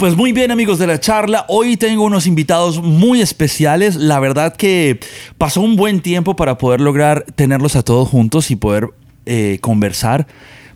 Pues 0.00 0.14
muy 0.14 0.30
bien 0.30 0.52
amigos 0.52 0.78
de 0.78 0.86
la 0.86 1.00
charla, 1.00 1.44
hoy 1.48 1.76
tengo 1.76 2.04
unos 2.04 2.28
invitados 2.28 2.80
muy 2.80 3.20
especiales, 3.20 3.96
la 3.96 4.20
verdad 4.20 4.54
que 4.54 5.00
pasó 5.38 5.60
un 5.60 5.74
buen 5.74 6.02
tiempo 6.02 6.36
para 6.36 6.56
poder 6.56 6.80
lograr 6.80 7.24
tenerlos 7.34 7.74
a 7.74 7.82
todos 7.82 8.08
juntos 8.08 8.52
y 8.52 8.54
poder 8.54 8.90
eh, 9.26 9.58
conversar, 9.60 10.28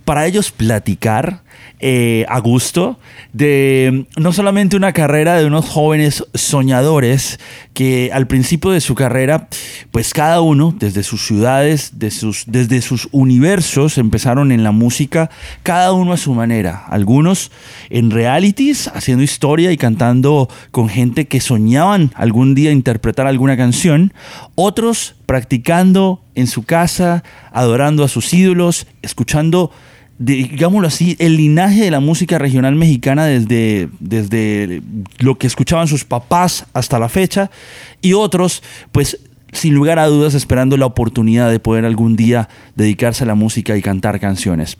para 0.04 0.26
ellos 0.26 0.50
platicar 0.50 1.44
eh, 1.84 2.24
a 2.28 2.38
gusto 2.38 2.98
de 3.32 4.06
no 4.16 4.32
solamente 4.32 4.76
una 4.76 4.92
carrera 4.92 5.36
de 5.36 5.46
unos 5.46 5.68
jóvenes 5.68 6.24
soñadores 6.32 7.40
que 7.74 8.10
al 8.12 8.26
principio 8.26 8.70
de 8.70 8.80
su 8.80 8.94
carrera, 8.94 9.48
pues 9.90 10.12
cada 10.12 10.42
uno 10.42 10.74
desde 10.78 11.02
sus 11.02 11.26
ciudades, 11.26 11.92
sus, 12.10 12.44
desde 12.46 12.82
sus 12.82 13.08
universos 13.10 13.98
empezaron 13.98 14.52
en 14.52 14.62
la 14.62 14.70
música, 14.70 15.30
cada 15.62 15.92
uno 15.92 16.12
a 16.12 16.18
su 16.18 16.34
manera. 16.34 16.84
Algunos 16.88 17.50
en 17.90 18.10
realities, 18.10 18.88
haciendo 18.88 19.24
historia 19.24 19.72
y 19.72 19.76
cantando 19.76 20.48
con 20.70 20.88
gente 20.88 21.26
que 21.26 21.40
soñaban 21.40 22.12
algún 22.14 22.54
día 22.54 22.70
interpretar 22.70 23.26
alguna 23.26 23.56
canción, 23.56 24.12
otros 24.54 25.16
practicando 25.26 26.22
en 26.34 26.46
su 26.46 26.62
casa, 26.62 27.24
adorando 27.52 28.04
a 28.04 28.08
sus 28.08 28.32
ídolos, 28.32 28.86
escuchando 29.02 29.72
digámoslo 30.24 30.88
así, 30.88 31.16
el 31.18 31.36
linaje 31.36 31.82
de 31.82 31.90
la 31.90 32.00
música 32.00 32.38
regional 32.38 32.76
mexicana 32.76 33.26
desde, 33.26 33.88
desde 34.00 34.82
lo 35.18 35.36
que 35.36 35.46
escuchaban 35.46 35.88
sus 35.88 36.04
papás 36.04 36.66
hasta 36.72 36.98
la 36.98 37.08
fecha, 37.08 37.50
y 38.00 38.12
otros, 38.12 38.62
pues 38.92 39.18
sin 39.52 39.74
lugar 39.74 39.98
a 39.98 40.06
dudas, 40.06 40.34
esperando 40.34 40.76
la 40.76 40.86
oportunidad 40.86 41.50
de 41.50 41.60
poder 41.60 41.84
algún 41.84 42.16
día 42.16 42.48
dedicarse 42.74 43.24
a 43.24 43.26
la 43.26 43.34
música 43.34 43.76
y 43.76 43.82
cantar 43.82 44.18
canciones. 44.18 44.78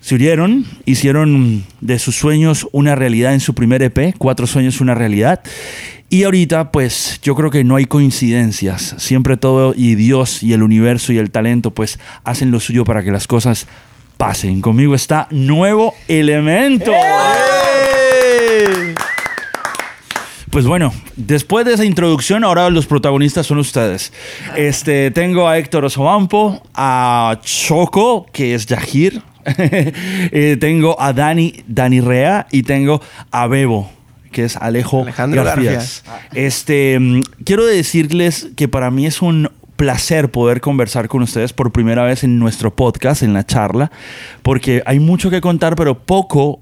Se 0.00 0.14
unieron, 0.14 0.64
hicieron 0.84 1.64
de 1.80 1.98
sus 1.98 2.16
sueños 2.16 2.66
una 2.72 2.94
realidad 2.94 3.34
en 3.34 3.40
su 3.40 3.54
primer 3.54 3.82
EP, 3.82 4.14
Cuatro 4.16 4.46
Sueños, 4.46 4.80
una 4.80 4.94
realidad. 4.94 5.42
Y 6.08 6.22
ahorita, 6.22 6.72
pues 6.72 7.20
yo 7.22 7.34
creo 7.34 7.50
que 7.50 7.64
no 7.64 7.76
hay 7.76 7.84
coincidencias. 7.84 8.94
Siempre 8.96 9.36
todo 9.36 9.74
y 9.76 9.94
Dios 9.94 10.42
y 10.42 10.54
el 10.54 10.62
universo 10.62 11.12
y 11.12 11.18
el 11.18 11.30
talento, 11.30 11.72
pues 11.72 12.00
hacen 12.24 12.50
lo 12.50 12.60
suyo 12.60 12.84
para 12.84 13.04
que 13.04 13.10
las 13.10 13.26
cosas 13.26 13.66
pasen. 14.18 14.60
Conmigo 14.60 14.94
está 14.94 15.28
Nuevo 15.30 15.94
Elemento. 16.08 16.92
¡Eh! 16.92 18.94
Pues 20.50 20.66
bueno, 20.66 20.92
después 21.16 21.64
de 21.64 21.74
esa 21.74 21.84
introducción, 21.84 22.42
ahora 22.42 22.68
los 22.68 22.86
protagonistas 22.86 23.46
son 23.46 23.58
ustedes. 23.58 24.12
Este, 24.56 25.10
tengo 25.12 25.48
a 25.48 25.56
Héctor 25.56 25.84
Osobampo, 25.84 26.60
a 26.74 27.38
Choco, 27.42 28.26
que 28.32 28.54
es 28.54 28.66
Yahir. 28.66 29.22
Eh, 29.48 30.58
tengo 30.60 31.00
a 31.00 31.14
Dani, 31.14 31.64
Dani 31.66 32.02
Rea 32.02 32.46
y 32.50 32.64
tengo 32.64 33.00
a 33.30 33.46
Bebo, 33.46 33.90
que 34.30 34.44
es 34.44 34.56
Alejo 34.56 35.04
Alejandro 35.04 35.42
García. 35.42 35.80
Este, 36.34 36.98
mm, 36.98 37.22
quiero 37.44 37.64
decirles 37.64 38.48
que 38.56 38.68
para 38.68 38.90
mí 38.90 39.06
es 39.06 39.22
un 39.22 39.50
placer 39.78 40.28
poder 40.32 40.60
conversar 40.60 41.06
con 41.06 41.22
ustedes 41.22 41.52
por 41.52 41.70
primera 41.70 42.02
vez 42.02 42.24
en 42.24 42.40
nuestro 42.40 42.74
podcast, 42.74 43.22
en 43.22 43.32
la 43.32 43.46
charla, 43.46 43.92
porque 44.42 44.82
hay 44.84 44.98
mucho 44.98 45.30
que 45.30 45.40
contar, 45.40 45.76
pero 45.76 45.96
poco 46.00 46.60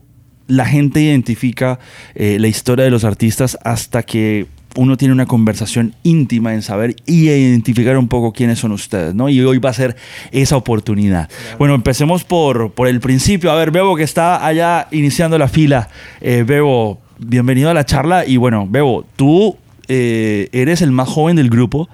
la 0.48 0.66
gente 0.66 1.00
identifica 1.00 1.78
eh, 2.14 2.36
la 2.38 2.46
historia 2.46 2.84
de 2.84 2.90
los 2.90 3.04
artistas 3.04 3.58
hasta 3.64 4.02
que 4.02 4.46
uno 4.76 4.98
tiene 4.98 5.14
una 5.14 5.24
conversación 5.24 5.94
íntima 6.02 6.52
en 6.52 6.60
saber 6.60 6.94
y 7.06 7.30
identificar 7.30 7.96
un 7.96 8.06
poco 8.06 8.34
quiénes 8.34 8.58
son 8.58 8.72
ustedes, 8.72 9.14
¿no? 9.14 9.30
Y 9.30 9.40
hoy 9.40 9.56
va 9.56 9.70
a 9.70 9.72
ser 9.72 9.96
esa 10.30 10.58
oportunidad. 10.58 11.30
Bueno, 11.58 11.74
empecemos 11.74 12.22
por, 12.22 12.72
por 12.72 12.86
el 12.86 13.00
principio. 13.00 13.50
A 13.50 13.54
ver, 13.54 13.70
Bebo, 13.70 13.96
que 13.96 14.02
está 14.02 14.46
allá 14.46 14.88
iniciando 14.90 15.38
la 15.38 15.48
fila. 15.48 15.88
Eh, 16.20 16.44
Bebo, 16.46 17.00
bienvenido 17.18 17.70
a 17.70 17.74
la 17.74 17.86
charla. 17.86 18.26
Y 18.26 18.36
bueno, 18.36 18.66
Bebo, 18.68 19.06
tú 19.16 19.56
eh, 19.88 20.50
eres 20.52 20.82
el 20.82 20.92
más 20.92 21.08
joven 21.08 21.36
del 21.36 21.48
grupo. 21.48 21.88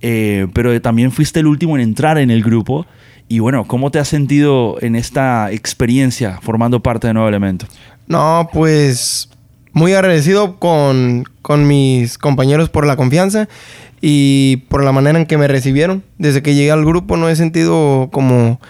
Eh, 0.00 0.46
pero 0.52 0.80
también 0.80 1.12
fuiste 1.12 1.40
el 1.40 1.46
último 1.46 1.76
en 1.76 1.82
entrar 1.82 2.18
en 2.18 2.30
el 2.30 2.42
grupo. 2.42 2.86
Y 3.28 3.40
bueno, 3.40 3.64
¿cómo 3.66 3.90
te 3.90 3.98
has 3.98 4.08
sentido 4.08 4.76
en 4.80 4.94
esta 4.94 5.50
experiencia 5.50 6.38
formando 6.42 6.80
parte 6.80 7.08
de 7.08 7.14
Nuevo 7.14 7.28
Elemento? 7.28 7.66
No, 8.06 8.48
pues 8.52 9.28
muy 9.72 9.92
agradecido 9.92 10.58
con, 10.58 11.24
con 11.42 11.66
mis 11.66 12.18
compañeros 12.18 12.70
por 12.70 12.86
la 12.86 12.96
confianza 12.96 13.48
y 14.00 14.64
por 14.68 14.84
la 14.84 14.92
manera 14.92 15.18
en 15.18 15.26
que 15.26 15.38
me 15.38 15.48
recibieron. 15.48 16.04
Desde 16.18 16.42
que 16.42 16.54
llegué 16.54 16.70
al 16.70 16.84
grupo 16.84 17.16
no 17.16 17.28
he 17.28 17.36
sentido 17.36 18.08
como 18.12 18.60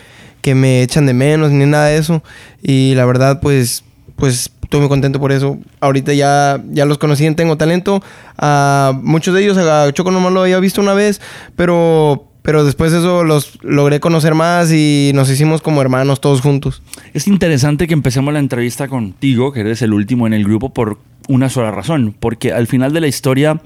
que 0.41 0.55
me 0.55 0.83
echan 0.83 1.07
de 1.07 1.13
menos 1.13 1.51
ni 1.51 1.67
nada 1.67 1.87
de 1.87 1.99
eso. 1.99 2.23
Y 2.63 2.95
la 2.95 3.05
verdad, 3.05 3.41
pues, 3.41 3.85
pues 4.17 4.51
estoy 4.67 4.81
muy 4.81 4.89
contento 4.89 5.21
por 5.21 5.33
eso. 5.33 5.59
Ahorita 5.81 6.13
ya, 6.13 6.61
ya 6.71 6.85
los 6.85 6.99
conocí 6.99 7.25
en 7.25 7.37
Tengo 7.37 7.57
Talento. 7.57 8.03
A 8.37 8.99
muchos 9.01 9.35
de 9.35 9.43
ellos, 9.43 9.57
a 9.57 9.93
Choco 9.93 10.11
nomás 10.11 10.33
lo 10.33 10.43
había 10.43 10.59
visto 10.59 10.81
una 10.81 10.93
vez, 10.93 11.21
pero, 11.55 12.29
pero 12.43 12.65
después 12.65 12.91
de 12.91 12.99
eso 12.99 13.23
los 13.23 13.59
logré 13.63 14.01
conocer 14.01 14.35
más 14.35 14.73
y 14.73 15.13
nos 15.15 15.31
hicimos 15.31 15.63
como 15.63 15.81
hermanos 15.81 16.21
todos 16.21 16.41
juntos. 16.41 16.83
Es 17.15 17.29
interesante 17.29 17.87
que 17.87 17.95
empecemos 17.95 18.35
la 18.35 18.41
entrevista 18.41 18.89
contigo, 18.89 19.53
que 19.53 19.61
eres 19.61 19.83
el 19.83 19.93
último 19.93 20.27
en 20.27 20.35
el 20.35 20.45
grupo, 20.45 20.75
por 20.75 20.99
una 21.29 21.49
sola 21.49 21.71
razón, 21.71 22.15
porque 22.19 22.53
al 22.53 22.67
final 22.67 22.93
de 22.93 23.01
la 23.01 23.07
historia 23.07 23.61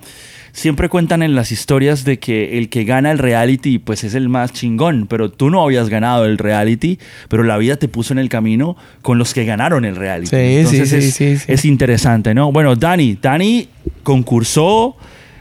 siempre 0.52 0.88
cuentan 0.88 1.22
en 1.22 1.34
las 1.34 1.52
historias 1.52 2.04
de 2.04 2.18
que 2.18 2.58
el 2.58 2.68
que 2.68 2.84
gana 2.84 3.10
el 3.10 3.18
reality 3.18 3.78
pues 3.78 4.04
es 4.04 4.14
el 4.14 4.28
más 4.28 4.52
chingón, 4.52 5.06
pero 5.08 5.30
tú 5.30 5.50
no 5.50 5.62
habías 5.62 5.88
ganado 5.88 6.24
el 6.24 6.38
reality, 6.38 6.98
pero 7.28 7.42
la 7.42 7.56
vida 7.58 7.76
te 7.76 7.88
puso 7.88 8.12
en 8.12 8.18
el 8.18 8.28
camino 8.28 8.76
con 9.02 9.18
los 9.18 9.34
que 9.34 9.44
ganaron 9.44 9.84
el 9.84 9.96
reality. 9.96 10.30
Sí, 10.66 10.66
sí, 10.66 10.96
es, 10.96 11.14
sí, 11.14 11.36
es 11.46 11.64
interesante, 11.64 12.34
¿no? 12.34 12.52
Bueno, 12.52 12.76
Dani, 12.76 13.18
Dani 13.20 13.68
concursó, 14.02 14.96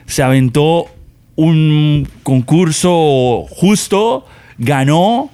se 0.05 0.23
aventó 0.23 0.87
un 1.35 2.07
concurso 2.23 3.45
justo, 3.49 4.25
ganó. 4.57 5.29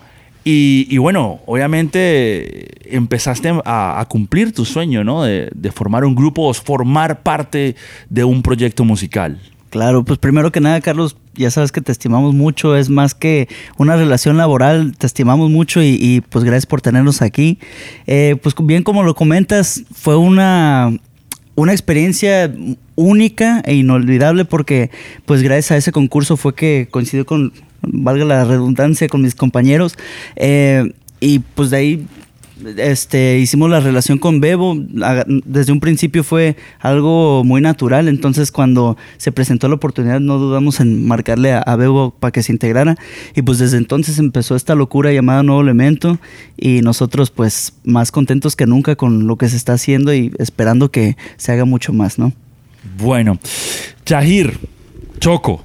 Y, 0.47 0.95
bueno, 0.99 1.39
obviamente 1.47 2.67
empezaste 2.95 3.51
a, 3.65 4.05
cumplir 4.07 4.53
tu 4.53 4.63
sueño, 4.63 5.03
¿no? 5.03 5.23
De, 5.23 5.49
de, 5.55 5.71
formar 5.71 6.05
un 6.05 6.13
grupo 6.13 6.43
o 6.43 6.53
formar 6.53 7.23
parte 7.23 7.75
de 8.11 8.23
un 8.23 8.43
proyecto 8.43 8.85
musical. 8.85 9.39
Claro, 9.75 10.05
pues 10.05 10.19
primero 10.19 10.53
que 10.53 10.61
nada, 10.61 10.79
Carlos, 10.79 11.17
ya 11.33 11.51
sabes 11.51 11.73
que 11.73 11.81
te 11.81 11.91
estimamos 11.91 12.33
mucho, 12.33 12.77
es 12.77 12.89
más 12.89 13.13
que 13.13 13.49
una 13.77 13.97
relación 13.97 14.37
laboral, 14.37 14.95
te 14.97 15.05
estimamos 15.05 15.51
mucho 15.51 15.83
y, 15.83 16.23
pues 16.29 16.45
gracias 16.45 16.65
por 16.65 16.79
tenernos 16.79 17.21
aquí. 17.21 17.59
Eh, 18.07 18.37
pues 18.41 18.55
bien 18.57 18.83
como 18.83 19.03
lo 19.03 19.15
comentas, 19.15 19.83
fue 19.93 20.15
una, 20.15 20.97
una 21.55 21.73
experiencia 21.73 22.55
única 22.95 23.61
e 23.65 23.75
inolvidable 23.75 24.45
porque 24.45 24.91
pues 25.25 25.41
gracias 25.41 25.71
a 25.71 25.75
ese 25.75 25.91
concurso 25.91 26.37
fue 26.37 26.55
que 26.55 26.87
coincidió 26.89 27.25
con, 27.25 27.51
valga 27.81 28.23
la 28.23 28.45
redundancia, 28.45 29.09
con 29.09 29.23
mis 29.23 29.35
compañeros. 29.35 29.97
Eh, 30.37 30.93
y 31.19 31.39
pues 31.39 31.69
de 31.69 31.77
ahí 31.77 32.07
este, 32.77 33.39
hicimos 33.39 33.69
la 33.69 33.79
relación 33.79 34.17
con 34.17 34.39
Bebo, 34.39 34.77
desde 35.45 35.71
un 35.71 35.79
principio 35.79 36.23
fue 36.23 36.55
algo 36.79 37.43
muy 37.43 37.61
natural, 37.61 38.07
entonces 38.07 38.51
cuando 38.51 38.97
se 39.17 39.31
presentó 39.31 39.67
la 39.67 39.75
oportunidad 39.75 40.19
no 40.19 40.37
dudamos 40.37 40.79
en 40.79 41.05
marcarle 41.05 41.53
a, 41.53 41.75
Bebo 41.75 42.11
para 42.11 42.31
que 42.31 42.43
se 42.43 42.51
integrara. 42.51 42.95
Y 43.35 43.41
pues 43.41 43.59
desde 43.59 43.77
entonces 43.77 44.19
empezó 44.19 44.55
esta 44.55 44.75
locura 44.75 45.11
llamada 45.11 45.43
Nuevo 45.43 45.61
Elemento. 45.61 46.17
Y 46.57 46.81
nosotros 46.81 47.31
pues 47.31 47.73
más 47.83 48.11
contentos 48.11 48.55
que 48.55 48.65
nunca 48.65 48.95
con 48.95 49.27
lo 49.27 49.35
que 49.35 49.49
se 49.49 49.57
está 49.57 49.73
haciendo 49.73 50.13
y 50.13 50.31
esperando 50.39 50.89
que 50.91 51.17
se 51.37 51.51
haga 51.51 51.65
mucho 51.65 51.91
más, 51.91 52.17
¿no? 52.17 52.31
Bueno, 52.97 53.39
Chahir, 54.05 54.57
Choco, 55.19 55.63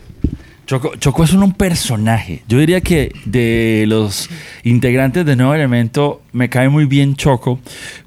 Choco, 0.70 1.25
es 1.25 1.32
un, 1.32 1.53
personaje. 1.53 2.44
Yo 2.47 2.58
diría 2.58 2.81
que 2.81 3.12
de 3.25 3.86
los 3.88 4.31
integrantes 4.62 5.26
de 5.26 5.34
Nuevo 5.34 5.53
Elemento 5.53 6.22
me 6.31 6.48
cae 6.48 6.69
muy 6.69 6.84
bien 6.84 7.16
Choco, 7.16 7.58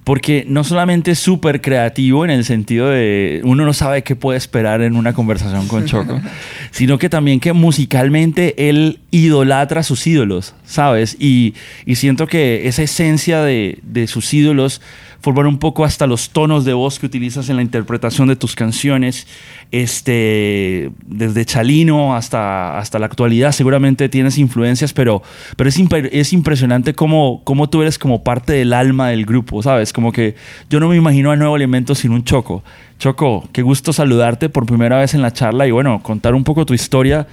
porque 0.05 0.45
no 0.47 0.63
solamente 0.63 1.11
es 1.11 1.19
súper 1.19 1.59
creativo 1.59 2.23
en 2.23 2.31
el 2.31 2.45
sentido 2.45 2.87
de 2.87 3.41
uno 3.43 3.65
no 3.65 3.73
sabe 3.73 4.03
qué 4.03 4.15
puede 4.15 4.37
esperar 4.37 4.81
en 4.81 4.95
una 4.95 5.11
conversación 5.11 5.67
con 5.67 5.85
Choco, 5.85 6.21
sino 6.71 6.97
que 6.97 7.09
también 7.09 7.41
que 7.41 7.51
musicalmente 7.51 8.69
él 8.69 8.99
idolatra 9.11 9.81
a 9.81 9.83
sus 9.83 10.07
ídolos, 10.07 10.55
¿sabes? 10.63 11.17
Y, 11.19 11.55
siento 11.95 12.27
que 12.27 12.67
esa 12.69 12.81
esencia 12.81 13.41
de, 13.41 13.79
de 13.83 14.07
sus 14.07 14.33
ídolos 14.33 14.81
formar 15.23 15.47
un 15.47 15.57
poco 15.57 15.85
hasta 15.85 16.05
los 16.05 16.31
tonos 16.31 16.65
de 16.65 16.73
voz 16.73 16.99
que 16.99 17.05
utilizas 17.05 17.47
en 17.47 17.55
la 17.55 17.61
interpretación 17.61 18.27
de 18.27 18.35
tus 18.35 18.55
canciones, 18.55 19.25
este, 19.71 20.91
desde 21.05 21.45
Chalino 21.45 22.13
hasta, 22.13 22.77
hasta 22.77 22.99
la 22.99 23.05
actualidad, 23.05 23.53
seguramente 23.53 24.09
tienes 24.09 24.37
influencias, 24.37 24.91
pero, 24.91 25.23
pero 25.55 25.69
es, 25.69 25.79
es 26.11 26.33
impresionante 26.33 26.93
cómo, 26.93 27.41
cómo 27.45 27.69
tú 27.69 27.81
eres 27.81 27.97
como 27.97 28.21
parte 28.21 28.51
del 28.51 28.73
alma 28.73 29.07
del 29.07 29.25
grupo, 29.25 29.63
¿sabes? 29.63 29.93
Como 29.93 30.11
que 30.11 30.35
yo 30.69 30.81
no 30.81 30.89
me 30.89 30.97
imagino 30.97 31.31
a 31.31 31.37
Nuevo 31.37 31.55
Alimento 31.55 31.95
sin 31.95 32.11
un 32.11 32.25
Choco. 32.25 32.61
Choco, 32.99 33.47
qué 33.53 33.61
gusto 33.61 33.93
saludarte 33.93 34.49
por 34.49 34.65
primera 34.65 34.97
vez 34.97 35.13
en 35.13 35.21
la 35.21 35.31
charla 35.31 35.65
y 35.65 35.71
bueno, 35.71 36.03
contar 36.03 36.35
un 36.35 36.43
poco 36.43 36.65
tu 36.65 36.73
historia 36.73 37.27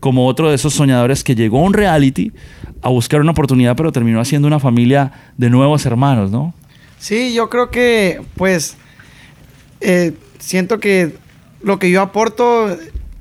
como 0.00 0.26
otro 0.26 0.48
de 0.48 0.56
esos 0.56 0.74
soñadores 0.74 1.22
que 1.22 1.36
llegó 1.36 1.60
a 1.60 1.62
un 1.62 1.74
reality 1.74 2.32
a 2.82 2.88
buscar 2.88 3.20
una 3.20 3.30
oportunidad, 3.30 3.76
pero 3.76 3.92
terminó 3.92 4.20
haciendo 4.20 4.48
una 4.48 4.58
familia 4.58 5.12
de 5.36 5.48
nuevos 5.48 5.86
hermanos, 5.86 6.32
¿no? 6.32 6.52
Sí, 6.98 7.34
yo 7.34 7.50
creo 7.50 7.70
que, 7.70 8.22
pues, 8.36 8.76
eh, 9.80 10.12
siento 10.38 10.80
que 10.80 11.14
lo 11.62 11.78
que 11.78 11.90
yo 11.90 12.00
aporto 12.00 12.76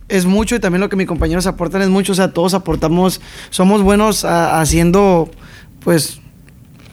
es 0.08 0.26
mucho 0.26 0.56
y 0.56 0.60
también 0.60 0.82
lo 0.82 0.90
que 0.90 0.96
mis 0.96 1.08
compañeros 1.08 1.48
aportan 1.48 1.82
es 1.82 1.90
mucho. 1.90 2.14
O 2.14 2.16
sea, 2.16 2.32
todos 2.32 2.54
aportamos, 2.54 3.22
somos 3.50 3.82
buenos 3.82 4.24
haciendo, 4.26 5.30
pues, 5.82 6.20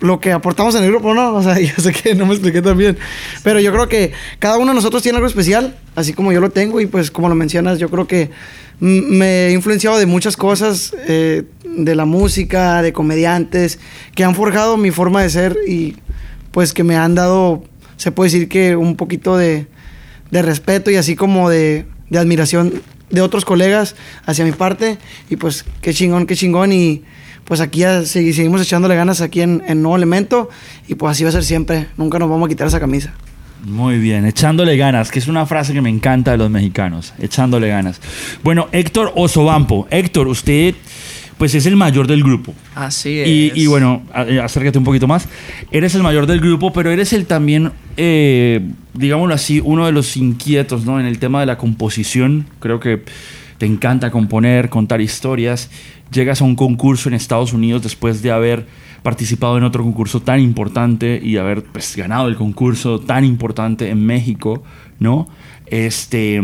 lo 0.00 0.18
que 0.18 0.32
aportamos 0.32 0.74
en 0.74 0.82
el 0.82 0.90
grupo, 0.90 1.14
¿no? 1.14 1.34
O 1.36 1.42
sea, 1.42 1.58
yo 1.58 1.74
sé 1.78 1.92
que 1.92 2.14
no 2.14 2.26
me 2.26 2.32
expliqué 2.32 2.60
tan 2.60 2.76
bien. 2.76 2.98
Pero 3.42 3.60
yo 3.60 3.72
creo 3.72 3.88
que 3.88 4.12
cada 4.38 4.58
uno 4.58 4.72
de 4.72 4.74
nosotros 4.74 5.02
tiene 5.02 5.16
algo 5.16 5.28
especial, 5.28 5.76
así 5.94 6.12
como 6.12 6.32
yo 6.32 6.40
lo 6.40 6.50
tengo. 6.50 6.80
Y 6.80 6.86
pues, 6.86 7.10
como 7.10 7.28
lo 7.28 7.34
mencionas, 7.34 7.78
yo 7.78 7.88
creo 7.88 8.06
que 8.06 8.30
me 8.80 9.46
he 9.46 9.52
influenciado 9.52 9.98
de 9.98 10.06
muchas 10.06 10.36
cosas, 10.36 10.94
eh, 11.06 11.44
de 11.64 11.94
la 11.94 12.04
música, 12.04 12.82
de 12.82 12.92
comediantes, 12.92 13.78
que 14.14 14.24
han 14.24 14.34
forjado 14.34 14.76
mi 14.76 14.90
forma 14.90 15.22
de 15.22 15.30
ser 15.30 15.56
y 15.68 15.96
pues 16.52 16.72
que 16.72 16.84
me 16.84 16.96
han 16.96 17.14
dado, 17.14 17.64
se 17.96 18.12
puede 18.12 18.30
decir 18.30 18.48
que 18.48 18.76
un 18.76 18.96
poquito 18.96 19.36
de, 19.36 19.66
de 20.30 20.42
respeto 20.42 20.90
y 20.90 20.96
así 20.96 21.16
como 21.16 21.50
de, 21.50 21.86
de 22.10 22.18
admiración 22.18 22.82
de 23.10 23.20
otros 23.20 23.44
colegas 23.44 23.96
hacia 24.24 24.44
mi 24.44 24.52
parte. 24.52 24.98
Y 25.28 25.36
pues 25.36 25.64
qué 25.80 25.92
chingón, 25.92 26.26
qué 26.26 26.36
chingón. 26.36 26.72
Y 26.72 27.02
pues 27.44 27.60
aquí 27.60 27.80
ya 27.80 28.04
seguimos 28.04 28.62
echándole 28.62 28.94
ganas 28.94 29.20
aquí 29.20 29.40
en, 29.40 29.62
en 29.66 29.82
Nuevo 29.82 29.96
Elemento. 29.96 30.48
Y 30.88 30.94
pues 30.94 31.12
así 31.12 31.24
va 31.24 31.30
a 31.30 31.32
ser 31.32 31.44
siempre. 31.44 31.88
Nunca 31.96 32.18
nos 32.18 32.28
vamos 32.28 32.46
a 32.46 32.48
quitar 32.48 32.66
esa 32.66 32.80
camisa. 32.80 33.12
Muy 33.64 33.98
bien, 33.98 34.26
echándole 34.26 34.76
ganas, 34.76 35.12
que 35.12 35.20
es 35.20 35.28
una 35.28 35.46
frase 35.46 35.72
que 35.72 35.80
me 35.80 35.88
encanta 35.88 36.32
de 36.32 36.36
los 36.36 36.50
mexicanos, 36.50 37.14
echándole 37.20 37.68
ganas. 37.68 38.00
Bueno, 38.42 38.68
Héctor 38.72 39.12
Osobampo. 39.14 39.86
Héctor, 39.88 40.26
usted 40.26 40.74
pues 41.38 41.54
es 41.54 41.66
el 41.66 41.76
mayor 41.76 42.06
del 42.06 42.22
grupo. 42.22 42.54
Así 42.74 43.18
es. 43.18 43.56
Y, 43.56 43.66
bueno, 43.66 44.02
eh, 44.14 44.40
acércate 44.40 44.78
un 44.78 44.84
poquito 44.84 45.06
más. 45.06 45.28
Eres 45.70 45.94
el 45.94 46.02
mayor 46.02 46.26
del 46.26 46.40
grupo, 46.40 46.72
pero 46.72 46.90
eres 46.90 47.12
el 47.12 47.26
también, 47.26 47.72
eh, 47.96 48.60
digámoslo 48.94 49.34
así, 49.34 49.60
uno 49.64 49.86
de 49.86 49.92
los 49.92 50.16
inquietos, 50.16 50.84
¿no? 50.84 51.00
En 51.00 51.06
el 51.06 51.18
tema 51.18 51.40
de 51.40 51.46
la 51.46 51.58
composición. 51.58 52.46
Creo 52.60 52.80
que 52.80 53.02
te 53.58 53.66
encanta 53.66 54.10
componer, 54.10 54.68
contar 54.68 55.00
historias. 55.00 55.70
Llegas 56.12 56.40
a 56.40 56.44
un 56.44 56.56
concurso 56.56 57.08
en 57.08 57.14
Estados 57.14 57.52
Unidos 57.52 57.82
después 57.82 58.22
de 58.22 58.30
haber 58.30 58.66
participado 59.02 59.58
en 59.58 59.64
otro 59.64 59.82
concurso 59.82 60.20
tan 60.20 60.40
importante 60.40 61.20
y 61.22 61.36
haber 61.36 61.64
pues, 61.64 61.96
ganado 61.96 62.28
el 62.28 62.36
concurso 62.36 63.00
tan 63.00 63.24
importante 63.24 63.88
en 63.90 64.04
México, 64.04 64.62
¿no? 64.98 65.28
Este, 65.66 66.40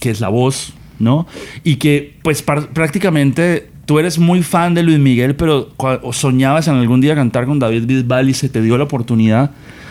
que 0.00 0.10
es 0.10 0.20
La 0.20 0.28
Voz, 0.28 0.74
¿no? 0.98 1.26
Y 1.64 1.76
que 1.76 2.16
pues 2.22 2.42
prácticamente 2.42 3.71
tú 3.86 3.98
eres 3.98 4.18
muy 4.18 4.42
fan 4.42 4.74
de 4.74 4.82
Luis 4.82 4.98
Miguel, 4.98 5.36
pero 5.36 5.70
soñabas 6.12 6.68
en 6.68 6.74
algún 6.74 7.00
día 7.00 7.14
cantar 7.14 7.46
con 7.46 7.58
David 7.58 7.86
Bisbal 7.86 8.28
y 8.30 8.34
se 8.34 8.48
te 8.48 8.62
dio 8.62 8.78
la 8.78 8.84
oportunidad. 8.84 9.50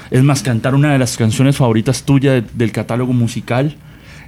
Es 0.09 0.23
más, 0.23 0.43
cantar 0.43 0.75
una 0.75 0.91
de 0.91 0.99
las 0.99 1.17
canciones 1.17 1.57
favoritas 1.57 2.03
tuyas 2.03 2.43
del 2.53 2.71
catálogo 2.71 3.13
musical. 3.13 3.77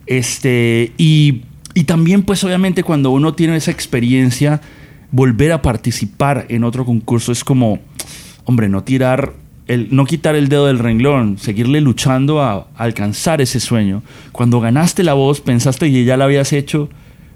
Este, 0.06 0.94
y, 0.98 1.42
y 1.74 1.84
también, 1.84 2.24
pues 2.24 2.44
obviamente, 2.44 2.84
cuando 2.84 3.12
uno 3.12 3.34
tiene 3.34 3.58
esa 3.58 3.72
experiencia, 3.72 4.62
volver 5.12 5.52
a 5.52 5.62
participar 5.62 6.46
en 6.50 6.64
otro 6.64 6.86
concurso 6.86 7.32
es 7.32 7.44
como, 7.44 7.80
hombre, 8.46 8.70
no 8.70 8.84
tirar 8.84 9.34
el, 9.68 9.90
no 9.92 10.06
quitar 10.06 10.36
el 10.36 10.50
dedo 10.50 10.68
del 10.68 10.80
renglón, 10.80 11.38
seguirle 11.38 11.82
luchando 11.82 12.42
a, 12.42 12.68
alcanzar 12.76 13.42
ese 13.42 13.60
sueño. 13.60 14.04
Cuando 14.32 14.60
ganaste 14.60 15.04
la 15.04 15.14
voz, 15.14 15.42
pensaste 15.42 15.92
que 15.92 16.04
ya 16.04 16.18
la 16.18 16.26
habías 16.26 16.54
hecho 16.54 16.90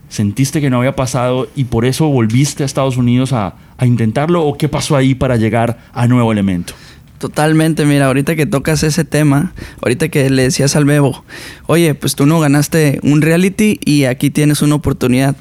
¿Sentiste 0.09 0.61
que 0.61 0.69
no 0.69 0.77
había 0.77 0.95
pasado 0.95 1.49
y 1.55 1.65
por 1.65 1.85
eso 1.85 2.07
volviste 2.07 2.63
a 2.63 2.65
Estados 2.65 2.97
Unidos 2.97 3.33
a, 3.33 3.55
intentarlo? 3.81 4.43
¿O 4.43 4.57
qué 4.57 4.69
pasó 4.69 4.95
ahí 4.95 5.13
para 5.13 5.35
llegar 5.35 5.77
a 5.93 6.07
nuevo 6.07 6.31
elemento? 6.31 6.73
Totalmente, 7.19 7.85
mira, 7.85 8.05
ahorita 8.07 8.35
que 8.35 8.45
tocas 8.45 8.83
ese 8.83 9.03
tema, 9.03 9.53
ahorita 9.81 10.09
que 10.09 10.29
le 10.29 10.43
decías 10.43 10.75
al 10.75 10.85
Bebo, 10.85 11.23
oye, 11.65 11.95
pues 11.95 12.15
tú 12.15 12.25
no 12.25 12.39
ganaste 12.39 12.99
un 13.01 13.21
reality 13.21 13.79
y 13.83 14.05
aquí 14.05 14.29
tienes 14.29 14.61
una 14.61 14.75
oportunidad. 14.75 15.35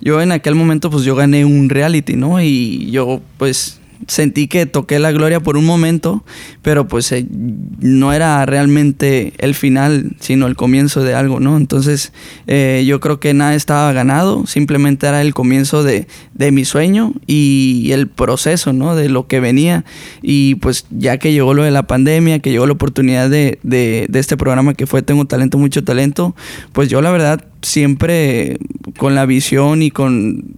Yo 0.00 0.20
en 0.20 0.32
aquel 0.32 0.54
momento 0.54 0.90
pues 0.90 1.04
yo 1.04 1.14
gané 1.14 1.44
un 1.44 1.68
reality, 1.68 2.16
¿no? 2.16 2.40
Y 2.40 2.90
yo 2.90 3.20
pues 3.38 3.79
sentí 4.06 4.48
que 4.48 4.66
toqué 4.66 4.98
la 4.98 5.12
gloria 5.12 5.40
por 5.40 5.56
un 5.56 5.64
momento, 5.64 6.24
pero 6.62 6.88
pues 6.88 7.10
eh, 7.12 7.26
no 7.30 8.12
era 8.12 8.44
realmente 8.46 9.32
el 9.38 9.54
final, 9.54 10.12
sino 10.20 10.46
el 10.46 10.56
comienzo 10.56 11.02
de 11.02 11.14
algo, 11.14 11.40
¿no? 11.40 11.56
Entonces 11.56 12.12
eh, 12.46 12.84
yo 12.86 13.00
creo 13.00 13.20
que 13.20 13.34
nada 13.34 13.54
estaba 13.54 13.92
ganado, 13.92 14.46
simplemente 14.46 15.06
era 15.06 15.20
el 15.22 15.34
comienzo 15.34 15.82
de, 15.82 16.06
mi 16.52 16.64
sueño 16.64 17.12
y 17.26 17.90
el 17.92 18.08
proceso, 18.08 18.72
¿no? 18.72 18.96
De 18.96 19.10
lo 19.10 19.26
que 19.26 19.40
venía. 19.40 19.84
Y 20.22 20.54
pues 20.56 20.86
ya 20.90 21.18
que 21.18 21.32
llegó 21.32 21.52
lo 21.52 21.64
de 21.64 21.70
la 21.70 21.86
pandemia, 21.86 22.38
que 22.38 22.50
llegó 22.50 22.66
la 22.66 22.72
oportunidad 22.72 23.28
de, 23.28 23.58
de 23.62 24.18
este 24.18 24.38
programa 24.38 24.72
que 24.72 24.86
fue 24.86 25.02
Tengo 25.02 25.26
Talento, 25.26 25.58
Mucho 25.58 25.84
Talento, 25.84 26.34
pues 26.72 26.88
yo 26.88 27.02
la 27.02 27.10
verdad 27.10 27.44
siempre 27.62 28.58
con 28.96 29.14
la 29.14 29.26
visión 29.26 29.82
y 29.82 29.90
con, 29.90 30.56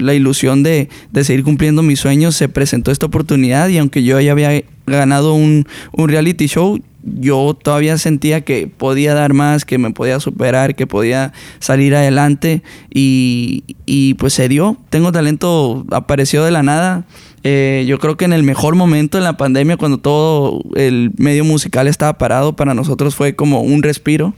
la 0.00 0.14
ilusión 0.14 0.62
de, 0.62 0.88
seguir 1.22 1.44
cumpliendo 1.44 1.82
mis 1.82 2.00
sueños, 2.00 2.36
se 2.36 2.48
presentó 2.48 2.90
esta 2.90 3.06
oportunidad 3.06 3.68
y 3.68 3.78
aunque 3.78 4.02
yo 4.02 4.20
ya 4.20 4.32
había 4.32 4.62
ganado 4.86 5.34
un, 5.34 5.66
reality 5.96 6.46
show, 6.46 6.80
yo 7.02 7.56
todavía 7.60 7.96
sentía 7.96 8.42
que 8.42 8.66
podía 8.66 9.14
dar 9.14 9.32
más, 9.32 9.64
que 9.64 9.78
me 9.78 9.90
podía 9.90 10.20
superar, 10.20 10.74
que 10.74 10.86
podía 10.86 11.32
salir 11.58 11.94
adelante 11.94 12.62
y, 12.92 13.64
y 13.86 14.14
pues 14.14 14.34
se 14.34 14.48
dio. 14.48 14.76
Tengo 14.90 15.12
talento, 15.12 15.86
apareció 15.90 16.44
de 16.44 16.50
la 16.50 16.62
nada. 16.62 17.06
Eh, 17.44 17.84
yo 17.86 17.98
creo 17.98 18.16
que 18.16 18.24
en 18.24 18.32
el 18.32 18.42
mejor 18.42 18.74
momento 18.74 19.18
en 19.18 19.24
la 19.24 19.36
pandemia, 19.36 19.76
cuando 19.76 19.98
todo 19.98 20.62
el 20.74 21.12
medio 21.16 21.44
musical 21.44 21.86
estaba 21.86 22.18
parado, 22.18 22.56
para 22.56 22.74
nosotros 22.74 23.14
fue 23.14 23.34
como 23.36 23.62
un 23.62 23.82
respiro. 23.82 24.34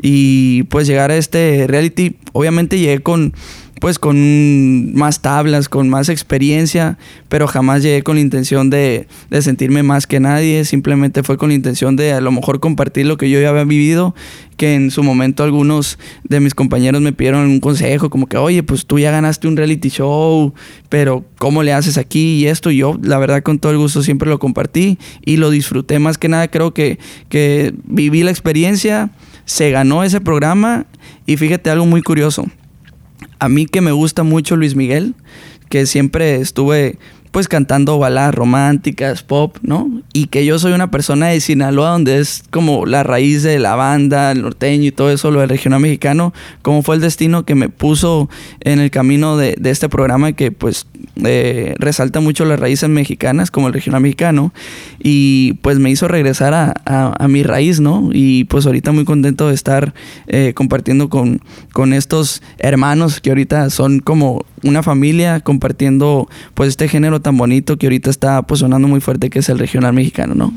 Y 0.00 0.64
pues 0.64 0.86
llegar 0.86 1.10
a 1.10 1.16
este 1.16 1.66
reality, 1.68 2.16
obviamente 2.32 2.78
llegué 2.78 3.00
con 3.00 3.34
pues 3.80 3.98
con 3.98 4.94
más 4.94 5.20
tablas, 5.20 5.68
con 5.68 5.88
más 5.88 6.08
experiencia, 6.08 6.96
pero 7.28 7.46
jamás 7.46 7.82
llegué 7.82 8.02
con 8.02 8.16
la 8.16 8.20
intención 8.20 8.70
de, 8.70 9.06
sentirme 9.40 9.82
más 9.82 10.06
que 10.06 10.20
nadie, 10.20 10.64
simplemente 10.64 11.22
fue 11.22 11.36
con 11.36 11.48
la 11.48 11.54
intención 11.54 11.96
de 11.96 12.12
a 12.12 12.20
lo 12.20 12.30
mejor 12.30 12.60
compartir 12.60 13.06
lo 13.06 13.16
que 13.16 13.28
yo 13.28 13.40
ya 13.40 13.50
había 13.50 13.64
vivido, 13.64 14.14
que 14.56 14.74
en 14.74 14.90
su 14.90 15.02
momento 15.02 15.42
algunos 15.42 15.98
de 16.22 16.40
mis 16.40 16.54
compañeros 16.54 17.02
me 17.02 17.12
pidieron 17.12 17.46
un 17.46 17.60
consejo, 17.60 18.10
como 18.10 18.26
que, 18.26 18.36
oye, 18.36 18.62
pues 18.62 18.86
tú 18.86 18.98
ya 18.98 19.10
ganaste 19.10 19.48
un 19.48 19.56
reality 19.56 19.88
show, 19.88 20.54
pero 20.88 21.24
¿cómo 21.38 21.62
le 21.62 21.72
haces 21.72 21.98
aquí 21.98 22.36
y 22.36 22.46
esto? 22.46 22.70
Yo, 22.70 22.98
la 23.02 23.18
verdad, 23.18 23.42
con 23.42 23.58
todo 23.58 23.72
el 23.72 23.78
gusto 23.78 24.02
siempre 24.02 24.30
lo 24.30 24.38
compartí 24.38 24.98
y 25.24 25.36
lo 25.36 25.50
disfruté. 25.50 25.98
Más 25.98 26.16
que 26.16 26.28
nada, 26.28 26.48
creo 26.48 26.72
que, 26.72 26.98
que 27.28 27.74
viví 27.84 28.22
la 28.22 28.30
experiencia, 28.30 29.10
se 29.44 29.70
ganó 29.70 30.04
ese 30.04 30.20
programa 30.20 30.86
y 31.26 31.36
fíjate 31.36 31.70
algo 31.70 31.86
muy 31.86 32.00
curioso 32.00 32.46
a 33.38 33.48
mí 33.48 33.66
que 33.66 33.80
me 33.80 33.92
gusta 33.92 34.22
mucho 34.22 34.56
Luis 34.56 34.74
Miguel, 34.74 35.14
que 35.68 35.86
siempre 35.86 36.36
estuve 36.36 36.98
pues 37.34 37.48
cantando 37.48 37.98
baladas 37.98 38.32
románticas, 38.32 39.24
pop, 39.24 39.56
¿no? 39.60 39.90
Y 40.12 40.28
que 40.28 40.46
yo 40.46 40.60
soy 40.60 40.72
una 40.72 40.92
persona 40.92 41.26
de 41.26 41.40
Sinaloa, 41.40 41.90
donde 41.90 42.20
es 42.20 42.44
como 42.50 42.86
la 42.86 43.02
raíz 43.02 43.42
de 43.42 43.58
la 43.58 43.74
banda, 43.74 44.30
el 44.30 44.42
norteño 44.42 44.84
y 44.84 44.92
todo 44.92 45.10
eso, 45.10 45.32
lo 45.32 45.40
del 45.40 45.48
regional 45.48 45.80
mexicano, 45.80 46.32
como 46.62 46.84
fue 46.84 46.94
el 46.94 47.00
destino 47.00 47.44
que 47.44 47.56
me 47.56 47.68
puso 47.68 48.30
en 48.60 48.78
el 48.78 48.92
camino 48.92 49.36
de, 49.36 49.58
este 49.64 49.88
programa 49.88 50.30
que 50.30 50.52
pues 50.52 50.86
eh, 51.24 51.74
resalta 51.80 52.20
mucho 52.20 52.44
las 52.44 52.60
raíces 52.60 52.88
mexicanas, 52.88 53.50
como 53.50 53.66
el 53.66 53.72
regional 53.74 54.02
mexicano, 54.02 54.54
y 55.00 55.54
pues 55.54 55.80
me 55.80 55.90
hizo 55.90 56.06
regresar 56.06 56.54
a, 56.54 57.26
mi 57.26 57.42
raíz, 57.42 57.80
¿no? 57.80 58.10
Y 58.12 58.44
pues 58.44 58.64
ahorita 58.64 58.92
muy 58.92 59.04
contento 59.04 59.48
de 59.48 59.54
estar 59.54 59.92
eh, 60.28 60.52
compartiendo 60.54 61.08
con, 61.08 61.40
con 61.72 61.94
estos 61.94 62.42
hermanos 62.58 63.20
que 63.20 63.30
ahorita 63.30 63.70
son 63.70 63.98
como 63.98 64.44
una 64.62 64.82
familia 64.82 65.40
compartiendo 65.40 66.28
pues 66.54 66.70
este 66.70 66.88
género 66.88 67.20
tan 67.24 67.36
bonito 67.36 67.76
que 67.76 67.86
ahorita 67.86 68.08
está 68.08 68.42
pues 68.42 68.60
sonando 68.60 68.86
muy 68.86 69.00
fuerte 69.00 69.30
que 69.30 69.40
es 69.40 69.48
el 69.48 69.58
regional 69.58 69.92
mexicano, 69.92 70.36
¿no? 70.36 70.54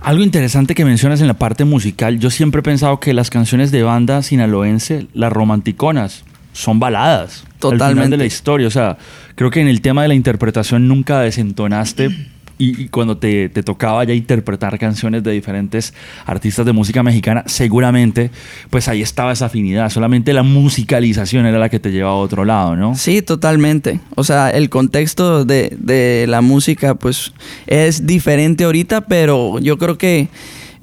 Algo 0.00 0.24
interesante 0.24 0.74
que 0.74 0.84
mencionas 0.84 1.20
en 1.20 1.28
la 1.28 1.34
parte 1.34 1.64
musical, 1.64 2.18
yo 2.18 2.30
siempre 2.30 2.58
he 2.58 2.62
pensado 2.62 2.98
que 2.98 3.14
las 3.14 3.30
canciones 3.30 3.70
de 3.70 3.84
banda 3.84 4.22
sinaloense, 4.22 5.06
las 5.14 5.32
romanticonas, 5.32 6.24
son 6.52 6.80
baladas. 6.80 7.44
Totalmente. 7.58 7.84
Al 7.84 7.94
final 7.94 8.10
de 8.10 8.16
la 8.16 8.24
historia, 8.24 8.66
o 8.66 8.70
sea, 8.70 8.98
creo 9.36 9.50
que 9.50 9.60
en 9.60 9.68
el 9.68 9.80
tema 9.80 10.02
de 10.02 10.08
la 10.08 10.14
interpretación 10.14 10.88
nunca 10.88 11.20
desentonaste 11.20 12.10
y, 12.58 12.88
cuando 12.88 13.16
te, 13.18 13.48
tocaba 13.48 14.04
ya 14.04 14.14
interpretar 14.14 14.78
canciones 14.78 15.22
de 15.22 15.32
diferentes 15.32 15.94
artistas 16.24 16.64
de 16.66 16.72
música 16.72 17.02
mexicana, 17.02 17.44
seguramente 17.46 18.30
pues 18.70 18.88
ahí 18.88 19.02
estaba 19.02 19.32
esa 19.32 19.46
afinidad, 19.46 19.90
solamente 19.90 20.32
la 20.32 20.42
musicalización 20.42 21.46
era 21.46 21.58
la 21.58 21.68
que 21.68 21.80
te 21.80 21.90
llevaba 21.90 22.14
a 22.14 22.18
otro 22.18 22.44
lado, 22.44 22.76
¿no? 22.76 22.94
Sí, 22.94 23.22
totalmente. 23.22 24.00
O 24.14 24.24
sea, 24.24 24.50
el 24.50 24.70
contexto 24.70 25.44
de, 25.44 25.76
de 25.78 26.26
la 26.28 26.40
música 26.40 26.94
pues 26.94 27.32
es 27.66 28.06
diferente 28.06 28.64
ahorita, 28.64 29.02
pero 29.02 29.58
yo 29.60 29.78
creo 29.78 29.98
que... 29.98 30.28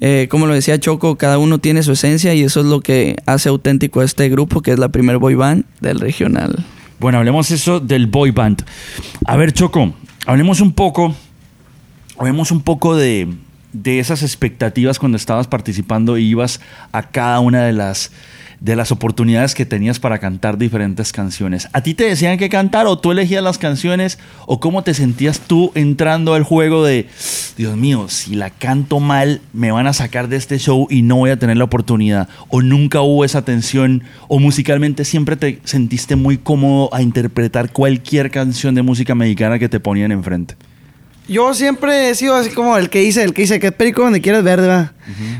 Eh, 0.00 0.26
como 0.28 0.46
lo 0.46 0.52
decía 0.52 0.78
Choco, 0.78 1.16
cada 1.16 1.38
uno 1.38 1.60
tiene 1.60 1.82
su 1.82 1.92
esencia 1.92 2.34
y 2.34 2.42
eso 2.42 2.60
es 2.60 2.66
lo 2.66 2.80
que 2.80 3.16
hace 3.24 3.48
auténtico 3.48 4.00
a 4.00 4.04
este 4.04 4.28
grupo, 4.28 4.60
que 4.60 4.72
es 4.72 4.78
la 4.78 4.90
primer 4.90 5.16
boy 5.16 5.34
band 5.34 5.64
del 5.80 5.98
regional. 5.98 6.62
Bueno, 6.98 7.18
hablemos 7.18 7.50
eso 7.50 7.80
del 7.80 8.06
boy 8.06 8.30
band. 8.30 8.64
A 9.24 9.36
ver, 9.36 9.52
Choco, 9.52 9.94
hablemos 10.26 10.60
un 10.60 10.72
poco 10.72 11.14
Hablemos 12.18 12.50
un 12.50 12.62
poco 12.62 12.96
de, 12.96 13.28
de 13.72 13.98
esas 13.98 14.22
expectativas 14.22 14.98
cuando 14.98 15.16
estabas 15.16 15.46
participando 15.46 16.16
y 16.16 16.24
ibas 16.24 16.60
a 16.92 17.02
cada 17.02 17.40
una 17.40 17.64
de 17.64 17.72
las 17.72 18.10
de 18.64 18.76
las 18.76 18.92
oportunidades 18.92 19.54
que 19.54 19.66
tenías 19.66 19.98
para 19.98 20.18
cantar 20.18 20.56
diferentes 20.56 21.12
canciones. 21.12 21.68
¿A 21.74 21.82
ti 21.82 21.92
te 21.92 22.04
decían 22.04 22.38
que 22.38 22.48
cantar 22.48 22.86
o 22.86 22.98
tú 22.98 23.12
elegías 23.12 23.44
las 23.44 23.58
canciones 23.58 24.18
o 24.46 24.58
cómo 24.58 24.82
te 24.82 24.94
sentías 24.94 25.40
tú 25.40 25.70
entrando 25.74 26.32
al 26.32 26.44
juego 26.44 26.82
de, 26.82 27.06
Dios 27.58 27.76
mío, 27.76 28.08
si 28.08 28.34
la 28.34 28.48
canto 28.48 29.00
mal 29.00 29.42
me 29.52 29.70
van 29.70 29.86
a 29.86 29.92
sacar 29.92 30.28
de 30.28 30.36
este 30.36 30.58
show 30.58 30.86
y 30.88 31.02
no 31.02 31.16
voy 31.16 31.30
a 31.30 31.38
tener 31.38 31.58
la 31.58 31.64
oportunidad? 31.64 32.28
¿O 32.48 32.62
nunca 32.62 33.02
hubo 33.02 33.26
esa 33.26 33.44
tensión 33.44 34.02
o 34.28 34.38
musicalmente 34.38 35.04
siempre 35.04 35.36
te 35.36 35.60
sentiste 35.64 36.16
muy 36.16 36.38
cómodo 36.38 36.88
a 36.94 37.02
interpretar 37.02 37.70
cualquier 37.70 38.30
canción 38.30 38.74
de 38.74 38.80
música 38.80 39.14
mexicana 39.14 39.58
que 39.58 39.68
te 39.68 39.78
ponían 39.78 40.10
enfrente? 40.10 40.56
Yo 41.26 41.54
siempre 41.54 42.10
he 42.10 42.14
sido 42.14 42.34
así 42.34 42.50
como 42.50 42.76
el 42.76 42.90
que 42.90 43.00
dice, 43.00 43.22
el 43.22 43.32
que 43.32 43.42
dice 43.42 43.58
que 43.58 43.68
es 43.68 43.72
perico 43.72 44.02
donde 44.02 44.20
quieras 44.20 44.44
ver, 44.44 44.60
¿verdad? 44.60 44.92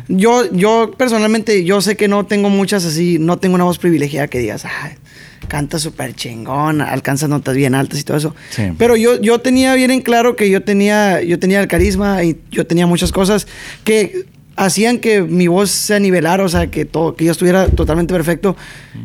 Yo, 0.09 0.51
yo 0.53 0.93
personalmente, 0.97 1.65
yo 1.65 1.81
sé 1.81 1.97
que 1.97 2.09
no 2.09 2.27
tengo 2.27 2.49
muchas 2.49 2.85
así, 2.85 3.19
no 3.19 3.39
tengo 3.39 3.55
una 3.55 3.65
voz 3.65 3.79
privilegiada 3.79 4.29
que 4.29 4.39
digas, 4.39 4.65
ay, 4.65 4.95
canta 5.49 5.79
súper 5.79 6.15
chingón, 6.15 6.81
alcanza 6.81 7.29
notas 7.29 7.55
bien 7.55 7.75
altas 7.75 8.01
y 8.01 8.05
todo 8.05 8.17
eso. 8.17 8.35
Sí. 8.51 8.73
Pero 8.79 8.97
yo, 8.97 9.21
yo 9.21 9.41
tenía 9.41 9.75
bien 9.75 9.91
en 9.91 10.01
claro 10.01 10.37
que 10.37 10.49
yo 10.49 10.63
tenía, 10.63 11.23
yo 11.23 11.39
tenía 11.39 11.61
el 11.61 11.69
carisma 11.69 12.25
y 12.25 12.41
yo 12.51 12.67
tenía 12.67 12.87
muchas 12.87 13.13
cosas 13.13 13.47
que 13.85 14.27
hacían 14.57 14.99
que 14.99 15.23
mi 15.23 15.49
voz 15.49 15.71
se 15.71 15.99
nivelara, 16.01 16.45
o 16.45 16.49
sea, 16.49 16.69
que 16.71 16.85
todo, 16.85 17.17
que 17.17 17.25
yo 17.25 17.33
estuviera 17.33 17.69
totalmente 17.69 18.15
perfecto. 18.15 18.57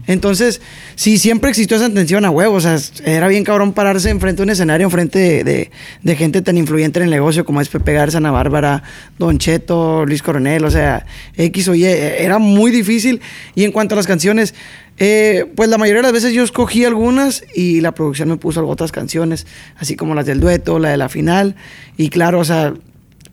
Entonces, 0.07 0.61
sí, 0.95 1.17
siempre 1.17 1.49
existió 1.49 1.77
esa 1.77 1.89
tensión 1.89 2.25
a 2.25 2.29
huevo, 2.29 2.55
o 2.55 2.61
sea, 2.61 2.77
era 3.05 3.27
bien 3.27 3.43
cabrón 3.43 3.73
pararse 3.73 4.09
enfrente 4.09 4.37
de 4.37 4.43
un 4.43 4.49
escenario, 4.51 4.85
enfrente 4.85 5.43
de, 5.43 5.71
de, 6.03 6.15
gente 6.15 6.41
tan 6.41 6.57
influyente 6.57 6.99
en 6.99 7.05
el 7.05 7.11
negocio 7.11 7.45
como 7.45 7.61
es 7.61 7.69
Pepe 7.69 7.93
Garza, 7.93 8.17
Ana 8.17 8.31
Bárbara, 8.31 8.83
Don 9.17 9.37
Cheto, 9.39 10.05
Luis 10.05 10.21
Coronel, 10.21 10.63
o 10.65 10.71
sea, 10.71 11.05
X 11.35 11.67
o 11.69 11.75
Y, 11.75 11.85
era 11.85 12.37
muy 12.37 12.71
difícil. 12.71 13.21
Y 13.55 13.63
en 13.63 13.71
cuanto 13.71 13.95
a 13.95 13.97
las 13.97 14.07
canciones, 14.07 14.53
eh, 14.97 15.45
pues 15.55 15.69
la 15.69 15.77
mayoría 15.77 16.01
de 16.01 16.07
las 16.07 16.13
veces 16.13 16.33
yo 16.33 16.43
escogí 16.43 16.83
algunas 16.83 17.43
y 17.55 17.79
la 17.79 17.93
producción 17.93 18.29
me 18.29 18.37
puso 18.37 18.67
otras 18.67 18.91
canciones, 18.91 19.47
así 19.77 19.95
como 19.95 20.13
las 20.13 20.25
del 20.25 20.39
dueto, 20.41 20.77
la 20.77 20.89
de 20.89 20.97
la 20.97 21.09
final. 21.09 21.55
Y 21.97 22.09
claro, 22.09 22.39
o 22.39 22.45
sea, 22.45 22.73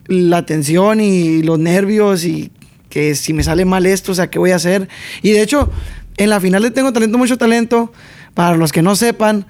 la 0.07 0.45
tensión 0.45 0.99
y 1.01 1.41
los 1.43 1.59
nervios 1.59 2.23
y 2.25 2.51
que 2.89 3.15
si 3.15 3.33
me 3.33 3.43
sale 3.43 3.65
mal 3.65 3.85
esto, 3.85 4.11
o 4.11 4.15
sea, 4.15 4.29
¿qué 4.29 4.39
voy 4.39 4.51
a 4.51 4.55
hacer? 4.55 4.87
Y 5.21 5.31
de 5.31 5.41
hecho, 5.41 5.69
en 6.17 6.29
la 6.29 6.39
final 6.39 6.63
de 6.63 6.71
Tengo 6.71 6.93
Talento, 6.93 7.17
Mucho 7.17 7.37
Talento, 7.37 7.91
para 8.33 8.55
los 8.57 8.71
que 8.71 8.81
no 8.81 8.95
sepan, 8.95 9.45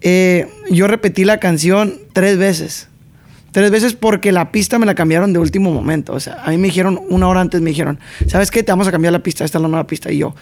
eh, 0.00 0.46
yo 0.70 0.86
repetí 0.86 1.24
la 1.24 1.38
canción 1.38 1.94
tres 2.12 2.36
veces. 2.36 2.88
Tres 3.52 3.70
veces 3.70 3.92
porque 3.94 4.32
la 4.32 4.50
pista 4.50 4.78
me 4.80 4.86
la 4.86 4.96
cambiaron 4.96 5.32
de 5.32 5.38
último 5.38 5.72
momento. 5.72 6.12
O 6.12 6.18
sea, 6.20 6.42
a 6.44 6.50
mí 6.50 6.58
me 6.58 6.66
dijeron, 6.66 7.00
una 7.08 7.28
hora 7.28 7.40
antes 7.40 7.60
me 7.60 7.70
dijeron, 7.70 8.00
¿sabes 8.26 8.50
qué? 8.50 8.64
Te 8.64 8.72
vamos 8.72 8.88
a 8.88 8.90
cambiar 8.90 9.12
la 9.12 9.20
pista, 9.20 9.44
esta 9.44 9.58
es 9.58 9.62
la 9.62 9.68
nueva 9.68 9.86
pista. 9.86 10.10
Y 10.10 10.18
yo, 10.18 10.34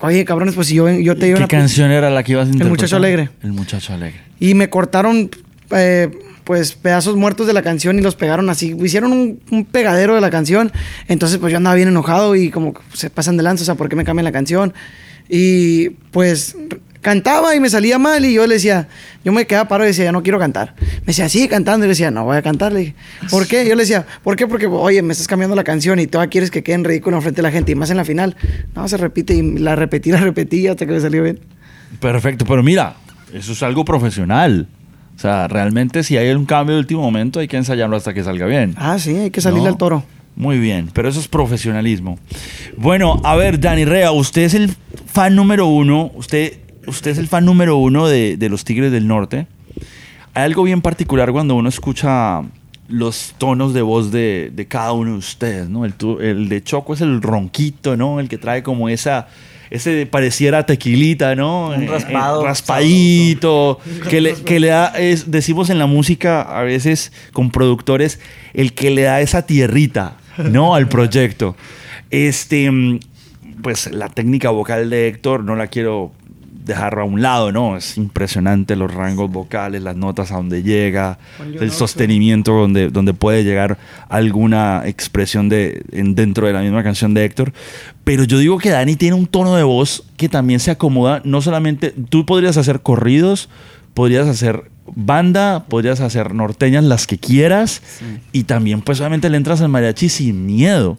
oye, 0.00 0.24
cabrones, 0.24 0.54
pues 0.54 0.68
si 0.68 0.76
yo, 0.76 0.88
yo 0.90 1.14
te 1.14 1.26
digo 1.26 1.36
¿Qué 1.36 1.42
una 1.42 1.46
pista". 1.48 1.58
canción 1.58 1.90
era 1.90 2.08
la 2.08 2.22
que 2.22 2.32
ibas 2.32 2.46
a 2.46 2.50
interpretar? 2.50 2.70
Muchacho 2.70 2.96
Alegre. 2.96 3.28
El 3.42 3.52
Muchacho 3.52 3.92
Alegre. 3.92 4.18
Y 4.40 4.54
me 4.54 4.70
cortaron, 4.70 5.30
eh, 5.72 6.08
pues, 6.44 6.74
pedazos 6.74 7.16
muertos 7.16 7.46
de 7.46 7.52
la 7.52 7.62
canción 7.62 7.98
y 7.98 8.02
los 8.02 8.16
pegaron 8.16 8.48
así. 8.50 8.76
Hicieron 8.80 9.12
un, 9.12 9.64
pegadero 9.64 10.14
de 10.14 10.20
la 10.20 10.30
canción. 10.30 10.72
Entonces, 11.08 11.38
pues 11.38 11.50
yo 11.50 11.56
andaba 11.56 11.76
bien 11.76 11.88
enojado 11.88 12.36
y 12.36 12.50
como 12.50 12.74
se 12.92 13.10
pasan 13.10 13.36
de 13.36 13.42
lanza, 13.42 13.62
o 13.62 13.64
sea, 13.64 13.74
¿por 13.74 13.88
qué 13.88 13.96
me 13.96 14.04
cambian 14.04 14.24
la 14.24 14.32
canción? 14.32 14.74
Y 15.28 15.90
pues 16.10 16.56
cantaba 17.04 17.54
y 17.54 17.60
me 17.60 17.70
salía 17.70 17.98
mal 17.98 18.24
y 18.24 18.32
yo 18.32 18.46
le 18.46 18.54
decía, 18.54 18.88
yo 19.24 19.30
me 19.30 19.46
quedaba 19.46 19.68
paro 19.68 19.84
y 19.84 19.88
decía, 19.88 20.10
no 20.10 20.22
quiero 20.22 20.38
cantar. 20.38 20.74
Me 20.80 21.08
decía, 21.08 21.28
sigue 21.28 21.48
cantando. 21.48 21.84
Y 21.84 21.88
le 21.88 21.92
decía, 21.92 22.10
no 22.10 22.24
voy 22.24 22.36
a 22.36 22.42
cantar. 22.42 22.72
Le 22.72 22.80
dije, 22.80 22.94
¿por 23.30 23.46
qué? 23.46 23.66
Yo 23.68 23.76
le 23.76 23.82
decía, 23.82 24.06
¿por 24.24 24.34
qué? 24.34 24.48
Porque, 24.48 24.66
oye, 24.66 25.02
me 25.02 25.12
estás 25.12 25.28
cambiando 25.28 25.54
la 25.54 25.64
canción 25.64 26.00
y 26.00 26.06
todavía 26.06 26.30
quieres 26.30 26.50
que 26.50 26.64
quede 26.64 26.76
en 26.76 26.84
ridículo 26.84 27.20
frente 27.20 27.36
de 27.36 27.42
la 27.42 27.52
gente 27.52 27.72
y 27.72 27.74
más 27.74 27.90
en 27.90 27.98
la 27.98 28.04
final. 28.04 28.36
No, 28.74 28.88
se 28.88 28.96
repite 28.96 29.34
y 29.34 29.58
la 29.58 29.76
repetí, 29.76 30.10
la 30.10 30.20
repetí 30.20 30.66
hasta 30.66 30.86
que 30.86 30.92
me 30.92 31.00
salió 31.00 31.22
bien. 31.22 31.38
Perfecto, 32.00 32.44
pero 32.44 32.62
mira, 32.62 32.96
eso 33.32 33.52
es 33.52 33.62
algo 33.62 33.84
profesional. 33.84 34.66
O 35.16 35.18
sea, 35.18 35.48
realmente 35.48 36.02
si 36.02 36.16
hay 36.16 36.30
un 36.34 36.44
cambio 36.44 36.74
de 36.74 36.80
último 36.80 37.00
momento 37.02 37.40
hay 37.40 37.48
que 37.48 37.56
ensayarlo 37.56 37.96
hasta 37.96 38.12
que 38.14 38.22
salga 38.24 38.46
bien. 38.46 38.74
Ah, 38.76 38.98
sí, 38.98 39.16
hay 39.16 39.30
que 39.30 39.40
salirle 39.40 39.64
No. 39.64 39.70
al 39.70 39.78
toro. 39.78 40.04
Muy 40.36 40.58
bien, 40.58 40.90
pero 40.92 41.08
eso 41.08 41.20
es 41.20 41.28
profesionalismo. 41.28 42.18
Bueno, 42.76 43.20
a 43.22 43.36
ver, 43.36 43.60
Dani 43.60 43.84
Rea, 43.84 44.10
usted 44.10 44.42
es 44.42 44.54
el 44.54 44.74
fan 45.06 45.36
número 45.36 45.66
uno, 45.68 46.10
usted, 46.16 46.54
usted 46.88 47.12
es 47.12 47.18
el 47.18 47.28
fan 47.28 47.44
número 47.44 47.76
uno 47.76 48.08
de, 48.08 48.36
de 48.36 48.48
los 48.48 48.64
Tigres 48.64 48.90
del 48.90 49.06
Norte. 49.06 49.46
Hay 50.34 50.42
algo 50.42 50.64
bien 50.64 50.82
particular 50.82 51.30
cuando 51.30 51.54
uno 51.54 51.68
escucha 51.68 52.42
los 52.88 53.34
tonos 53.38 53.72
de 53.72 53.82
voz 53.82 54.10
de, 54.10 54.50
de 54.52 54.66
cada 54.66 54.90
uno 54.92 55.12
de 55.12 55.18
ustedes, 55.18 55.68
¿no? 55.68 55.84
El, 55.84 55.94
el 56.20 56.48
de 56.48 56.62
Choco 56.64 56.94
es 56.94 57.00
el 57.00 57.22
ronquito, 57.22 57.96
¿no? 57.96 58.18
El 58.18 58.28
que 58.28 58.36
trae 58.36 58.64
como 58.64 58.88
esa, 58.88 59.28
ese 59.74 60.06
pareciera 60.06 60.64
tequilita, 60.66 61.34
¿no? 61.34 61.68
Un 61.68 61.82
Eh, 61.82 61.86
raspado, 61.88 62.42
eh, 62.42 62.46
raspadito, 62.46 63.80
que 64.08 64.20
le, 64.20 64.34
que 64.34 64.60
le 64.60 64.68
da, 64.68 64.86
es, 64.96 65.30
decimos 65.30 65.68
en 65.70 65.78
la 65.78 65.86
música 65.86 66.42
a 66.42 66.62
veces 66.62 67.12
con 67.32 67.50
productores, 67.50 68.20
el 68.52 68.72
que 68.72 68.90
le 68.90 69.02
da 69.02 69.20
esa 69.20 69.46
tierrita, 69.46 70.16
¿no? 70.38 70.74
Al 70.76 70.88
proyecto. 70.88 71.56
Este, 72.10 72.70
mm, 72.70 73.00
pues 73.62 73.90
la 73.92 74.08
técnica 74.08 74.50
vocal 74.50 74.90
de 74.90 75.08
Héctor 75.08 75.42
no 75.42 75.56
la 75.56 75.66
quiero 75.66 76.12
dejar 76.64 76.98
a 76.98 77.04
un 77.04 77.20
lado, 77.22 77.52
¿no? 77.52 77.76
Es 77.76 77.96
impresionante 77.98 78.74
los 78.74 78.92
rangos 78.92 79.30
vocales, 79.30 79.82
las 79.82 79.96
notas 79.96 80.32
a 80.32 80.36
donde 80.36 80.62
llega, 80.62 81.18
el 81.60 81.70
sostenimiento 81.70 82.52
donde, 82.52 82.88
donde 82.88 83.12
puede 83.14 83.44
llegar 83.44 83.76
alguna 84.08 84.82
expresión 84.86 85.48
de, 85.48 85.82
en- 85.92 86.14
dentro 86.14 86.46
de 86.46 86.52
la 86.54 86.62
misma 86.62 86.82
canción 86.82 87.12
de 87.14 87.24
Héctor. 87.24 87.52
Pero 88.04 88.24
yo 88.24 88.38
digo 88.38 88.58
que 88.58 88.70
Dani 88.70 88.96
tiene 88.96 89.14
un 89.14 89.26
tono 89.26 89.54
de 89.56 89.62
voz 89.62 90.04
que 90.16 90.28
también 90.28 90.58
se 90.60 90.70
acomoda, 90.70 91.20
no 91.24 91.42
solamente, 91.42 91.94
tú 92.08 92.24
podrías 92.26 92.56
hacer 92.56 92.80
corridos, 92.80 93.48
podrías 93.92 94.26
hacer 94.26 94.70
banda, 94.96 95.64
podrías 95.68 96.00
hacer 96.00 96.34
norteñas, 96.34 96.84
las 96.84 97.06
que 97.06 97.18
quieras, 97.18 97.82
y 98.32 98.44
también 98.44 98.80
pues 98.82 99.00
obviamente 99.00 99.30
le 99.30 99.36
entras 99.36 99.60
al 99.60 99.68
mariachi 99.68 100.08
sin 100.08 100.44
miedo. 100.46 100.98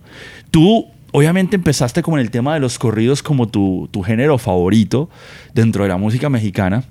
Tú 0.52 0.88
obviamente 1.16 1.56
empezaste 1.56 2.02
con 2.02 2.20
el 2.20 2.30
tema 2.32 2.54
de 2.54 2.60
los 2.60 2.78
corridos 2.80 3.24
como 3.24 3.48
tu, 3.48 3.88
tu 3.92 4.02
género 4.04 4.38
favorito 4.38 5.10
dentro 5.54 5.84
de 5.84 5.90
la 5.90 5.98
música 5.98 6.30
mexicana. 6.30 6.84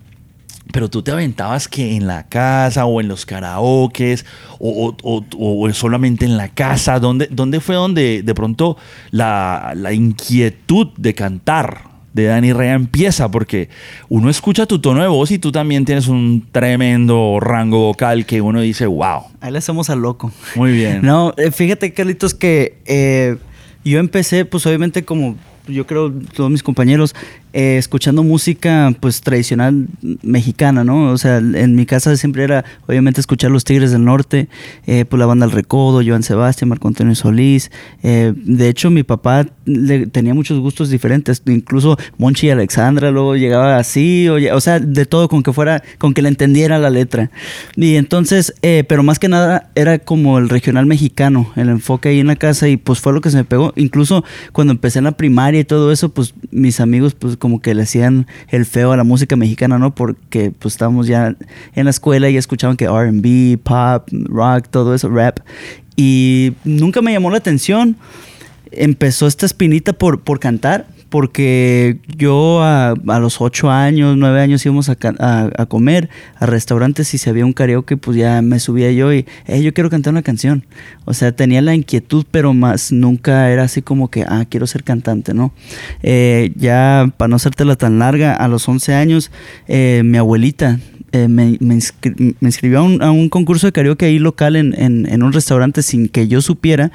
Pero 0.72 0.88
tú 0.88 1.02
te 1.02 1.10
aventabas 1.10 1.68
que 1.68 1.94
en 1.94 2.06
la 2.06 2.26
casa 2.26 2.86
o 2.86 3.00
en 3.00 3.06
los 3.06 3.26
karaokes 3.26 4.24
o, 4.58 4.94
o- 5.02 5.24
o- 5.36 5.66
o 5.66 5.72
solamente 5.74 6.24
en 6.24 6.36
la 6.38 6.48
casa. 6.48 6.98
¿Dónde, 6.98 7.28
dónde 7.30 7.60
fue 7.60 7.74
donde 7.74 8.22
de 8.22 8.34
pronto 8.34 8.76
la, 9.10 9.72
la 9.76 9.92
inquietud 9.92 10.88
de 10.96 11.14
cantar 11.14 11.82
de 12.14 12.24
Dani 12.24 12.52
Rea 12.54 12.72
empieza? 12.74 13.30
Porque 13.30 13.68
uno 14.08 14.30
escucha 14.30 14.64
tu 14.64 14.78
tono 14.80 15.02
de 15.02 15.08
voz 15.08 15.30
y 15.32 15.38
tú 15.38 15.52
también 15.52 15.84
tienes 15.84 16.08
un 16.08 16.46
tremendo 16.50 17.38
rango 17.40 17.80
vocal 17.80 18.24
que 18.24 18.40
uno 18.40 18.62
dice, 18.62 18.86
wow, 18.86 19.24
Ahí 19.42 19.52
le 19.52 19.58
hacemos 19.58 19.90
al 19.90 20.00
loco. 20.00 20.32
muy 20.56 20.72
bien. 20.72 21.00
No, 21.02 21.34
eh, 21.36 21.50
fíjate, 21.50 21.92
Carlitos, 21.92 22.32
que 22.34 22.78
eh, 22.86 23.36
yo 23.84 23.98
empecé, 23.98 24.44
pues 24.44 24.66
obviamente 24.66 25.04
como 25.04 25.36
yo 25.68 25.86
creo 25.86 26.12
todos 26.12 26.50
mis 26.50 26.62
compañeros, 26.62 27.14
eh, 27.54 27.78
escuchando 27.78 28.24
música 28.24 28.92
pues 28.98 29.20
tradicional 29.20 29.86
mexicana, 30.22 30.82
¿no? 30.82 31.12
O 31.12 31.18
sea, 31.18 31.38
en 31.38 31.76
mi 31.76 31.86
casa 31.86 32.16
siempre 32.16 32.42
era 32.42 32.64
obviamente 32.88 33.20
escuchar 33.20 33.52
los 33.52 33.62
Tigres 33.62 33.92
del 33.92 34.04
Norte, 34.04 34.48
eh, 34.86 35.04
pues 35.04 35.20
la 35.20 35.26
banda 35.26 35.46
El 35.46 35.52
Recodo, 35.52 36.02
Joan 36.04 36.24
Sebastián, 36.24 36.68
Marco 36.68 36.88
Antonio 36.88 37.14
Solís. 37.14 37.70
eh, 38.02 38.32
de 38.34 38.68
hecho, 38.68 38.90
mi 38.90 39.04
papá 39.04 39.46
tenía 40.10 40.34
muchos 40.34 40.58
gustos 40.58 40.90
diferentes, 40.90 41.42
incluso 41.46 41.96
Monchi 42.18 42.48
y 42.48 42.50
Alexandra 42.50 43.12
luego 43.12 43.36
llegaba 43.36 43.76
así, 43.76 44.28
o, 44.28 44.56
o 44.56 44.60
sea, 44.60 44.80
de 44.80 45.06
todo 45.06 45.28
con 45.28 45.44
que 45.44 45.52
fuera, 45.52 45.82
con 45.98 46.12
que 46.12 46.22
le 46.22 46.30
entendiera 46.30 46.78
la 46.80 46.90
letra. 46.90 47.30
Y 47.76 47.94
entonces, 47.94 48.52
eh, 48.62 48.82
pero 48.88 49.04
más 49.04 49.20
que 49.20 49.28
nada 49.28 49.70
era 49.76 50.00
como 50.00 50.38
el 50.38 50.48
regional 50.48 50.86
mexicano, 50.86 51.52
el 51.54 51.68
enfoque 51.68 52.08
ahí 52.08 52.18
en 52.18 52.26
la 52.26 52.36
casa 52.36 52.68
y 52.68 52.76
pues 52.76 52.98
fue 52.98 53.12
lo 53.12 53.20
que 53.20 53.30
se 53.30 53.36
me 53.36 53.44
pegó. 53.44 53.72
Incluso 53.76 54.24
cuando 54.52 54.72
empecé 54.72 54.98
en 54.98 55.04
la 55.04 55.12
primaria 55.12 55.60
y 55.60 55.64
todo 55.64 55.92
eso, 55.92 56.08
pues 56.08 56.34
mis 56.50 56.80
amigos 56.80 57.14
pues 57.14 57.36
como 57.44 57.60
que 57.60 57.74
le 57.74 57.82
hacían 57.82 58.26
el 58.48 58.64
feo 58.64 58.92
a 58.92 58.96
la 58.96 59.04
música 59.04 59.36
mexicana, 59.36 59.78
¿no? 59.78 59.94
Porque 59.94 60.50
pues 60.50 60.72
estábamos 60.72 61.06
ya 61.06 61.36
en 61.74 61.84
la 61.84 61.90
escuela 61.90 62.30
y 62.30 62.38
escuchaban 62.38 62.78
que 62.78 62.86
R&B, 62.86 63.58
pop, 63.62 64.08
rock, 64.10 64.68
todo 64.70 64.94
eso, 64.94 65.10
rap. 65.10 65.40
Y 65.94 66.54
nunca 66.64 67.02
me 67.02 67.12
llamó 67.12 67.30
la 67.30 67.36
atención. 67.36 67.98
Empezó 68.70 69.26
esta 69.26 69.44
espinita 69.44 69.92
por, 69.92 70.22
por 70.22 70.40
cantar, 70.40 70.86
porque 71.14 71.98
yo 72.18 72.60
a, 72.64 72.90
a 73.06 73.18
los 73.20 73.40
ocho 73.40 73.70
años, 73.70 74.16
nueve 74.16 74.40
años 74.40 74.66
íbamos 74.66 74.88
a, 74.88 74.96
a- 75.20 75.48
a 75.56 75.66
comer 75.66 76.08
a 76.40 76.46
restaurantes 76.46 77.14
y 77.14 77.18
si 77.18 77.30
había 77.30 77.46
un 77.46 77.52
karaoke, 77.52 77.96
pues 77.96 78.16
ya 78.16 78.42
me 78.42 78.58
subía 78.58 78.90
yo 78.90 79.12
y, 79.12 79.24
"Eh, 79.46 79.62
yo 79.62 79.72
quiero 79.72 79.90
cantar 79.90 80.12
una 80.12 80.22
canción. 80.22 80.64
O 81.04 81.14
sea, 81.14 81.30
tenía 81.30 81.62
la 81.62 81.72
inquietud, 81.76 82.24
pero 82.32 82.52
más 82.52 82.90
nunca 82.90 83.48
era 83.52 83.62
así 83.62 83.80
como 83.80 84.10
que, 84.10 84.24
ah, 84.28 84.44
quiero 84.48 84.66
ser 84.66 84.82
cantante, 84.82 85.34
¿no? 85.34 85.52
Eh, 86.02 86.50
ya, 86.56 87.08
para 87.16 87.28
no 87.28 87.36
hacértela 87.36 87.76
tan 87.76 88.00
larga, 88.00 88.34
a 88.34 88.48
los 88.48 88.68
11 88.68 88.92
años, 88.94 89.30
eh, 89.68 90.02
mi 90.04 90.18
abuelita 90.18 90.80
eh, 91.12 91.28
me, 91.28 91.58
me, 91.60 91.76
inscri- 91.76 92.34
inscribió 92.40 92.80
a 92.80 92.82
un, 92.82 93.00
a 93.04 93.12
un 93.12 93.28
concurso 93.28 93.68
de 93.68 93.72
karaoke 93.72 94.04
ahí 94.06 94.18
local 94.18 94.56
en- 94.56 94.74
en 95.08 95.22
un 95.22 95.32
restaurante 95.32 95.82
sin 95.82 96.08
que 96.08 96.26
yo 96.26 96.42
supiera. 96.42 96.90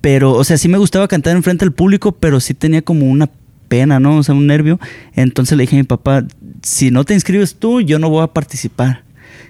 Pero, 0.00 0.32
o 0.32 0.44
sea, 0.44 0.56
sí 0.58 0.68
me 0.68 0.78
gustaba 0.78 1.08
cantar 1.08 1.36
enfrente 1.36 1.64
del 1.64 1.72
público, 1.72 2.12
pero 2.12 2.40
sí 2.40 2.54
tenía 2.54 2.82
como 2.82 3.06
una 3.06 3.28
pena, 3.68 4.00
¿no? 4.00 4.18
O 4.18 4.22
sea, 4.22 4.34
un 4.34 4.46
nervio. 4.46 4.78
Entonces 5.14 5.56
le 5.56 5.62
dije 5.64 5.76
a 5.76 5.80
mi 5.80 5.84
papá, 5.84 6.24
si 6.62 6.90
no 6.90 7.04
te 7.04 7.14
inscribes 7.14 7.56
tú, 7.56 7.80
yo 7.80 7.98
no 7.98 8.08
voy 8.08 8.22
a 8.22 8.28
participar. 8.28 9.02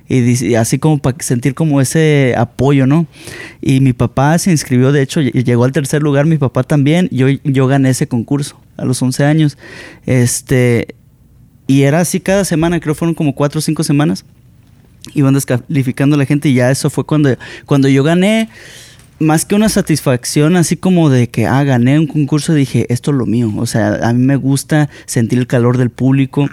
Y 0.07 0.55
así 0.57 0.79
como 0.79 0.99
para 0.99 1.17
sentir 1.21 1.55
como 1.55 1.81
ese 1.81 2.35
apoyo, 2.37 2.87
¿no? 2.87 3.07
Y 3.63 3.81
mi 3.81 3.93
papá 3.95 4.37
se 4.39 4.51
inscribió, 4.51 4.93
de 4.93 5.01
hecho, 5.03 5.21
ll- 5.21 5.45
llegó 5.45 5.65
al 5.65 5.73
tercer 5.73 6.03
lugar, 6.03 6.27
mi 6.27 6.37
papá 6.37 6.63
también. 6.63 7.09
Yo, 7.11 7.27
yo 7.43 7.67
gané 7.67 7.91
ese 7.91 8.07
concurso 8.07 8.61
a 8.77 8.85
los 8.85 9.01
11 9.01 9.25
años. 9.25 9.57
Este, 10.05 10.95
y 11.67 11.83
era 11.83 12.01
así 12.01 12.21
cada 12.21 12.45
semana, 12.45 12.81
creo 12.81 12.95
fueron 12.95 13.15
como 13.15 13.35
cuatro 13.35 13.61
o 13.61 13.63
cinco 13.63 13.83
semanas. 13.83 14.25
Iban 15.15 15.35
descalificando 15.35 16.17
a 16.17 16.19
la 16.19 16.27
gente 16.27 16.49
y 16.51 16.55
ya 16.55 16.71
eso 16.71 16.91
fue 16.91 17.05
cuando, 17.05 17.35
cuando 17.67 17.89
yo 17.89 18.03
gané. 18.03 18.49
Más 19.21 19.45
que 19.45 19.55
una 19.55 19.69
satisfacción 19.69 20.57
así 20.57 20.77
como 20.77 21.09
de 21.09 21.29
que, 21.29 21.47
ah, 21.47 21.63
gané 21.63 21.99
un 21.99 22.07
concurso, 22.07 22.53
dije, 22.53 22.87
esto 22.93 23.13
es 23.13 23.17
lo 23.17 23.27
mío. 23.27 23.51
O 23.57 23.67
sea, 23.67 24.09
a 24.09 24.13
mí 24.13 24.23
me 24.25 24.37
gusta 24.37 24.91
sentir 25.07 25.39
el 25.39 25.47
calor 25.47 25.79
del 25.79 25.91
público. 25.91 26.49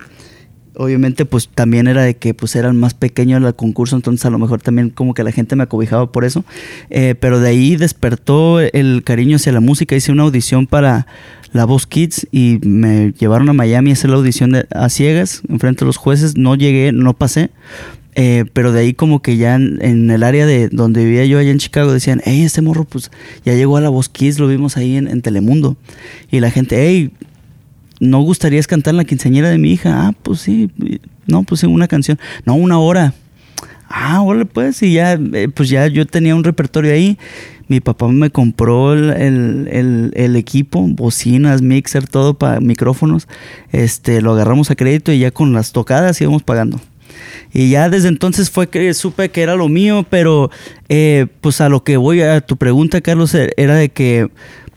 Obviamente, 0.75 1.25
pues 1.25 1.49
también 1.49 1.87
era 1.87 2.01
de 2.03 2.15
que 2.15 2.33
pues 2.33 2.55
era 2.55 2.69
el 2.69 2.73
más 2.73 2.93
pequeño 2.93 3.39
del 3.39 3.55
concurso, 3.55 3.95
entonces 3.97 4.25
a 4.25 4.29
lo 4.29 4.39
mejor 4.39 4.61
también 4.61 4.89
como 4.89 5.13
que 5.13 5.23
la 5.23 5.31
gente 5.33 5.55
me 5.55 5.63
acobijaba 5.63 6.11
por 6.11 6.23
eso. 6.23 6.45
Eh, 6.89 7.15
pero 7.19 7.39
de 7.39 7.49
ahí 7.49 7.75
despertó 7.75 8.61
el 8.61 9.03
cariño 9.03 9.35
hacia 9.35 9.51
la 9.51 9.59
música. 9.59 9.95
Hice 9.95 10.11
una 10.13 10.23
audición 10.23 10.67
para 10.67 11.07
La 11.51 11.65
Voz 11.65 11.87
Kids 11.87 12.27
y 12.31 12.59
me 12.63 13.11
llevaron 13.19 13.49
a 13.49 13.53
Miami 13.53 13.89
a 13.89 13.93
hacer 13.93 14.11
la 14.11 14.15
audición 14.15 14.51
de- 14.51 14.65
a 14.73 14.87
ciegas, 14.89 15.41
enfrente 15.49 15.79
de 15.81 15.87
los 15.87 15.97
jueces. 15.97 16.37
No 16.37 16.55
llegué, 16.55 16.91
no 16.93 17.13
pasé. 17.13 17.49
Eh, 18.15 18.43
pero 18.51 18.73
de 18.73 18.81
ahí 18.81 18.93
como 18.93 19.21
que 19.21 19.37
ya 19.37 19.55
en, 19.55 20.09
el 20.11 20.23
área 20.23 20.45
de 20.45 20.67
donde 20.69 21.05
vivía 21.05 21.25
yo 21.25 21.39
allá 21.39 21.51
en 21.51 21.59
Chicago 21.59 21.93
decían, 21.93 22.21
hey, 22.25 22.41
este 22.43 22.61
morro 22.61 22.83
pues 22.83 23.09
ya 23.45 23.53
llegó 23.53 23.77
a 23.77 23.81
la 23.81 23.89
Voz 23.89 24.09
Kids, 24.09 24.37
lo 24.39 24.47
vimos 24.47 24.75
ahí 24.77 24.97
en, 24.97 25.21
Telemundo. 25.21 25.77
Y 26.29 26.39
la 26.41 26.51
gente, 26.51 26.75
hey, 26.85 27.11
¿no 27.99 28.21
gustarías 28.21 28.67
cantar 28.67 28.95
la 28.95 29.05
quinceañera 29.05 29.49
de 29.49 29.57
mi 29.57 29.71
hija? 29.71 30.07
Ah, 30.07 30.13
pues 30.23 30.41
sí, 30.41 30.69
no, 31.25 31.43
pues 31.43 31.61
sí, 31.61 31.67
una 31.67 31.87
canción. 31.87 32.19
No, 32.45 32.55
una 32.55 32.79
hora. 32.79 33.13
Ah, 33.87 34.21
órale 34.21 34.45
pues, 34.45 34.81
y 34.83 34.93
ya, 34.93 35.13
eh, 35.13 35.49
pues 35.53 35.69
ya 35.69 35.87
yo 35.87 36.05
tenía 36.05 36.35
un 36.35 36.43
repertorio 36.43 36.93
ahí. 36.93 37.17
Mi 37.67 37.79
papá 37.79 38.07
me 38.09 38.29
compró 38.29 38.93
el- 38.93 39.67
el- 39.69 40.11
el 40.15 40.35
equipo, 40.35 40.81
bocinas, 40.89 41.61
mixer, 41.61 42.07
todo 42.07 42.33
para 42.33 42.59
micrófonos. 42.59 43.29
Este, 43.71 44.21
lo 44.21 44.33
agarramos 44.33 44.71
a 44.71 44.75
crédito 44.75 45.13
y 45.13 45.19
ya 45.19 45.31
con 45.31 45.53
las 45.53 45.71
tocadas 45.71 46.19
íbamos 46.19 46.43
pagando. 46.43 46.81
Y 47.53 47.69
ya 47.71 47.89
desde 47.89 48.07
entonces 48.07 48.49
fue 48.49 48.69
que 48.69 48.93
supe 48.93 49.29
que 49.29 49.41
era 49.41 49.55
lo 49.55 49.67
mío, 49.69 50.05
pero 50.09 50.51
eh, 50.89 51.27
pues 51.41 51.61
a 51.61 51.69
lo 51.69 51.83
que 51.83 51.97
voy 51.97 52.21
a 52.21 52.41
tu 52.41 52.57
pregunta, 52.57 53.01
Carlos, 53.01 53.33
e- 53.35 53.53
era 53.57 53.75
de 53.75 53.89
que, 53.89 54.29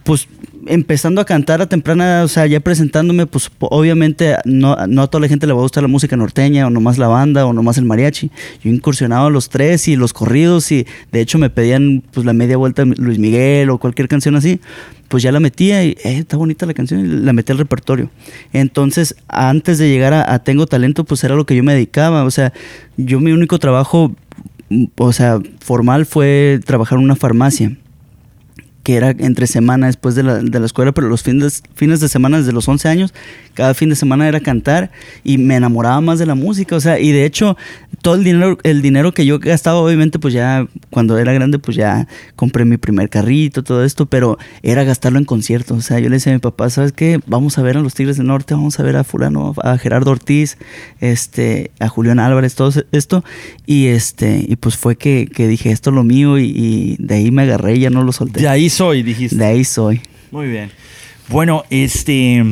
pues 0.04 0.28
empezando 0.66 1.20
a 1.20 1.24
cantar 1.24 1.62
a 1.62 1.68
temprana, 1.68 2.22
o 2.24 2.28
sea, 2.28 2.46
ya 2.46 2.60
presentándome, 2.60 3.26
pues 3.26 3.50
obviamente 3.60 4.36
no, 4.44 4.76
no 4.86 5.02
a 5.02 5.06
toda 5.06 5.22
la 5.22 5.28
gente 5.28 5.46
le 5.46 5.52
va 5.52 5.60
a 5.60 5.62
gustar 5.62 5.82
la 5.82 5.88
música 5.88 6.16
norteña, 6.16 6.66
o 6.66 6.70
nomás 6.70 6.98
la 6.98 7.08
banda, 7.08 7.46
o 7.46 7.52
nomás 7.52 7.78
el 7.78 7.84
mariachi. 7.84 8.30
Yo 8.62 8.70
incursionaba 8.70 9.30
los 9.30 9.48
tres 9.48 9.88
y 9.88 9.96
los 9.96 10.12
corridos, 10.12 10.70
y 10.72 10.86
de 11.12 11.20
hecho 11.20 11.38
me 11.38 11.50
pedían 11.50 12.02
pues 12.12 12.26
la 12.26 12.32
media 12.32 12.56
vuelta 12.56 12.84
Luis 12.84 13.18
Miguel 13.18 13.70
o 13.70 13.78
cualquier 13.78 14.08
canción 14.08 14.36
así 14.36 14.60
pues 15.08 15.22
ya 15.22 15.30
la 15.30 15.38
metía 15.38 15.84
y 15.84 15.90
eh, 15.90 16.18
está 16.18 16.36
bonita 16.36 16.66
la 16.66 16.74
canción 16.74 17.00
y 17.00 17.06
la 17.06 17.32
metí 17.32 17.52
al 17.52 17.58
repertorio. 17.58 18.10
Entonces, 18.52 19.14
antes 19.28 19.78
de 19.78 19.88
llegar 19.88 20.12
a, 20.12 20.32
a 20.32 20.40
Tengo 20.40 20.66
Talento, 20.66 21.04
pues 21.04 21.22
era 21.22 21.36
lo 21.36 21.46
que 21.46 21.54
yo 21.54 21.62
me 21.62 21.74
dedicaba. 21.74 22.24
O 22.24 22.30
sea, 22.32 22.52
yo 22.96 23.20
mi 23.20 23.30
único 23.30 23.60
trabajo, 23.60 24.12
mm, 24.70 24.86
o 24.96 25.12
sea, 25.12 25.38
formal 25.60 26.06
fue 26.06 26.58
trabajar 26.64 26.98
en 26.98 27.04
una 27.04 27.14
farmacia 27.14 27.76
que 28.84 28.96
era 28.96 29.10
entre 29.10 29.46
semana 29.46 29.86
después 29.86 30.14
de 30.14 30.22
la, 30.22 30.38
de 30.38 30.60
la 30.60 30.66
escuela, 30.66 30.92
pero 30.92 31.08
los 31.08 31.22
fines, 31.22 31.62
fines 31.74 32.00
de 32.00 32.08
semana 32.08 32.38
desde 32.38 32.52
los 32.52 32.68
11 32.68 32.88
años, 32.88 33.14
cada 33.54 33.72
fin 33.74 33.88
de 33.88 33.96
semana 33.96 34.28
era 34.28 34.40
cantar 34.40 34.90
y 35.24 35.38
me 35.38 35.56
enamoraba 35.56 36.00
más 36.00 36.18
de 36.18 36.26
la 36.26 36.34
música, 36.34 36.76
o 36.76 36.80
sea, 36.80 37.00
y 37.00 37.10
de 37.10 37.24
hecho 37.24 37.56
todo 38.02 38.16
el 38.16 38.24
dinero, 38.24 38.58
el 38.62 38.82
dinero 38.82 39.12
que 39.12 39.24
yo 39.24 39.38
gastaba, 39.38 39.78
obviamente, 39.78 40.18
pues 40.18 40.34
ya 40.34 40.66
cuando 40.90 41.16
era 41.16 41.32
grande, 41.32 41.58
pues 41.58 41.76
ya 41.76 42.06
compré 42.36 42.66
mi 42.66 42.76
primer 42.76 43.08
carrito, 43.08 43.64
todo 43.64 43.84
esto, 43.84 44.04
pero 44.04 44.38
era 44.62 44.84
gastarlo 44.84 45.18
en 45.18 45.24
conciertos, 45.24 45.78
o 45.78 45.80
sea, 45.80 45.98
yo 45.98 46.10
le 46.10 46.16
decía 46.16 46.32
a 46.32 46.36
mi 46.36 46.40
papá, 46.40 46.68
¿sabes 46.68 46.92
qué? 46.92 47.20
Vamos 47.26 47.56
a 47.56 47.62
ver 47.62 47.78
a 47.78 47.80
los 47.80 47.94
Tigres 47.94 48.18
del 48.18 48.26
Norte, 48.26 48.52
vamos 48.52 48.78
a 48.78 48.82
ver 48.82 48.96
a 48.96 49.04
fulano, 49.04 49.54
a 49.62 49.78
Gerardo 49.78 50.10
Ortiz, 50.10 50.58
este, 51.00 51.70
a 51.80 51.88
Julián 51.88 52.18
Álvarez, 52.18 52.54
todo 52.54 52.70
esto, 52.92 53.24
y 53.64 53.86
este, 53.86 54.44
y 54.46 54.56
pues 54.56 54.76
fue 54.76 54.96
que, 54.96 55.26
que 55.32 55.48
dije, 55.48 55.70
esto 55.70 55.88
es 55.88 55.96
lo 55.96 56.04
mío, 56.04 56.38
y, 56.38 56.96
de 56.98 57.14
ahí 57.14 57.30
me 57.30 57.42
agarré 57.42 57.76
y 57.76 57.80
ya 57.80 57.90
no 57.90 58.04
lo 58.04 58.12
solté. 58.12 58.42
Soy, 58.74 59.02
dijiste. 59.02 59.36
De 59.36 59.44
ahí 59.44 59.64
soy. 59.64 60.00
Muy 60.30 60.48
bien. 60.48 60.70
Bueno, 61.28 61.64
este 61.70 62.44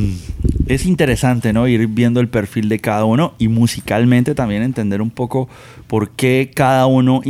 es 0.66 0.86
interesante, 0.86 1.52
¿no? 1.52 1.68
Ir 1.68 1.86
viendo 1.88 2.20
el 2.20 2.28
perfil 2.28 2.68
de 2.68 2.78
cada 2.78 3.04
uno 3.04 3.34
y 3.38 3.48
musicalmente 3.48 4.34
también 4.34 4.62
entender 4.62 5.02
un 5.02 5.10
poco 5.10 5.48
por 5.88 6.10
qué 6.10 6.50
cada 6.54 6.86
uno 6.86 7.20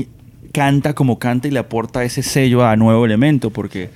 canta 0.53 0.95
como 0.95 1.19
canta 1.19 1.49
y 1.49 1.51
le 1.51 1.59
aporta 1.59 2.05
ese 2.05 2.23
sello 2.23 2.65
a 2.65 2.77
nuevo 2.77 3.05
elemento, 3.05 3.51
porque 3.51 3.91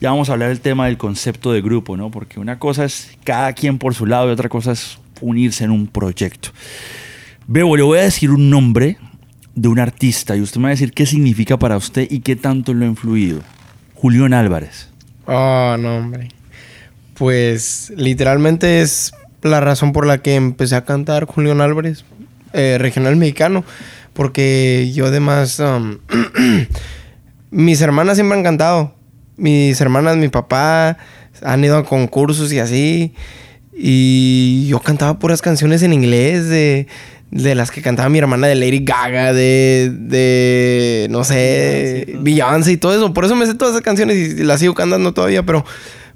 ya 0.00 0.10
vamos 0.10 0.28
a 0.28 0.34
hablar 0.34 0.50
del 0.50 0.60
tema 0.60 0.86
del 0.86 0.98
concepto 0.98 1.52
de 1.52 1.62
grupo, 1.62 1.96
¿no? 1.96 2.10
Porque 2.10 2.38
una 2.38 2.58
cosa 2.58 2.84
es 2.84 3.16
cada 3.24 3.52
quien 3.54 3.78
por 3.78 3.94
su 3.94 4.06
lado 4.06 4.28
y 4.28 4.32
otra 4.32 4.48
cosa 4.48 4.72
es 4.72 4.98
unirse 5.20 5.64
en 5.64 5.70
un 5.70 5.86
proyecto. 5.86 6.50
Bebo, 7.46 7.76
le 7.76 7.82
voy 7.82 7.98
a 7.98 8.02
decir 8.02 8.30
un 8.30 8.50
nombre 8.50 8.98
de 9.54 9.68
un 9.68 9.78
artista 9.78 10.36
y 10.36 10.42
usted 10.42 10.58
me 10.58 10.64
va 10.64 10.68
a 10.68 10.70
decir 10.72 10.92
qué 10.92 11.06
significa 11.06 11.58
para 11.58 11.76
usted 11.76 12.06
y 12.10 12.20
qué 12.20 12.36
tanto 12.36 12.74
lo 12.74 12.84
ha 12.84 12.88
influido. 12.88 13.40
Julián 14.04 14.34
Álvarez. 14.34 14.90
Oh, 15.24 15.76
no, 15.78 15.96
hombre. 15.96 16.28
Pues 17.14 17.90
literalmente 17.96 18.82
es 18.82 19.14
la 19.40 19.62
razón 19.62 19.94
por 19.94 20.06
la 20.06 20.18
que 20.18 20.34
empecé 20.34 20.76
a 20.76 20.84
cantar 20.84 21.24
Julián 21.24 21.62
Álvarez, 21.62 22.04
eh, 22.52 22.76
regional 22.78 23.16
mexicano, 23.16 23.64
porque 24.12 24.92
yo 24.92 25.06
además, 25.06 25.58
um, 25.58 26.00
mis 27.50 27.80
hermanas 27.80 28.18
siempre 28.18 28.36
han 28.36 28.44
cantado, 28.44 28.94
mis 29.38 29.80
hermanas, 29.80 30.18
mi 30.18 30.28
papá, 30.28 30.98
han 31.42 31.64
ido 31.64 31.78
a 31.78 31.86
concursos 31.86 32.52
y 32.52 32.58
así, 32.58 33.14
y 33.72 34.66
yo 34.68 34.80
cantaba 34.80 35.18
puras 35.18 35.40
canciones 35.40 35.82
en 35.82 35.94
inglés 35.94 36.46
de, 36.50 36.88
de 37.30 37.54
las 37.54 37.70
que 37.70 37.82
cantaba 37.82 38.08
mi 38.08 38.18
hermana 38.18 38.46
de 38.46 38.54
Lady 38.54 38.84
Gaga, 38.84 39.32
de, 39.32 39.90
de 39.92 41.08
no 41.10 41.24
sé, 41.24 42.16
Beyoncé 42.20 42.72
y 42.72 42.76
todo 42.76 42.94
eso. 42.94 43.12
Por 43.12 43.24
eso 43.24 43.34
me 43.34 43.46
sé 43.46 43.54
todas 43.54 43.74
esas 43.74 43.82
canciones 43.82 44.16
y 44.16 44.44
las 44.44 44.60
sigo 44.60 44.74
cantando 44.74 45.12
todavía, 45.12 45.44
pero, 45.44 45.64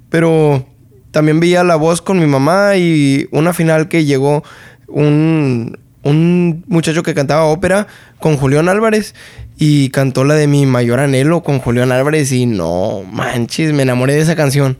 pero 0.09 0.65
también 1.11 1.39
veía 1.39 1.63
la 1.63 1.75
voz 1.75 2.01
con 2.01 2.19
mi 2.19 2.25
mamá 2.25 2.77
y 2.77 3.27
una 3.31 3.53
final 3.53 3.89
que 3.89 4.05
llegó 4.05 4.43
un, 4.87 5.77
un 6.03 6.63
muchacho 6.67 7.03
que 7.03 7.13
cantaba 7.13 7.45
ópera 7.45 7.87
con 8.19 8.37
Julián 8.37 8.69
Álvarez 8.69 9.15
y 9.57 9.89
cantó 9.89 10.23
la 10.23 10.35
de 10.35 10.47
mi 10.47 10.65
mayor 10.65 10.99
anhelo 10.99 11.43
con 11.43 11.59
Julián 11.59 11.91
Álvarez 11.91 12.31
y 12.31 12.45
no 12.45 13.03
manches, 13.11 13.73
me 13.73 13.83
enamoré 13.83 14.13
de 14.13 14.21
esa 14.21 14.35
canción. 14.35 14.77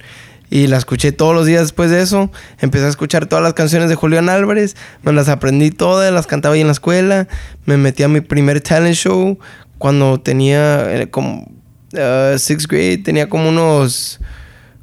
Y 0.49 0.67
la 0.67 0.77
escuché 0.77 1.11
todos 1.11 1.35
los 1.35 1.45
días 1.45 1.61
después 1.61 1.91
de 1.91 2.01
eso. 2.01 2.31
Empecé 2.59 2.85
a 2.85 2.89
escuchar 2.89 3.27
todas 3.27 3.43
las 3.43 3.53
canciones 3.53 3.89
de 3.89 3.95
Julián 3.95 4.29
Álvarez. 4.29 4.75
Me 5.03 5.11
las 5.13 5.29
aprendí 5.29 5.69
todas, 5.69 6.11
las 6.11 6.25
cantaba 6.25 6.55
ahí 6.55 6.61
en 6.61 6.67
la 6.67 6.73
escuela. 6.73 7.27
Me 7.65 7.77
metí 7.77 8.01
a 8.03 8.07
mi 8.07 8.21
primer 8.21 8.59
talent 8.61 8.95
show 8.95 9.37
cuando 9.77 10.19
tenía 10.19 11.01
eh, 11.01 11.09
como 11.09 11.51
uh, 11.93 12.37
sixth 12.37 12.67
grade. 12.67 12.97
Tenía 12.99 13.29
como 13.29 13.49
unos, 13.49 14.19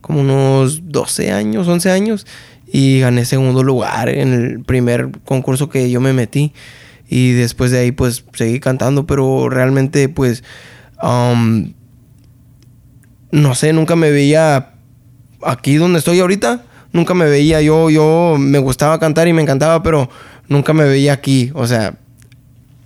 como 0.01 0.21
unos 0.21 0.89
12 0.89 1.33
años, 1.33 1.67
11 1.67 1.91
años. 1.91 2.27
Y 2.69 3.01
gané 3.01 3.25
segundo 3.25 3.65
lugar 3.65 4.09
en 4.09 4.33
el 4.33 4.61
primer 4.65 5.11
concurso 5.25 5.69
que 5.69 5.91
yo 5.91 6.01
me 6.01 6.13
metí. 6.13 6.53
Y 7.09 7.33
después 7.33 7.73
de 7.73 7.81
ahí 7.81 7.91
pues 7.91 8.25
seguí 8.35 8.61
cantando. 8.61 9.05
Pero 9.07 9.49
realmente 9.49 10.09
pues... 10.09 10.45
um, 11.03 11.73
no 13.33 13.55
sé, 13.55 13.73
nunca 13.73 13.97
me 13.97 14.11
veía 14.11 14.76
aquí 15.47 15.77
donde 15.77 15.99
estoy 15.99 16.21
ahorita. 16.21 16.63
Nunca 16.93 17.15
me 17.15 17.27
veía. 17.27 17.61
Yo, 17.63 17.91
yo 17.91 18.37
me 18.39 18.59
gustaba 18.59 18.99
cantar 18.99 19.29
y 19.29 19.33
me 19.33 19.43
encantaba, 19.43 19.83
pero 19.83 20.09
nunca 20.49 20.73
me 20.73 20.85
veía 20.85 21.13
aquí. 21.13 21.51
O 21.55 21.67
sea, 21.67 21.95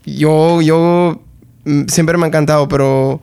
yo, 0.05 0.61
yo 0.63 1.23
mm, 1.65 1.87
siempre 1.87 2.17
me 2.19 2.25
ha 2.25 2.29
encantado, 2.29 2.69
pero 2.69 3.21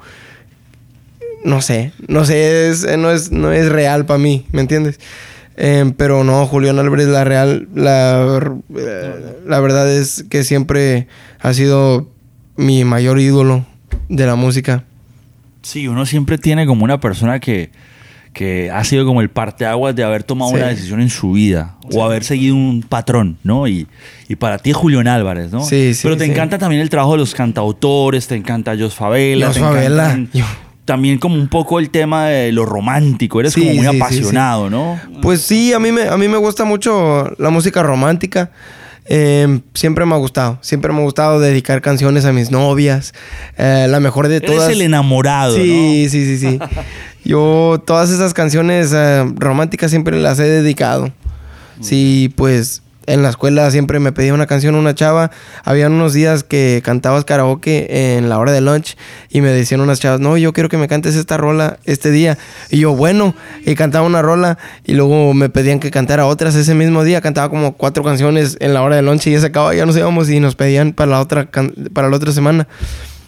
no 1.43 1.61
sé, 1.61 1.93
no 2.07 2.25
sé, 2.25 2.69
es, 2.69 2.97
no, 2.97 3.11
es, 3.11 3.31
no 3.31 3.51
es 3.51 3.69
real 3.69 4.05
para 4.05 4.19
mí, 4.19 4.45
¿me 4.51 4.61
entiendes? 4.61 4.99
Eh, 5.55 5.91
pero 5.97 6.23
no, 6.23 6.45
Julián 6.45 6.77
Álvarez, 6.77 7.07
la 7.07 7.23
real, 7.23 7.67
la, 7.73 8.39
eh, 8.75 9.39
la 9.45 9.59
verdad 9.59 9.91
es 9.91 10.25
que 10.29 10.43
siempre 10.43 11.07
ha 11.39 11.53
sido 11.53 12.07
mi 12.57 12.83
mayor 12.83 13.19
ídolo 13.19 13.65
de 14.09 14.25
la 14.25 14.35
música. 14.35 14.83
Sí, 15.61 15.87
uno 15.87 16.05
siempre 16.05 16.37
tiene 16.37 16.65
como 16.65 16.83
una 16.83 16.99
persona 16.99 17.39
que, 17.39 17.71
que 18.37 18.69
ha 18.71 18.83
sido 18.83 19.05
como 19.05 19.21
el 19.21 19.29
parteaguas 19.29 19.95
de 19.95 20.03
haber 20.03 20.23
tomado 20.23 20.51
Sí. 20.51 20.57
una 20.57 20.67
decisión 20.67 21.01
en 21.01 21.09
su 21.09 21.31
vida 21.31 21.75
o 21.91 22.03
haber 22.05 22.23
seguido 22.23 22.55
un 22.55 22.85
patrón, 22.87 23.37
¿no? 23.43 23.67
Y, 23.67 23.87
y 24.29 24.35
para 24.35 24.59
ti 24.59 24.69
es 24.69 24.75
Julián 24.77 25.07
Álvarez, 25.07 25.51
¿no? 25.51 25.63
Sí, 25.63 25.93
sí, 25.95 26.01
Pero 26.03 26.15
te 26.17 26.25
sí. 26.25 26.31
encanta 26.31 26.57
también 26.57 26.81
el 26.81 26.89
trabajo 26.89 27.13
de 27.13 27.17
los 27.17 27.33
cantautores, 27.33 28.27
te 28.27 28.35
encanta 28.35 28.75
Jos 28.77 28.93
Favela, 28.93 29.47
Jos 29.47 29.59
Favela. 29.59 30.13
encantan- 30.13 30.45
también 30.85 31.17
como 31.17 31.35
un 31.35 31.49
poco 31.49 31.79
el 31.79 31.89
tema 31.89 32.27
de 32.27 32.51
lo 32.53 32.63
romántico, 32.65 33.39
eres 33.41 33.53
como 33.55 33.73
muy 33.73 33.85
apasionado, 33.87 34.69
¿no? 34.69 34.97
Pues 35.21 35.41
sí, 35.41 35.73
a 35.73 35.79
mí 35.79 35.91
me, 35.91 36.03
a 36.03 36.15
mí 36.15 36.27
me 36.29 36.37
gusta 36.37 36.63
mucho 36.63 37.29
la 37.39 37.49
música 37.49 37.83
romántica. 37.83 38.51
Eh, 39.09 39.61
siempre 39.73 40.05
me 40.05 40.13
ha 40.15 40.17
gustado. 40.17 40.57
Siempre 40.61 40.91
me 40.91 40.99
ha 40.99 41.03
gustado 41.03 41.39
dedicar 41.39 41.81
canciones 41.81 42.25
a 42.25 42.33
mis 42.33 42.51
novias. 42.51 43.13
Eh, 43.57 43.87
la 43.89 43.99
mejor 43.99 44.27
de 44.27 44.37
Eres 44.37 44.51
todas. 44.51 44.69
el 44.69 44.81
enamorado, 44.81 45.55
Sí, 45.55 46.07
sí, 46.09 46.25
sí, 46.25 46.37
sí. 46.37 46.59
Yo 47.23 47.81
todas 47.85 48.09
esas 48.09 48.33
canciones 48.33 48.91
eh, 48.93 49.25
románticas 49.35 49.91
siempre 49.91 50.17
las 50.19 50.39
he 50.39 50.43
dedicado. 50.43 51.11
Sí, 51.81 52.33
pues 52.35 52.81
en 53.07 53.23
la 53.23 53.29
escuela 53.29 53.71
siempre 53.71 53.99
me 53.99 54.11
pedía 54.11 54.33
una 54.33 54.45
canción 54.45 54.75
una 54.75 54.93
chava. 54.93 55.31
Habían 55.63 55.93
unos 55.93 56.13
días 56.13 56.43
que 56.43 56.81
cantabas 56.83 57.25
karaoke 57.25 58.15
en 58.17 58.29
la 58.29 58.37
hora 58.37 58.51
de 58.51 58.61
lunch 58.61 58.97
y 59.29 59.41
me 59.41 59.49
decían 59.49 59.81
unas 59.81 59.99
chavas, 59.99 60.19
no, 60.19 60.37
yo 60.37 60.53
quiero 60.53 60.69
que 60.69 60.77
me 60.77 60.87
cantes 60.87 61.15
esta 61.15 61.37
rola 61.37 61.79
este 61.85 62.11
día. 62.11 62.37
Y 62.69 62.79
yo, 62.79 62.93
bueno, 62.95 63.33
y 63.65 63.75
cantaba 63.75 64.05
una 64.05 64.21
rola 64.21 64.57
y 64.85 64.93
luego 64.93 65.33
me 65.33 65.49
pedían 65.49 65.79
que 65.79 65.89
cantara 65.89 66.25
otras 66.25 66.53
ese 66.55 66.75
mismo 66.75 67.03
día. 67.03 67.21
Cantaba 67.21 67.49
como 67.49 67.73
cuatro 67.73 68.03
canciones 68.03 68.57
en 68.59 68.73
la 68.73 68.81
hora 68.81 68.97
de 68.97 69.01
lunch 69.01 69.25
y 69.27 69.31
ya 69.31 69.39
se 69.39 69.47
acababa, 69.47 69.73
ya 69.73 69.85
nos 69.85 69.95
íbamos 69.95 70.29
y 70.29 70.39
nos 70.41 70.55
pedían 70.55 70.91
para 70.91 71.11
la 71.11 71.21
otra, 71.21 71.49
para 71.93 72.09
la 72.09 72.17
otra 72.17 72.33
semana. 72.33 72.67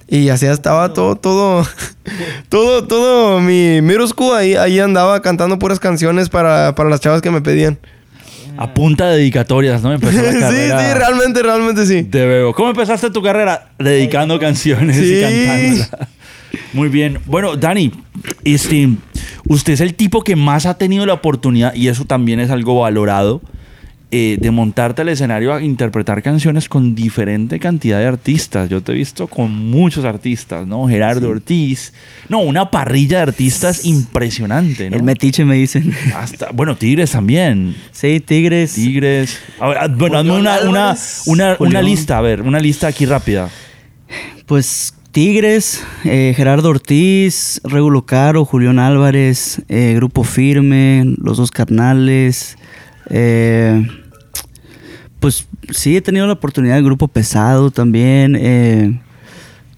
Y 0.10 0.28
así 0.30 0.46
estaba 0.46 0.92
todo, 0.92 1.15
todo, 1.15 1.65
todo, 2.50 2.86
todo 2.86 3.39
mi 3.39 3.80
school 4.08 4.36
ahí, 4.36 4.56
ahí 4.56 4.80
andaba 4.80 5.22
cantando 5.22 5.58
puras 5.58 5.80
canciones 5.80 6.28
para, 6.28 6.76
para 6.76 6.89
las 6.89 7.00
chavas 7.00 7.22
que 7.22 7.32
me 7.32 7.42
pedían. 7.42 7.80
A 8.62 8.74
punta 8.74 9.08
de 9.10 9.17
dedicatorias, 9.17 9.82
¿no? 9.82 9.93
Empezó 9.93 10.22
la 10.22 10.32
sí, 10.34 10.39
carrera 10.39 10.80
sí, 10.91 10.93
realmente, 11.00 11.41
realmente 11.41 11.86
sí. 11.86 12.02
de 12.02 12.26
Bebo. 12.26 12.54
¿Cómo 12.54 12.69
empezaste 12.69 13.10
tu 13.10 13.22
carrera? 13.22 13.69
Dedicando 13.80 14.38
canciones 14.38 14.98
y 14.98 15.15
Sí. 15.15 15.22
cantándolas. 15.22 15.91
Muy 16.74 16.89
bien. 16.89 17.19
Bueno, 17.26 17.56
Dani, 17.56 17.91
este, 18.43 18.89
usted 19.48 19.74
es 19.74 19.82
el 19.82 19.93
tipo 19.95 20.24
que 20.24 20.36
más 20.36 20.65
ha 20.65 20.78
tenido 20.78 21.06
la 21.06 21.13
oportunidad, 21.13 21.74
y 21.74 21.88
eso 21.88 22.04
también 22.04 22.41
es 22.41 22.50
algo 22.50 22.82
valorado, 22.82 23.41
eh, 24.12 24.38
de 24.41 24.50
montarte 24.50 25.04
al 25.04 25.10
escenario 25.10 25.54
a 25.54 25.62
interpretar 25.62 26.24
canciones 26.24 26.67
con 26.67 26.95
diferente 26.95 27.60
cantidad 27.60 28.00
de 28.00 28.08
artistas. 28.08 28.67
Yo 28.67 28.82
te 28.82 28.91
he 28.91 28.95
visto 28.95 29.28
con 29.28 29.69
muchos 29.69 30.04
artistas, 30.04 30.65
¿no? 30.65 30.88
Gerardo 30.88 31.30
Ortiz. 31.30 31.93
No, 32.28 32.39
una 32.39 32.72
parrilla 32.72 33.17
de 33.17 33.24
artistas 33.24 33.86
impresionante, 33.86 34.89
¿no? 34.89 34.95
El 34.95 35.04
metiche 35.04 35.45
me 35.45 35.56
dicen. 35.56 35.93
Hasta, 36.15 36.50
bueno, 36.52 36.76
Tigres 36.76 37.12
también. 37.12 37.76
sí, 37.91 38.19
Tigres. 38.19 38.74
Tigres. 38.74 39.39
A 39.60 39.67
ver, 39.67 39.78
ah, 39.78 39.88
bueno, 39.88 40.17
hazme 40.17 40.32
una, 40.32 40.60
una, 40.62 40.98
una, 41.28 41.56
una 41.60 41.82
lista, 41.82 42.17
a 42.17 42.22
ver, 42.22 42.41
una 42.41 42.60
lista 42.60 42.88
aquí 42.88 43.06
rápida. 43.06 43.50
Pues 44.48 44.93
Tigres, 45.12 45.84
eh, 46.04 46.34
Gerardo 46.38 46.69
Ortiz, 46.69 47.62
Regulo 47.63 48.06
Caro, 48.06 48.45
Julián 48.45 48.78
Álvarez, 48.78 49.62
eh, 49.67 49.93
Grupo 49.95 50.24
Firme, 50.24 51.15
Los 51.17 51.38
Dos 51.38 51.50
Carnales. 51.50 52.59
Eh, 53.10 53.88
pues 55.19 55.48
sí, 55.72 55.98
he 55.98 56.02
tenido 56.02 56.28
la 56.28 56.34
oportunidad 56.34 56.76
de 56.76 56.82
Grupo 56.84 57.08
Pesado 57.08 57.72
también, 57.72 58.36
eh, 58.39 59.02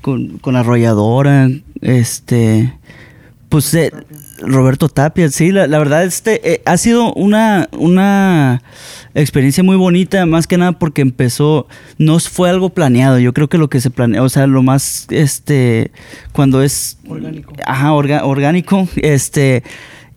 con, 0.02 0.38
con 0.40 0.56
Arrolladora, 0.56 1.50
este, 1.82 2.74
pues 3.50 3.74
eh, 3.74 3.92
Roberto 4.40 4.88
Tapia, 4.90 5.30
sí, 5.30 5.52
la, 5.52 5.68
la 5.68 5.78
verdad 5.80 6.04
este 6.04 6.54
eh, 6.54 6.62
ha 6.66 6.78
sido 6.78 7.14
una, 7.14 7.70
una 7.74 8.62
experiencia 9.14 9.64
muy 9.64 9.76
bonita, 9.76 10.26
más 10.26 10.48
que 10.48 10.58
nada 10.58 10.74
porque 10.74 11.02
empezó, 11.02 11.68
no 11.98 12.20
fue 12.20 12.50
algo 12.50 12.70
planeado, 12.70 13.20
yo 13.20 13.34
creo 13.34 13.50
que 13.50 13.58
lo 13.58 13.70
que 13.70 13.82
se 13.82 13.90
planeó, 13.90 14.24
o 14.24 14.30
sea, 14.30 14.48
lo 14.48 14.64
más, 14.64 15.08
este, 15.10 15.92
cuando 16.32 16.62
es... 16.64 16.98
Orgánico. 17.08 17.54
Ajá, 17.66 17.92
orga- 17.94 18.22
orgánico, 18.24 18.88
este... 18.96 19.64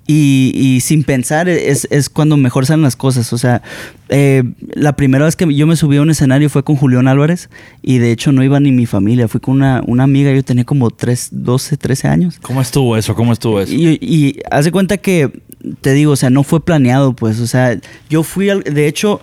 Y, 0.07 0.53
y 0.55 0.81
sin 0.81 1.03
pensar 1.03 1.49
es, 1.49 1.89
es 1.91 2.11
cuando 2.11 2.37
mejor 2.37 2.67
salen 2.67 2.83
las 2.83 2.97
cosas. 2.97 3.33
O 3.33 3.39
sea, 3.39 3.63
eh, 4.11 4.43
la 4.75 4.97
primera 4.97 5.25
vez 5.25 5.35
que 5.35 5.53
yo 5.55 5.67
me 5.67 5.77
subí 5.77 5.97
a 5.97 6.03
un 6.03 6.11
escenario 6.11 6.51
fue 6.51 6.63
con 6.63 6.77
Julián 6.77 7.09
Álvarez 7.09 7.49
y 7.83 7.99
de 7.99 8.13
hecho 8.13 8.31
no 8.31 8.45
iba 8.45 8.61
ni 8.61 8.71
mi 8.71 8.85
familia, 8.85 9.29
fui 9.29 9.41
con 9.41 9.55
una, 9.55 9.83
una 9.87 10.05
amiga, 10.05 10.33
yo 10.33 10.43
tenía 10.43 10.65
como 10.65 10.91
3, 10.91 11.29
12, 11.33 11.77
13 11.79 12.09
años. 12.09 12.39
¿Cómo 12.43 12.61
estuvo 12.61 12.97
eso? 12.97 13.15
¿Cómo 13.15 13.33
estuvo 13.33 13.61
eso? 13.61 13.73
Y, 13.73 13.99
y 14.01 14.41
haz 14.51 14.67
de 14.67 14.73
cuenta 14.73 14.99
que, 14.99 15.31
te 15.81 15.93
digo, 15.93 16.13
o 16.13 16.17
sea, 16.17 16.31
no 16.31 16.43
fue 16.43 16.65
planeado, 16.65 17.15
pues, 17.15 17.41
o 17.41 17.47
sea, 17.47 17.79
yo 18.11 18.23
fui, 18.23 18.51
al, 18.51 18.63
de 18.63 18.87
hecho, 18.87 19.23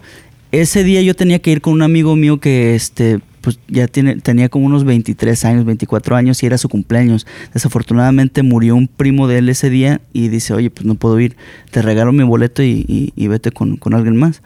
ese 0.52 0.84
día 0.84 1.02
yo 1.02 1.16
tenía 1.16 1.40
que 1.40 1.52
ir 1.52 1.62
con 1.62 1.74
un 1.74 1.84
amigo 1.84 2.16
mío 2.16 2.40
que, 2.40 2.76
este, 2.76 3.20
pues 3.42 3.60
ya 3.68 3.88
tiene, 3.88 4.16
tenía 4.18 4.50
como 4.50 4.66
unos 4.66 4.84
23 4.84 5.44
años, 5.46 5.66
24 5.66 6.16
años 6.16 6.42
y 6.42 6.46
era 6.46 6.58
su 6.58 6.70
cumpleaños. 6.70 7.26
Desafortunadamente 7.54 8.44
murió 8.44 8.76
un 8.76 8.88
primo 8.88 9.28
de 9.28 9.40
él 9.40 9.50
ese 9.50 9.70
día 9.70 10.02
y 10.14 10.28
dice, 10.30 10.54
oye, 10.54 10.70
pues 10.70 10.86
no 10.86 10.96
puedo 10.96 11.20
ir, 11.20 11.36
te 11.72 11.82
regalo 11.82 12.12
mi 12.14 12.24
boleto 12.24 12.64
y, 12.64 13.12
y- 13.16 13.28
vete 13.28 13.52
con, 13.52 13.78
con 13.78 13.94
alguien 13.94 14.16
más. 14.18 14.42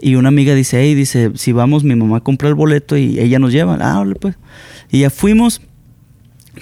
Y 0.00 0.14
una 0.16 0.28
amiga 0.28 0.54
dice, 0.54 0.80
hey, 0.80 0.94
dice, 0.94 1.32
si 1.36 1.52
vamos, 1.52 1.82
mi 1.84 1.94
mamá 1.96 2.20
compra 2.20 2.48
el 2.48 2.54
boleto 2.54 2.96
y 2.96 3.18
ella 3.18 3.38
nos 3.38 3.52
lleva. 3.52 3.78
Ah, 3.80 4.04
pues. 4.20 4.36
Y 4.90 5.00
ya 5.00 5.10
fuimos. 5.10 5.62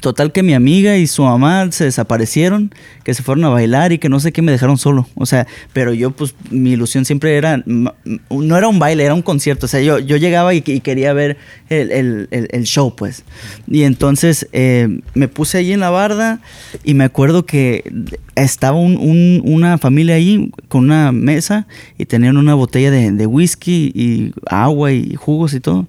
Total 0.00 0.32
que 0.32 0.42
mi 0.42 0.54
amiga 0.54 0.96
y 0.96 1.06
su 1.06 1.22
mamá 1.22 1.70
se 1.70 1.84
desaparecieron, 1.84 2.74
que 3.04 3.14
se 3.14 3.22
fueron 3.22 3.44
a 3.44 3.48
bailar 3.48 3.92
y 3.92 3.98
que 3.98 4.08
no 4.08 4.18
sé 4.20 4.32
qué 4.32 4.42
me 4.42 4.50
dejaron 4.52 4.76
solo. 4.76 5.08
O 5.14 5.24
sea, 5.24 5.46
pero 5.72 5.94
yo 5.94 6.10
pues 6.10 6.34
mi 6.50 6.72
ilusión 6.72 7.04
siempre 7.04 7.36
era, 7.36 7.62
no 7.64 8.56
era 8.56 8.68
un 8.68 8.78
baile, 8.80 9.04
era 9.04 9.14
un 9.14 9.22
concierto. 9.22 9.66
O 9.66 9.68
sea, 9.68 9.80
yo, 9.80 10.00
yo 10.00 10.16
llegaba 10.16 10.52
y, 10.52 10.62
quería 10.62 11.12
ver 11.12 11.36
el, 11.70 11.90
el- 11.92 12.28
el- 12.50 12.64
show 12.64 12.94
pues. 12.96 13.22
Y 13.68 13.82
entonces 13.84 14.48
eh, 14.52 15.00
me 15.14 15.28
puse 15.28 15.58
ahí 15.58 15.72
en 15.72 15.80
la 15.80 15.90
barda 15.90 16.40
y 16.82 16.94
me 16.94 17.04
acuerdo 17.04 17.46
que 17.46 17.84
estaba 18.34 18.76
un- 18.76 18.96
un- 18.96 19.42
una 19.44 19.78
familia 19.78 20.16
ahí 20.16 20.50
con 20.68 20.84
una 20.84 21.12
mesa 21.12 21.66
y 21.98 22.06
tenían 22.06 22.36
una 22.36 22.54
botella 22.54 22.90
de, 22.90 23.12
de 23.12 23.26
whisky 23.26 23.92
y 23.94 24.32
agua 24.46 24.92
y 24.92 25.14
jugos 25.14 25.54
y 25.54 25.60
todo. 25.60 25.86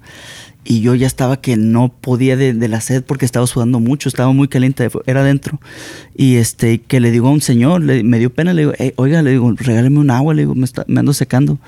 Y 0.68 0.80
yo 0.80 0.94
ya 0.96 1.06
estaba 1.06 1.40
que 1.40 1.56
no 1.56 1.88
podía 1.88 2.36
de, 2.36 2.52
la 2.68 2.80
sed 2.80 3.04
porque 3.04 3.24
estaba 3.24 3.46
sudando 3.46 3.78
mucho, 3.78 4.08
estaba 4.08 4.32
muy 4.32 4.48
caliente, 4.48 4.88
era 5.06 5.20
adentro. 5.20 5.60
Y 6.16 6.36
este, 6.36 6.80
que 6.80 6.98
le 6.98 7.10
digo 7.12 7.28
a 7.28 7.30
un 7.30 7.40
señor, 7.40 7.82
le- 7.82 8.02
me 8.02 8.18
dio 8.18 8.30
pena, 8.34 8.52
le 8.52 8.62
digo, 8.62 8.72
"Ey, 8.78 8.92
oiga, 8.96 9.22
le 9.22 9.30
digo, 9.30 9.52
regáleme 9.56 10.00
un 10.00 10.10
agua, 10.10 10.34
le 10.34 10.42
digo, 10.42 10.54
me, 10.56 10.64
está- 10.64 10.84
me 10.88 10.98
ando 11.00 11.12
secando. 11.12 11.58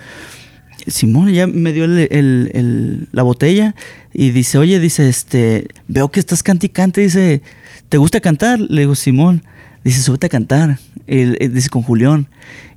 Simón 0.87 1.31
ya 1.33 1.47
me 1.47 1.73
dio 1.73 1.87
la 1.87 3.23
botella 3.23 3.75
y 4.13 4.31
dice, 4.31 4.59
oye, 4.59 4.81
dice, 4.81 5.09
este, 5.09 5.69
veo 5.87 6.09
que 6.11 6.19
estás 6.21 6.43
canticante, 6.43 7.01
dice, 7.03 7.43
¿te 7.89 7.99
gusta 7.99 8.21
cantar? 8.21 8.59
Le 8.61 8.83
digo, 8.83 8.95
Simón, 8.95 9.43
dice, 9.85 10.01
súbete 10.03 10.27
a 10.27 10.31
cantar. 10.31 10.79
Y, 11.07 11.25
dice, 11.49 11.69
con 11.69 11.83
Julián. 11.83 12.29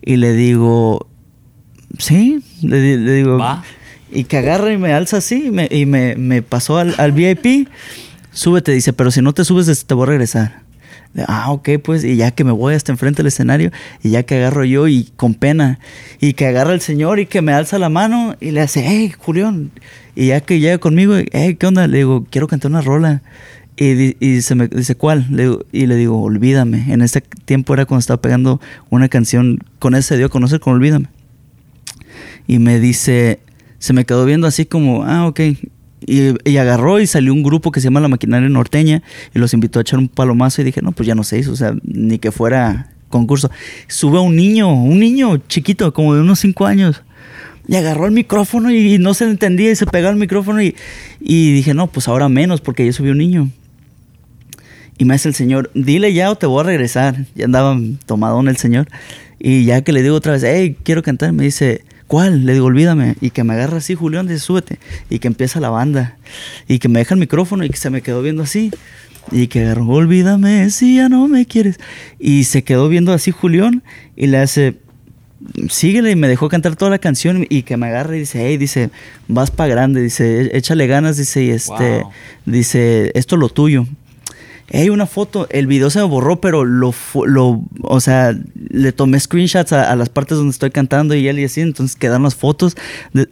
Y 0.04 0.18
le 0.18 0.34
digo, 0.34 1.08
sí, 1.98 2.44
le, 2.62 2.98
le 2.98 3.14
digo, 3.14 3.38
Va. 3.38 3.64
Y 4.12 4.26
que 4.26 4.38
agarra 4.38 4.72
y 4.74 4.78
me 4.78 4.94
alza 4.94 5.18
así 5.18 5.46
y 5.48 5.52
me, 5.52 5.68
y 5.72 5.86
me, 5.86 6.16
me 6.16 6.42
pasó 6.42 6.78
al, 6.78 6.96
al 6.98 7.12
VIP. 7.12 7.68
Súbete, 8.32 8.72
dice, 8.72 8.94
pero 8.94 9.12
si 9.12 9.22
no 9.22 9.34
te 9.34 9.44
subes, 9.44 9.68
este, 9.68 9.86
te 9.88 9.94
voy 9.94 10.04
a 10.04 10.08
regresar. 10.08 10.62
Ah, 11.28 11.52
ok, 11.52 11.70
pues, 11.84 12.06
y 12.06 12.16
ya 12.16 12.32
que 12.32 12.46
me 12.46 12.52
voy 12.54 12.74
hasta 12.74 12.94
enfrente 12.94 13.18
del 13.18 13.28
escenario, 13.28 13.72
y 14.02 14.12
ya 14.12 14.24
que 14.24 14.36
agarro 14.36 14.64
yo 14.64 14.88
y 14.88 15.10
con 15.18 15.34
pena, 15.34 15.80
y 16.22 16.34
que 16.34 16.46
agarra 16.48 16.74
el 16.74 16.80
señor 16.80 17.20
y 17.20 17.26
que 17.26 17.42
me 17.42 17.52
alza 17.52 17.78
la 17.80 17.90
mano 17.90 18.36
y 18.40 18.52
le 18.52 18.62
hace, 18.62 18.82
hey, 18.88 19.12
Julián, 19.18 19.72
y 20.16 20.28
ya 20.28 20.40
que 20.40 20.62
llega 20.62 20.78
conmigo, 20.78 21.16
hey, 21.34 21.58
¿qué 21.60 21.68
onda? 21.68 21.86
Le 21.88 21.98
digo, 21.98 22.26
quiero 22.30 22.48
cantar 22.48 22.72
una 22.72 22.82
rola. 22.82 23.22
Y, 23.78 24.16
y 24.26 24.42
se 24.42 24.54
me 24.56 24.68
dice, 24.68 24.96
¿cuál? 24.96 25.26
Le 25.32 25.44
digo- 25.44 25.66
y 25.72 25.88
le 25.88 25.96
digo, 25.96 26.22
Olvídame. 26.22 26.94
En 26.94 27.02
ese 27.02 27.22
tiempo 27.22 27.74
era 27.74 27.86
cuando 27.86 28.00
estaba 28.02 28.22
pegando 28.22 28.62
una 28.90 29.10
canción, 29.10 29.60
con 29.80 29.96
ese 29.96 30.10
se 30.10 30.18
dio 30.18 30.28
a 30.28 30.30
conocer 30.30 30.60
con 30.60 30.74
Olvídame 30.76 31.08
y 32.48 32.60
me 32.60 32.80
dice, 32.80 33.40
se 33.82 33.94
me 33.94 34.06
quedó 34.06 34.26
viendo 34.26 34.46
así 34.46 34.66
como, 34.66 35.04
ah, 35.04 35.26
ok. 35.28 35.40
Y, 36.06 36.50
y 36.50 36.58
agarró 36.58 37.00
y 37.00 37.08
salió 37.08 37.34
un 37.34 37.42
grupo 37.42 37.72
que 37.72 37.80
se 37.80 37.86
llama 37.86 38.00
La 38.00 38.08
Maquinaria 38.08 38.48
Norteña 38.48 39.02
y 39.34 39.40
los 39.40 39.54
invitó 39.54 39.80
a 39.80 39.82
echar 39.82 39.98
un 39.98 40.08
palomazo 40.08 40.62
y 40.62 40.66
dije, 40.66 40.82
no, 40.82 40.92
pues 40.92 41.08
ya 41.08 41.16
no 41.16 41.24
se 41.24 41.40
hizo, 41.40 41.52
o 41.52 41.56
sea, 41.56 41.74
ni 41.84 42.20
que 42.20 42.32
fuera 42.32 42.92
concurso. 43.10 43.50
Sube 43.88 44.20
un 44.20 44.36
niño, 44.36 44.72
un 44.72 45.00
niño 45.00 45.38
chiquito, 45.48 45.94
como 45.94 46.14
de 46.14 46.22
unos 46.22 46.40
cinco 46.40 46.68
años. 46.68 47.02
Y 47.68 47.76
agarró 47.76 48.06
el 48.06 48.12
micrófono 48.12 48.72
y, 48.72 49.00
no 49.00 49.16
se 49.16 49.26
le 49.26 49.32
entendía 49.32 49.72
y 49.72 49.76
se 49.76 49.88
pegó 49.88 50.10
al 50.10 50.16
micrófono 50.16 50.62
y, 50.62 50.76
y 51.20 51.52
dije, 51.52 51.74
no, 51.74 51.88
pues 51.88 52.08
ahora 52.08 52.30
menos 52.30 52.62
porque 52.62 52.86
ya 52.86 52.94
subió 52.94 53.14
un 53.14 53.18
niño. 53.18 53.50
Y 55.00 55.06
me 55.06 55.16
hace 55.16 55.28
el 55.28 55.34
señor, 55.34 55.72
dile 55.74 56.14
ya 56.14 56.30
o 56.30 56.36
te 56.36 56.46
voy 56.46 56.62
a 56.62 56.64
regresar. 56.64 57.26
Ya 57.34 57.46
andaba 57.46 57.76
tomadón 58.06 58.48
el 58.48 58.58
señor. 58.58 58.88
Y 59.40 59.66
ya 59.66 59.82
que 59.82 59.92
le 59.92 60.04
digo 60.04 60.16
otra 60.16 60.34
vez, 60.34 60.44
hey, 60.44 60.78
quiero 60.84 61.02
cantar, 61.02 61.34
me 61.34 61.44
dice, 61.44 61.84
¿cuál? 62.12 62.46
Le 62.46 62.52
digo, 62.52 62.66
olvídame. 62.66 63.16
Y 63.22 63.30
que 63.30 63.46
me 63.46 63.54
agarra 63.54 63.78
así, 63.78 63.96
Julián, 63.96 64.28
dice, 64.28 64.42
súbete. 64.42 64.80
Y 65.10 65.20
que 65.20 65.30
empieza 65.30 65.62
la 65.62 65.70
banda. 65.70 66.18
Y 66.68 66.80
que 66.80 66.90
me 66.90 67.00
deja 67.00 67.14
el 67.16 67.22
micrófono 67.22 67.64
y 67.64 67.70
que 67.70 67.78
se 67.78 67.90
me 67.90 68.02
quedó 68.02 68.22
viendo 68.22 68.44
así. 68.44 68.70
Y 69.32 69.48
que 69.48 69.62
agarró, 69.62 69.88
olvídame 69.88 70.70
si 70.72 70.98
ya 70.98 71.08
no 71.08 71.30
me 71.30 71.46
quieres. 71.46 71.80
Y 72.20 72.44
se 72.44 72.66
quedó 72.66 72.90
viendo 72.90 73.14
así 73.14 73.32
Julián 73.32 73.82
y 74.18 74.28
le 74.28 74.40
hace, 74.40 74.76
síguele 75.70 76.12
y 76.12 76.18
me 76.18 76.28
dejó 76.28 76.50
cantar 76.50 76.76
toda 76.76 76.92
la 76.92 77.00
canción 77.00 77.46
y 77.48 77.64
que 77.64 77.78
me 77.78 77.88
agarra 77.88 78.18
y 78.18 78.20
dice, 78.20 78.46
hey, 78.46 78.58
dice, 78.58 78.90
vas 79.30 79.50
para 79.50 79.70
grande, 79.74 80.02
dice, 80.02 80.50
échale 80.58 80.88
ganas, 80.88 81.16
dice, 81.16 81.46
y 81.46 81.52
este, 81.52 82.00
Wow. 82.02 82.12
dice, 82.46 83.12
esto 83.16 83.36
es 83.36 83.40
lo 83.40 83.48
tuyo. 83.48 83.88
Hey, 84.74 84.90
una 84.90 85.06
foto, 85.06 85.48
el 85.50 85.68
video 85.68 85.90
se 85.90 86.00
me 86.00 86.06
borró, 86.06 86.40
pero 86.40 86.64
lo, 86.64 86.94
lo 87.26 87.62
o 87.82 88.00
sea, 88.00 88.34
le 88.70 88.94
tomé 88.94 89.20
screenshots 89.20 89.74
a, 89.74 89.92
a 89.92 89.98
las 89.98 90.08
partes 90.08 90.38
donde 90.38 90.52
estoy 90.52 90.72
cantando 90.72 91.14
y 91.14 91.28
él 91.28 91.40
y 91.40 91.44
así, 91.44 91.60
entonces 91.60 91.98
quedaron 91.98 92.24
las 92.24 92.36
fotos, 92.36 92.78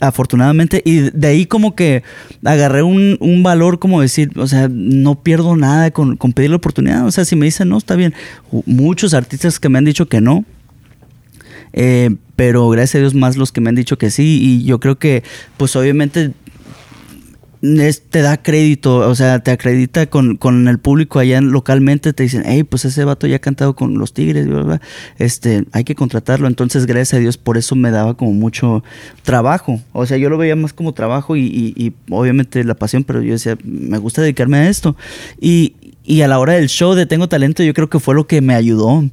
afortunadamente, 0.02 0.82
y 0.84 1.10
de 1.12 1.28
ahí 1.28 1.46
como 1.46 1.76
que 1.76 2.04
agarré 2.44 2.84
un, 2.84 3.16
un 3.22 3.42
valor 3.42 3.80
como 3.80 4.02
decir, 4.02 4.32
o 4.36 4.48
sea, 4.48 4.68
no 4.70 5.24
pierdo 5.24 5.56
nada 5.56 5.92
con, 5.92 6.18
con 6.18 6.34
pedir 6.34 6.50
la 6.50 6.58
oportunidad, 6.58 7.06
o 7.06 7.12
sea, 7.12 7.24
si 7.24 7.38
me 7.38 7.46
dicen 7.46 7.70
no, 7.70 7.78
está 7.78 7.96
bien. 7.96 8.14
Muchos 8.66 9.14
artistas 9.14 9.62
que 9.62 9.70
me 9.70 9.78
han 9.78 9.86
dicho 9.86 10.10
que 10.10 10.20
no, 10.20 10.44
eh, 11.72 12.10
pero 12.36 12.68
gracias 12.70 12.96
a 12.96 13.00
Dios 13.00 13.14
más 13.14 13.38
los 13.38 13.54
que 13.54 13.62
me 13.62 13.70
han 13.70 13.76
dicho 13.76 13.98
que 13.98 14.12
sí 14.12 14.40
y 14.42 14.66
yo 14.66 14.80
creo 14.80 14.98
que 14.98 15.24
pues 15.56 15.76
obviamente 15.76 16.34
te 17.62 18.22
da 18.22 18.42
crédito, 18.42 18.98
o 19.00 19.16
sea, 19.16 19.40
te 19.40 19.52
acredita 19.52 20.06
con, 20.08 20.38
con 20.38 20.68
el 20.68 20.80
público 20.80 21.20
allá 21.20 21.42
localmente, 21.42 22.14
te 22.14 22.24
dicen, 22.24 22.44
hey, 22.46 22.64
pues 22.64 22.86
ese 22.86 23.04
vato 23.04 23.28
ya 23.28 23.36
ha 23.38 23.40
cantado 23.40 23.76
con 23.76 23.98
los 23.98 24.14
Tigres, 24.14 24.48
bla, 24.48 24.62
bla, 24.62 24.82
este, 25.18 25.66
hay 25.74 25.84
que 25.84 25.96
contratarlo. 25.96 26.48
Entonces, 26.48 26.86
gracias 26.86 27.16
a 27.16 27.20
Dios, 27.22 27.38
por 27.38 27.58
eso 27.58 27.76
me 27.76 27.92
daba 27.92 28.16
como 28.16 28.32
mucho 28.32 28.84
trabajo. 29.24 29.82
O 29.92 30.06
sea, 30.06 30.18
yo 30.18 30.30
lo 30.30 30.38
veía 30.38 30.56
más 30.56 30.72
como 30.74 30.94
trabajo 30.94 31.36
y, 31.36 31.42
y- 31.46 31.74
y 31.76 31.94
obviamente 32.10 32.64
la 32.64 32.76
pasión, 32.76 33.04
pero 33.04 33.22
yo 33.22 33.34
decía, 33.34 33.58
me 33.64 33.98
gusta 33.98 34.22
dedicarme 34.22 34.58
a 34.58 34.70
esto. 34.70 34.96
Y, 35.42 35.76
y 36.06 36.22
a 36.22 36.28
la 36.28 36.40
hora 36.40 36.54
del 36.54 36.70
show 36.70 36.94
de 36.96 37.06
Tengo 37.06 37.28
Talento, 37.28 37.62
yo 37.64 37.74
creo 37.74 37.90
que 37.90 38.00
fue 38.00 38.16
lo 38.16 38.26
que 38.26 38.42
me 38.42 38.56
ayudó. 38.56 39.04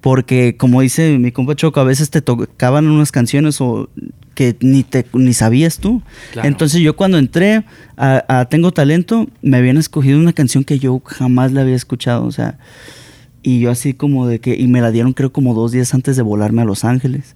Porque 0.00 0.56
como 0.56 0.80
dice 0.80 1.16
mi 1.18 1.30
compa 1.30 1.54
Choco, 1.54 1.78
a 1.78 1.84
veces 1.84 2.10
te 2.10 2.22
tocaban 2.22 2.88
unas 2.88 3.12
canciones 3.12 3.60
o 3.60 3.88
que 4.34 4.56
ni 4.60 4.82
te 4.82 5.04
ni 5.12 5.32
sabías 5.34 5.78
tú. 5.78 6.02
Claro. 6.32 6.48
Entonces 6.48 6.80
yo 6.80 6.96
cuando 6.96 7.18
entré 7.18 7.64
a, 7.96 8.24
a 8.40 8.44
Tengo 8.46 8.72
Talento, 8.72 9.28
me 9.42 9.56
habían 9.58 9.76
escogido 9.76 10.18
una 10.18 10.32
canción 10.32 10.64
que 10.64 10.78
yo 10.78 11.00
jamás 11.04 11.52
la 11.52 11.62
había 11.62 11.74
escuchado. 11.76 12.24
O 12.24 12.32
sea, 12.32 12.58
y 13.42 13.58
yo 13.60 13.70
así 13.70 13.92
como 13.94 14.26
de 14.28 14.38
que, 14.40 14.54
y 14.54 14.68
me 14.68 14.80
la 14.80 14.90
dieron 14.92 15.12
creo 15.14 15.32
como 15.32 15.52
dos 15.54 15.72
días 15.72 15.92
antes 15.94 16.16
de 16.16 16.22
volarme 16.22 16.62
a 16.62 16.64
Los 16.64 16.84
Ángeles. 16.84 17.34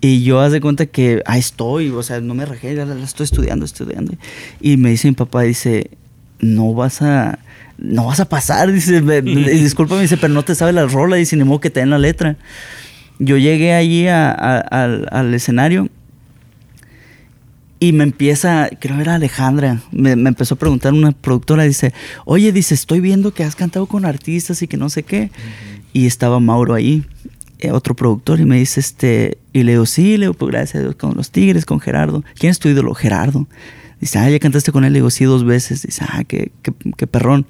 Y 0.00 0.22
yo 0.22 0.40
haz 0.40 0.52
de 0.52 0.60
cuenta 0.60 0.86
que 0.86 1.22
ahí 1.26 1.40
estoy, 1.40 1.88
o 1.88 2.02
sea, 2.02 2.20
no 2.20 2.34
me 2.34 2.44
rajé, 2.44 2.74
la, 2.74 2.84
la- 2.84 3.02
estoy 3.02 3.24
estudiando, 3.24 3.64
estudiando. 3.64 4.12
Y 4.60 4.76
me 4.76 4.90
dice 4.90 5.08
mi 5.08 5.14
papá, 5.14 5.42
dice, 5.42 5.90
no 6.38 6.74
vas 6.74 7.00
a, 7.02 7.38
no 7.78 8.04
vas 8.06 8.20
a 8.20 8.28
pasar, 8.28 8.70
dice, 8.72 9.00
discúlpame, 9.22 10.02
dice, 10.02 10.18
pero 10.18 10.34
no 10.34 10.44
te 10.44 10.54
sabe 10.54 10.72
la 10.72 10.86
rola, 10.86 11.16
dice, 11.16 11.34
ni 11.36 11.44
modo 11.44 11.60
que 11.60 11.70
te 11.70 11.80
den 11.80 11.90
la 11.90 11.98
letra. 11.98 12.36
Yo 13.18 13.36
llegué 13.38 13.72
allí 13.74 14.06
a- 14.06 14.30
a- 14.30 14.58
al, 14.60 15.08
al 15.10 15.32
escenario 15.34 15.88
y 17.80 17.92
me 17.92 18.04
empieza, 18.04 18.68
creo 18.80 18.96
que 18.96 19.02
era 19.02 19.14
Alejandra, 19.14 19.82
me, 19.92 20.16
me 20.16 20.28
empezó 20.28 20.54
a 20.54 20.58
preguntar 20.58 20.92
una 20.92 21.12
productora, 21.12 21.62
dice, 21.62 21.92
oye, 22.24 22.52
dice, 22.52 22.74
estoy 22.74 23.00
viendo 23.00 23.32
que 23.32 23.44
has 23.44 23.54
cantado 23.54 23.86
con 23.86 24.04
artistas 24.04 24.62
y 24.62 24.68
que 24.68 24.76
no 24.76 24.90
sé 24.90 25.04
qué. 25.04 25.30
Y 25.92 26.06
estaba 26.06 26.40
Mauro 26.40 26.74
ahí, 26.74 27.04
eh, 27.60 27.70
otro 27.70 27.94
productor, 27.94 28.40
y 28.40 28.44
me 28.44 28.58
dice, 28.58 28.80
este, 28.80 29.38
y 29.52 29.62
le 29.62 29.72
digo, 29.72 29.86
sí, 29.86 30.16
le 30.16 30.26
digo, 30.26 30.34
pues 30.34 30.50
gracias 30.50 30.76
a 30.76 30.80
Dios, 30.80 30.96
con 30.96 31.16
los 31.16 31.30
Tigres, 31.30 31.64
con 31.64 31.80
Gerardo. 31.80 32.24
¿Quién 32.38 32.50
es 32.50 32.58
tu 32.58 32.68
ídolo? 32.68 32.94
Gerardo. 32.94 33.46
Dice, 34.00 34.18
ah, 34.18 34.30
ya 34.30 34.38
cantaste 34.38 34.70
con 34.72 34.84
él, 34.84 34.92
le 34.92 34.98
digo, 34.98 35.10
sí, 35.10 35.24
dos 35.24 35.44
veces. 35.44 35.82
Dice, 35.82 36.04
ah, 36.08 36.24
qué, 36.24 36.52
qué, 36.62 36.72
qué 36.96 37.06
perrón. 37.06 37.46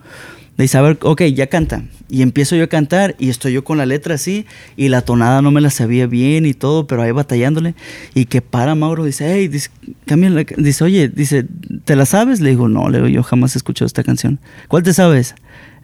A 0.75 0.81
ver, 0.83 0.99
ok, 1.03 1.23
ya 1.35 1.47
canta. 1.47 1.85
Y 2.09 2.23
empiezo 2.23 2.57
yo 2.57 2.64
a 2.64 2.66
cantar 2.66 3.14
y 3.18 3.29
estoy 3.29 3.53
yo 3.53 3.62
con 3.62 3.79
la 3.79 3.87
letra 3.87 4.16
así 4.16 4.44
y 4.77 4.88
la 4.88 5.03
tonada 5.03 5.40
no 5.40 5.53
me 5.53 5.61
la 5.61 5.71
sabía 5.71 6.07
bien 6.09 6.47
y 6.47 6.55
todo, 6.55 6.87
pero 6.88 7.03
ahí 7.03 7.12
batallándole. 7.12 7.75
Y 8.14 8.25
que 8.25 8.42
para 8.42 8.75
Mauro, 8.75 9.05
dice, 9.05 9.33
hey, 9.33 9.47
dice, 9.47 9.71
cambia 10.05 10.31
la 10.31 10.44
ca-". 10.44 10.57
dice, 10.59 10.83
oye, 10.83 11.09
dice, 11.09 11.47
¿te 11.85 11.94
la 11.94 12.07
sabes? 12.07 12.40
Le 12.40 12.51
digo, 12.51 12.68
no, 12.68 12.88
le 12.88 12.99
digo, 12.99 13.09
yo 13.09 13.23
jamás 13.23 13.55
he 13.55 13.59
escuchado 13.59 13.87
esta 13.87 14.03
canción. 14.03 14.40
¿Cuál 14.66 14.83
te 14.83 14.92
sabes? 14.92 15.37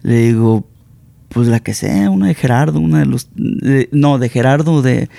Le 0.03 0.17
digo, 0.27 0.67
pues 1.29 1.47
la 1.47 1.61
que 1.61 1.73
sea, 1.73 2.09
una 2.09 2.27
de 2.27 2.33
Gerardo, 2.33 2.79
una 2.79 2.99
de 2.99 3.05
los... 3.05 3.29
de- 3.35 3.87
no, 3.93 4.17
de 4.19 4.27
Gerardo, 4.27 4.81
de... 4.81 5.09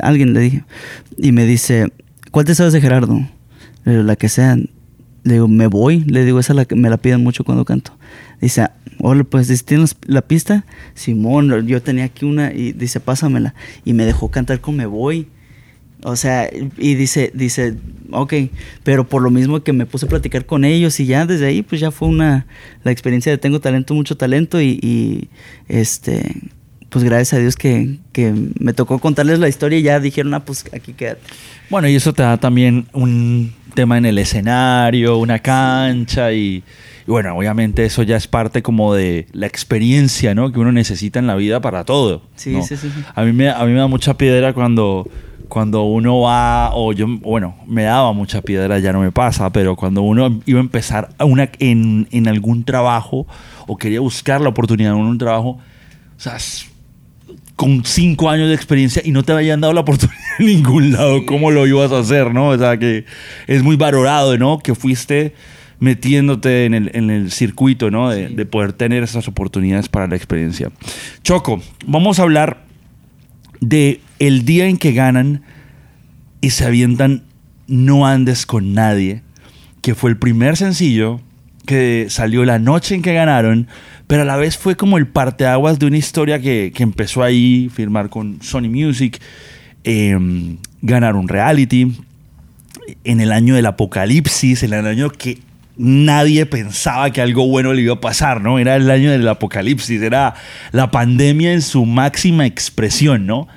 Alguien 0.00 0.32
le 0.32 0.40
dije. 0.40 0.64
Y 1.18 1.32
me 1.32 1.44
dice, 1.44 1.92
¿cuál 2.30 2.46
te 2.46 2.54
sabes 2.54 2.72
de 2.72 2.80
Gerardo? 2.80 3.20
Le 3.84 3.92
digo, 3.92 4.04
la 4.04 4.16
que 4.16 4.30
sea. 4.30 4.56
Le 5.24 5.34
digo, 5.34 5.48
me 5.48 5.66
voy. 5.66 6.00
Le 6.00 6.24
digo, 6.24 6.40
esa 6.40 6.54
la 6.54 6.64
que 6.64 6.76
me 6.76 6.88
la 6.88 6.96
piden 6.96 7.22
mucho 7.22 7.44
cuando 7.44 7.64
canto. 7.66 7.92
Dice, 8.42 8.66
hola, 8.98 9.22
pues, 9.22 9.64
¿tienes 9.64 9.96
la 10.04 10.20
pista? 10.20 10.64
Simón, 10.94 11.64
yo 11.68 11.80
tenía 11.80 12.04
aquí 12.04 12.24
una 12.24 12.52
y 12.52 12.72
dice, 12.72 12.98
pásamela. 12.98 13.54
Y 13.84 13.92
me 13.92 14.04
dejó 14.04 14.32
cantar 14.32 14.60
con 14.60 14.76
Me 14.76 14.84
Voy. 14.84 15.28
O 16.02 16.16
sea, 16.16 16.50
y 16.52 16.94
dice, 16.96 17.30
dice, 17.32 17.76
ok, 18.10 18.34
pero 18.82 19.08
por 19.08 19.22
lo 19.22 19.30
mismo 19.30 19.62
que 19.62 19.72
me 19.72 19.86
puse 19.86 20.06
a 20.06 20.08
platicar 20.08 20.44
con 20.44 20.64
ellos 20.64 20.98
y 20.98 21.06
ya 21.06 21.24
desde 21.24 21.46
ahí, 21.46 21.62
pues 21.62 21.80
ya 21.80 21.92
fue 21.92 22.08
una, 22.08 22.46
la 22.82 22.90
experiencia 22.90 23.30
de 23.30 23.38
tengo 23.38 23.60
talento, 23.60 23.94
mucho 23.94 24.16
talento 24.16 24.60
y, 24.60 24.80
y, 24.82 25.28
este, 25.68 26.34
pues 26.88 27.04
gracias 27.04 27.34
a 27.34 27.38
Dios 27.38 27.54
que, 27.54 27.98
que 28.10 28.34
me 28.58 28.72
tocó 28.72 28.98
contarles 28.98 29.38
la 29.38 29.48
historia 29.48 29.78
y 29.78 29.82
ya 29.82 30.00
dijeron, 30.00 30.34
ah, 30.34 30.44
pues 30.44 30.64
aquí 30.72 30.94
quédate. 30.94 31.20
Bueno, 31.70 31.88
y 31.88 31.94
eso 31.94 32.12
te 32.12 32.24
da 32.24 32.36
también 32.38 32.88
un 32.92 33.54
tema 33.74 33.96
en 33.96 34.06
el 34.06 34.18
escenario, 34.18 35.18
una 35.18 35.38
cancha 35.38 36.32
y, 36.32 36.64
y 37.06 37.10
bueno, 37.10 37.36
obviamente 37.36 37.84
eso 37.84 38.02
ya 38.02 38.16
es 38.16 38.28
parte 38.28 38.62
como 38.62 38.94
de 38.94 39.26
la 39.32 39.46
experiencia, 39.46 40.34
¿no? 40.34 40.52
Que 40.52 40.60
uno 40.60 40.72
necesita 40.72 41.18
en 41.18 41.26
la 41.26 41.34
vida 41.34 41.60
para 41.60 41.84
todo. 41.84 42.22
Sí, 42.36 42.52
¿no? 42.52 42.62
sí, 42.62 42.76
sí, 42.76 42.90
sí. 42.94 43.02
A 43.14 43.22
mí 43.22 43.32
me, 43.32 43.50
a 43.50 43.64
mí 43.64 43.72
me 43.72 43.78
da 43.78 43.86
mucha 43.88 44.16
piedra 44.16 44.52
cuando, 44.52 45.08
cuando 45.48 45.82
uno 45.82 46.20
va, 46.20 46.70
o 46.74 46.92
yo, 46.92 47.06
bueno, 47.08 47.56
me 47.66 47.82
daba 47.82 48.12
mucha 48.12 48.40
piedra, 48.40 48.78
ya 48.78 48.92
no 48.92 49.00
me 49.00 49.10
pasa, 49.10 49.50
pero 49.52 49.74
cuando 49.76 50.02
uno 50.02 50.40
iba 50.46 50.60
a 50.60 50.62
empezar 50.62 51.10
a 51.18 51.24
una, 51.24 51.50
en, 51.58 52.08
en 52.10 52.28
algún 52.28 52.64
trabajo 52.64 53.26
o 53.66 53.76
quería 53.76 54.00
buscar 54.00 54.40
la 54.40 54.50
oportunidad 54.50 54.92
en 54.92 54.98
un 54.98 55.18
trabajo, 55.18 55.58
o 56.16 56.20
sea, 56.20 56.38
con 57.56 57.84
cinco 57.84 58.30
años 58.30 58.48
de 58.48 58.54
experiencia 58.54 59.02
y 59.04 59.10
no 59.10 59.22
te 59.22 59.32
habían 59.32 59.60
dado 59.60 59.72
la 59.72 59.80
oportunidad 59.80 60.18
en 60.38 60.46
ningún 60.46 60.92
lado, 60.92 61.26
¿cómo 61.26 61.50
lo 61.50 61.66
ibas 61.66 61.92
a 61.92 61.98
hacer, 61.98 62.32
no? 62.32 62.48
O 62.48 62.58
sea, 62.58 62.78
que 62.78 63.04
es 63.46 63.62
muy 63.62 63.76
valorado, 63.76 64.38
¿no? 64.38 64.58
Que 64.58 64.74
fuiste 64.74 65.34
metiéndote 65.82 66.64
en 66.64 66.74
el, 66.74 66.92
en 66.94 67.10
el 67.10 67.32
circuito, 67.32 67.90
¿no? 67.90 68.08
De, 68.08 68.28
de 68.28 68.46
poder 68.46 68.72
tener 68.72 69.02
esas 69.02 69.26
oportunidades 69.26 69.88
para 69.88 70.06
la 70.06 70.14
experiencia. 70.14 70.70
Choco, 71.24 71.60
vamos 71.84 72.20
a 72.20 72.22
hablar 72.22 72.62
de 73.60 74.00
el 74.20 74.44
día 74.44 74.66
en 74.66 74.76
que 74.76 74.92
ganan 74.92 75.42
y 76.40 76.50
se 76.50 76.64
avientan 76.64 77.24
No 77.66 78.06
andes 78.06 78.46
con 78.46 78.74
nadie, 78.74 79.22
que 79.80 79.96
fue 79.96 80.10
el 80.10 80.18
primer 80.18 80.56
sencillo 80.56 81.20
que 81.66 82.06
salió 82.10 82.44
la 82.44 82.60
noche 82.60 82.94
en 82.94 83.02
que 83.02 83.12
ganaron, 83.12 83.66
pero 84.06 84.22
a 84.22 84.24
la 84.24 84.36
vez 84.36 84.56
fue 84.56 84.76
como 84.76 84.98
el 84.98 85.08
parteaguas 85.08 85.80
de 85.80 85.86
una 85.86 85.96
historia 85.96 86.40
que, 86.40 86.70
que 86.72 86.84
empezó 86.84 87.24
ahí, 87.24 87.68
firmar 87.74 88.08
con 88.08 88.40
Sony 88.40 88.68
Music, 88.68 89.20
eh, 89.82 90.16
ganar 90.80 91.16
un 91.16 91.26
reality, 91.26 91.96
en 93.02 93.20
el 93.20 93.32
año 93.32 93.56
del 93.56 93.66
apocalipsis, 93.66 94.62
en 94.62 94.72
el 94.74 94.86
año 94.86 95.10
que 95.10 95.38
nadie 95.76 96.46
pensaba 96.46 97.10
que 97.10 97.20
algo 97.20 97.46
bueno 97.46 97.72
le 97.72 97.82
iba 97.82 97.94
a 97.94 98.00
pasar, 98.00 98.40
¿no? 98.40 98.58
Era 98.58 98.76
el 98.76 98.90
año 98.90 99.10
del 99.10 99.26
apocalipsis, 99.26 100.02
era 100.02 100.34
la 100.72 100.90
pandemia 100.90 101.52
en 101.52 101.62
su 101.62 101.86
máxima 101.86 102.46
expresión, 102.46 103.26
¿no? 103.26 103.48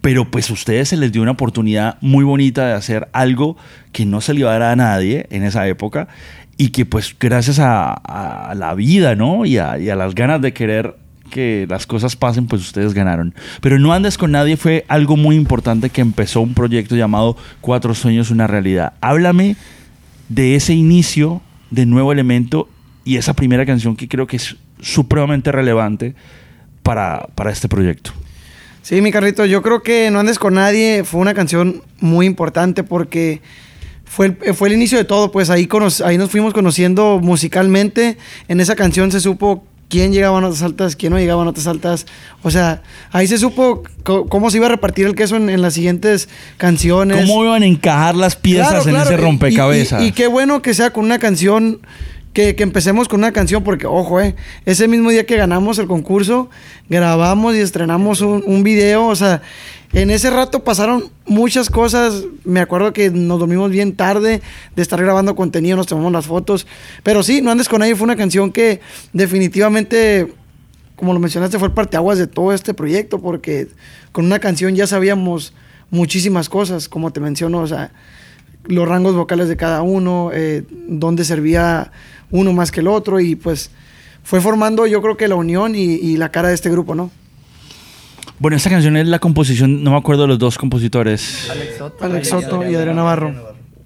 Pero 0.00 0.30
pues 0.30 0.48
a 0.50 0.52
ustedes 0.52 0.88
se 0.88 0.96
les 0.96 1.12
dio 1.12 1.22
una 1.22 1.32
oportunidad 1.32 1.98
muy 2.00 2.24
bonita 2.24 2.66
de 2.66 2.74
hacer 2.74 3.08
algo 3.12 3.56
que 3.92 4.06
no 4.06 4.20
se 4.20 4.34
le 4.34 4.40
iba 4.40 4.50
a 4.50 4.58
dar 4.58 4.70
a 4.70 4.76
nadie 4.76 5.26
en 5.30 5.42
esa 5.42 5.66
época 5.66 6.08
y 6.56 6.68
que 6.68 6.86
pues 6.86 7.14
gracias 7.18 7.58
a, 7.58 8.52
la 8.56 8.74
vida, 8.74 9.14
¿no? 9.14 9.42
A, 9.42 9.46
y 9.46 9.58
a 9.58 9.96
las 9.96 10.14
ganas 10.14 10.40
de 10.40 10.52
querer 10.52 10.94
que 11.28 11.66
las 11.68 11.86
cosas 11.86 12.16
pasen, 12.16 12.46
pues 12.46 12.62
ustedes 12.62 12.94
ganaron. 12.94 13.34
Pero 13.60 13.78
No 13.78 13.92
Andes 13.92 14.18
con 14.18 14.32
Nadie 14.32 14.56
fue 14.56 14.84
algo 14.88 15.16
muy 15.16 15.36
importante 15.36 15.90
que 15.90 16.00
empezó 16.00 16.40
un 16.40 16.54
proyecto 16.54 16.96
llamado 16.96 17.36
Cuatro 17.60 17.94
Sueños, 17.94 18.30
una 18.30 18.46
realidad. 18.46 18.94
Háblame 19.00 19.56
de 20.28 20.54
ese 20.56 20.74
inicio 20.74 21.42
de 21.70 21.86
Nuevo 21.86 22.12
Elemento 22.12 22.68
y 23.04 23.16
esa 23.16 23.34
primera 23.34 23.64
canción 23.66 23.96
que 23.96 24.08
creo 24.08 24.26
que 24.26 24.36
es 24.36 24.56
supremamente 24.80 25.50
relevante 25.52 26.14
para, 26.82 27.28
para 27.34 27.50
este 27.50 27.68
proyecto. 27.68 28.12
Sí, 28.82 29.00
mi 29.02 29.12
carrito, 29.12 29.44
yo 29.44 29.60
creo 29.62 29.82
que 29.82 30.10
No 30.10 30.20
andes 30.20 30.38
con 30.38 30.54
nadie 30.54 31.04
fue 31.04 31.20
una 31.20 31.34
canción 31.34 31.82
muy 32.00 32.26
importante 32.26 32.84
porque 32.84 33.42
fue 34.04 34.26
el, 34.26 34.54
fue 34.54 34.68
el 34.68 34.74
inicio 34.74 34.96
de 34.96 35.04
todo, 35.04 35.30
pues 35.30 35.50
ahí, 35.50 35.68
ahí 36.04 36.16
nos 36.16 36.30
fuimos 36.30 36.54
conociendo 36.54 37.20
musicalmente. 37.22 38.16
En 38.48 38.60
esa 38.60 38.74
canción 38.74 39.12
se 39.12 39.20
supo 39.20 39.66
quién 39.88 40.12
llegaba 40.12 40.38
a 40.38 40.40
notas 40.40 40.62
altas, 40.62 40.96
quién 40.96 41.12
no 41.12 41.18
llegaba 41.18 41.42
a 41.42 41.44
notas 41.44 41.66
altas. 41.66 42.06
O 42.42 42.50
sea, 42.50 42.82
ahí 43.10 43.26
se 43.26 43.38
supo 43.38 43.82
cómo 44.04 44.50
se 44.50 44.58
iba 44.58 44.66
a 44.66 44.70
repartir 44.70 45.06
el 45.06 45.14
queso 45.14 45.36
en, 45.36 45.48
en 45.50 45.62
las 45.62 45.74
siguientes 45.74 46.28
canciones. 46.56 47.26
¿Cómo 47.26 47.44
iban 47.44 47.62
a 47.62 47.66
encajar 47.66 48.14
las 48.14 48.36
piezas 48.36 48.68
Claro, 48.68 48.84
en 48.88 48.90
claro. 48.94 49.10
ese 49.10 49.14
Y- 49.14 49.24
rompecabezas? 49.24 50.02
Y, 50.02 50.06
y 50.06 50.12
qué 50.12 50.26
bueno 50.26 50.62
que 50.62 50.74
sea 50.74 50.92
con 50.92 51.04
una 51.04 51.18
canción, 51.18 51.80
que, 52.32 52.54
que 52.54 52.62
empecemos 52.62 53.08
con 53.08 53.20
una 53.20 53.32
canción, 53.32 53.64
porque, 53.64 53.86
ojo, 53.86 54.20
eh, 54.20 54.36
ese 54.64 54.88
mismo 54.88 55.10
día 55.10 55.26
que 55.26 55.36
ganamos 55.36 55.78
el 55.78 55.86
concurso, 55.86 56.50
grabamos 56.88 57.54
y 57.54 57.60
estrenamos 57.60 58.20
un, 58.20 58.42
un 58.46 58.62
video, 58.62 59.06
o 59.06 59.16
sea, 59.16 59.42
en 59.92 60.10
ese 60.10 60.30
rato 60.30 60.64
pasaron 60.64 61.10
muchas 61.26 61.70
cosas, 61.70 62.24
me 62.44 62.60
acuerdo 62.60 62.92
que 62.92 63.10
nos 63.10 63.38
dormimos 63.38 63.70
bien 63.70 63.96
tarde 63.96 64.42
de 64.76 64.82
estar 64.82 65.02
grabando 65.02 65.34
contenido, 65.34 65.76
nos 65.76 65.86
tomamos 65.86 66.12
las 66.12 66.26
fotos, 66.26 66.66
pero 67.02 67.22
sí, 67.22 67.40
No 67.40 67.50
Andes 67.50 67.68
con 67.68 67.80
Nadie 67.80 67.96
fue 67.96 68.04
una 68.04 68.16
canción 68.16 68.52
que 68.52 68.80
definitivamente 69.12 70.32
como 70.98 71.12
lo 71.12 71.20
mencionaste, 71.20 71.60
fue 71.60 71.68
el 71.68 71.74
parteaguas 71.74 72.18
de 72.18 72.26
todo 72.26 72.52
este 72.52 72.74
proyecto, 72.74 73.20
porque 73.20 73.68
con 74.10 74.24
una 74.26 74.40
canción 74.40 74.74
ya 74.74 74.88
sabíamos 74.88 75.54
muchísimas 75.90 76.48
cosas, 76.48 76.88
como 76.88 77.12
te 77.12 77.20
menciono, 77.20 77.60
o 77.60 77.66
sea, 77.68 77.92
los 78.68 78.86
rangos 78.86 79.14
vocales 79.14 79.48
de 79.48 79.56
cada 79.56 79.82
uno, 79.82 80.30
eh, 80.32 80.64
dónde 80.88 81.24
servía 81.24 81.90
uno 82.30 82.52
más 82.52 82.70
que 82.70 82.80
el 82.80 82.88
otro, 82.88 83.18
y 83.20 83.34
pues 83.34 83.70
fue 84.22 84.40
formando 84.40 84.86
yo 84.86 85.00
creo 85.02 85.16
que 85.16 85.26
la 85.28 85.34
unión 85.34 85.74
y, 85.74 85.82
y 85.94 86.16
la 86.16 86.30
cara 86.30 86.48
de 86.48 86.54
este 86.54 86.70
grupo, 86.70 86.94
¿no? 86.94 87.10
Bueno, 88.38 88.56
esta 88.56 88.70
canción 88.70 88.96
es 88.96 89.08
la 89.08 89.18
composición, 89.18 89.82
no 89.82 89.90
me 89.90 89.96
acuerdo 89.96 90.22
de 90.22 90.28
los 90.28 90.38
dos 90.38 90.58
compositores. 90.58 91.48
Alex 92.00 92.28
Soto 92.28 92.70
y 92.70 92.74
Adrián 92.74 92.96
Navarro. 92.96 93.34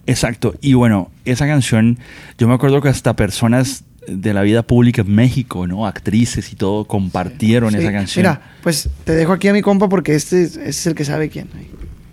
Exacto. 0.06 0.54
Y 0.60 0.74
bueno, 0.74 1.10
esa 1.24 1.46
canción, 1.46 1.98
yo 2.36 2.48
me 2.48 2.54
acuerdo 2.54 2.82
que 2.82 2.88
hasta 2.88 3.14
personas 3.16 3.84
de 4.06 4.34
la 4.34 4.42
vida 4.42 4.62
pública 4.64 5.02
en 5.02 5.14
México, 5.14 5.66
¿no? 5.68 5.86
Actrices 5.86 6.52
y 6.52 6.56
todo 6.56 6.84
compartieron 6.86 7.70
Sí. 7.70 7.78
esa 7.78 7.92
canción. 7.92 8.22
Mira, 8.24 8.42
pues 8.62 8.90
te 9.04 9.12
dejo 9.12 9.32
aquí 9.32 9.46
a 9.48 9.52
mi 9.52 9.62
compa 9.62 9.88
porque 9.88 10.14
este, 10.16 10.42
es- 10.42 10.56
este 10.56 10.68
es 10.70 10.86
el 10.88 10.94
que 10.96 11.04
sabe 11.04 11.28
quién. 11.30 11.48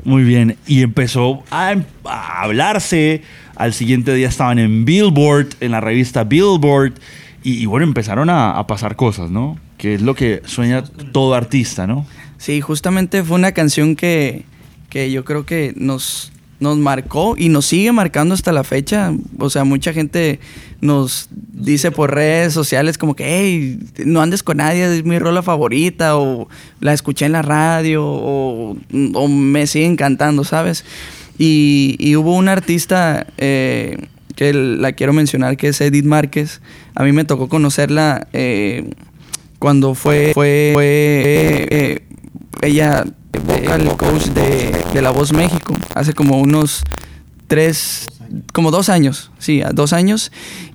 Muy 0.03 0.23
bien. 0.23 0.57
Y 0.67 0.81
empezó 0.81 1.43
a, 1.51 1.75
a 2.05 2.43
hablarse. 2.43 3.23
Al 3.55 3.73
siguiente 3.73 4.13
día 4.13 4.29
estaban 4.29 4.59
en 4.59 4.85
Billboard, 4.85 5.49
en 5.59 5.71
la 5.71 5.81
revista 5.81 6.23
Billboard. 6.23 6.93
Y, 7.43 7.65
bueno, 7.65 7.85
empezaron 7.85 8.29
a, 8.29 8.57
a 8.57 8.67
pasar 8.67 8.95
cosas, 8.95 9.31
¿no? 9.31 9.57
Que 9.77 9.95
es 9.95 10.01
lo 10.01 10.13
que 10.13 10.41
sueña 10.45 10.83
todo 10.83 11.35
artista, 11.35 11.87
¿no? 11.87 12.05
Sí, 12.37 12.59
justamente 12.61 13.23
fue 13.23 13.37
una 13.37 13.53
canción 13.53 13.95
que, 13.95 14.45
que 14.89 15.11
yo 15.11 15.23
creo 15.23 15.45
que 15.45 15.73
nos, 15.75 16.31
nos 16.59 16.77
marcó 16.77 17.35
y 17.37 17.49
nos 17.49 17.65
sigue 17.65 17.91
marcando 17.91 18.33
hasta 18.33 18.51
la 18.51 18.63
fecha. 18.63 19.13
O 19.37 19.49
sea, 19.49 19.63
mucha 19.63 19.93
gente 19.93 20.39
nos 20.81 21.29
dice 21.31 21.91
por 21.91 22.13
redes 22.13 22.53
sociales 22.53 22.97
como 22.97 23.15
que, 23.15 23.25
hey, 23.25 23.79
no 24.05 24.21
andes 24.21 24.43
con 24.43 24.57
nadie, 24.57 24.97
es 24.97 25.05
mi 25.05 25.19
rola 25.19 25.41
favorita, 25.41 26.17
o 26.17 26.47
la 26.79 26.93
escuché 26.93 27.25
en 27.25 27.33
la 27.33 27.41
radio, 27.41 28.05
o, 28.05 28.77
o 29.13 29.27
me 29.27 29.67
siguen 29.67 29.95
cantando, 29.95 30.43
¿sabes? 30.43 30.83
Y, 31.39 32.15
hubo 32.17 32.35
una 32.35 32.51
artista 32.51 33.25
eh, 33.37 33.97
que 34.35 34.53
la 34.53 34.91
quiero 34.91 35.13
mencionar, 35.13 35.55
que 35.55 35.69
es 35.69 35.79
Edith 35.79 36.03
Márquez. 36.03 36.61
A 36.95 37.03
mí 37.03 37.13
me 37.13 37.23
tocó 37.23 37.47
conocerla 37.47 38.27
eh, 38.33 38.89
cuando 39.57 39.95
fue, 39.95 40.31
fue, 40.33 40.71
fue, 40.73 41.67
eh, 41.71 41.99
ella 42.61 43.05
vocal 43.37 43.97
coach 43.97 44.25
de, 44.27 44.71
de 44.93 45.01
La 45.01 45.11
Voz 45.11 45.33
México, 45.33 45.73
hace 45.95 46.13
como 46.13 46.39
unos 46.39 46.83
tres, 47.47 48.07
como 48.53 48.71
dos 48.71 48.89
años, 48.89 49.31
sí, 49.39 49.61
dos 49.73 49.93
años. 49.93 50.31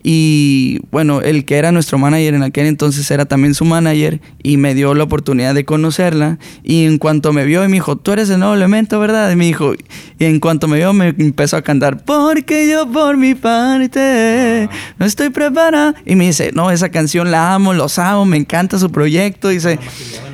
Y 0.07 0.81
bueno, 0.91 1.23
el 1.23 1.47
que 1.47 1.57
era 1.57 1.73
nuestro 1.73 1.97
manager 1.97 2.35
en 2.35 2.43
aquel 2.43 2.67
entonces 2.67 3.11
era 3.11 3.25
también 3.25 3.55
su 3.55 3.65
manager 3.65 4.21
y 4.43 4.59
me 4.59 4.75
dio 4.75 4.93
la 4.93 5.05
oportunidad 5.05 5.55
de 5.55 5.65
conocerla. 5.65 6.39
Y 6.63 6.85
en 6.85 6.99
cuanto 6.99 7.33
me 7.33 7.47
vio 7.47 7.63
me 7.63 7.69
dijo, 7.69 7.97
tú 7.97 8.13
eres 8.13 8.29
el 8.29 8.39
nuevo 8.39 8.53
elemento, 8.53 9.01
¿verdad? 9.01 9.31
Y 9.33 9.37
me 9.37 9.47
dijo, 9.47 9.73
y 10.19 10.25
en 10.27 10.41
cuanto 10.41 10.69
me 10.69 10.77
vio 10.77 10.93
me 10.93 11.15
empezó 11.17 11.57
a 11.57 11.63
cantar, 11.63 12.05
porque 12.05 12.69
yo 12.69 12.87
por 12.93 13.17
mi 13.17 13.35
parte 13.35 14.69
no 14.99 15.07
estoy 15.07 15.31
preparada. 15.31 15.95
Y 16.05 16.17
me 16.17 16.27
dice, 16.27 16.51
no, 16.53 16.71
esa 16.71 16.91
canción 16.91 17.31
la 17.31 17.55
amo, 17.55 17.73
los 17.73 17.99
amo, 17.99 18.27
me 18.27 18.37
encanta 18.37 18.79
su 18.79 18.91
proyecto. 18.91 19.49
Dice, 19.49 19.79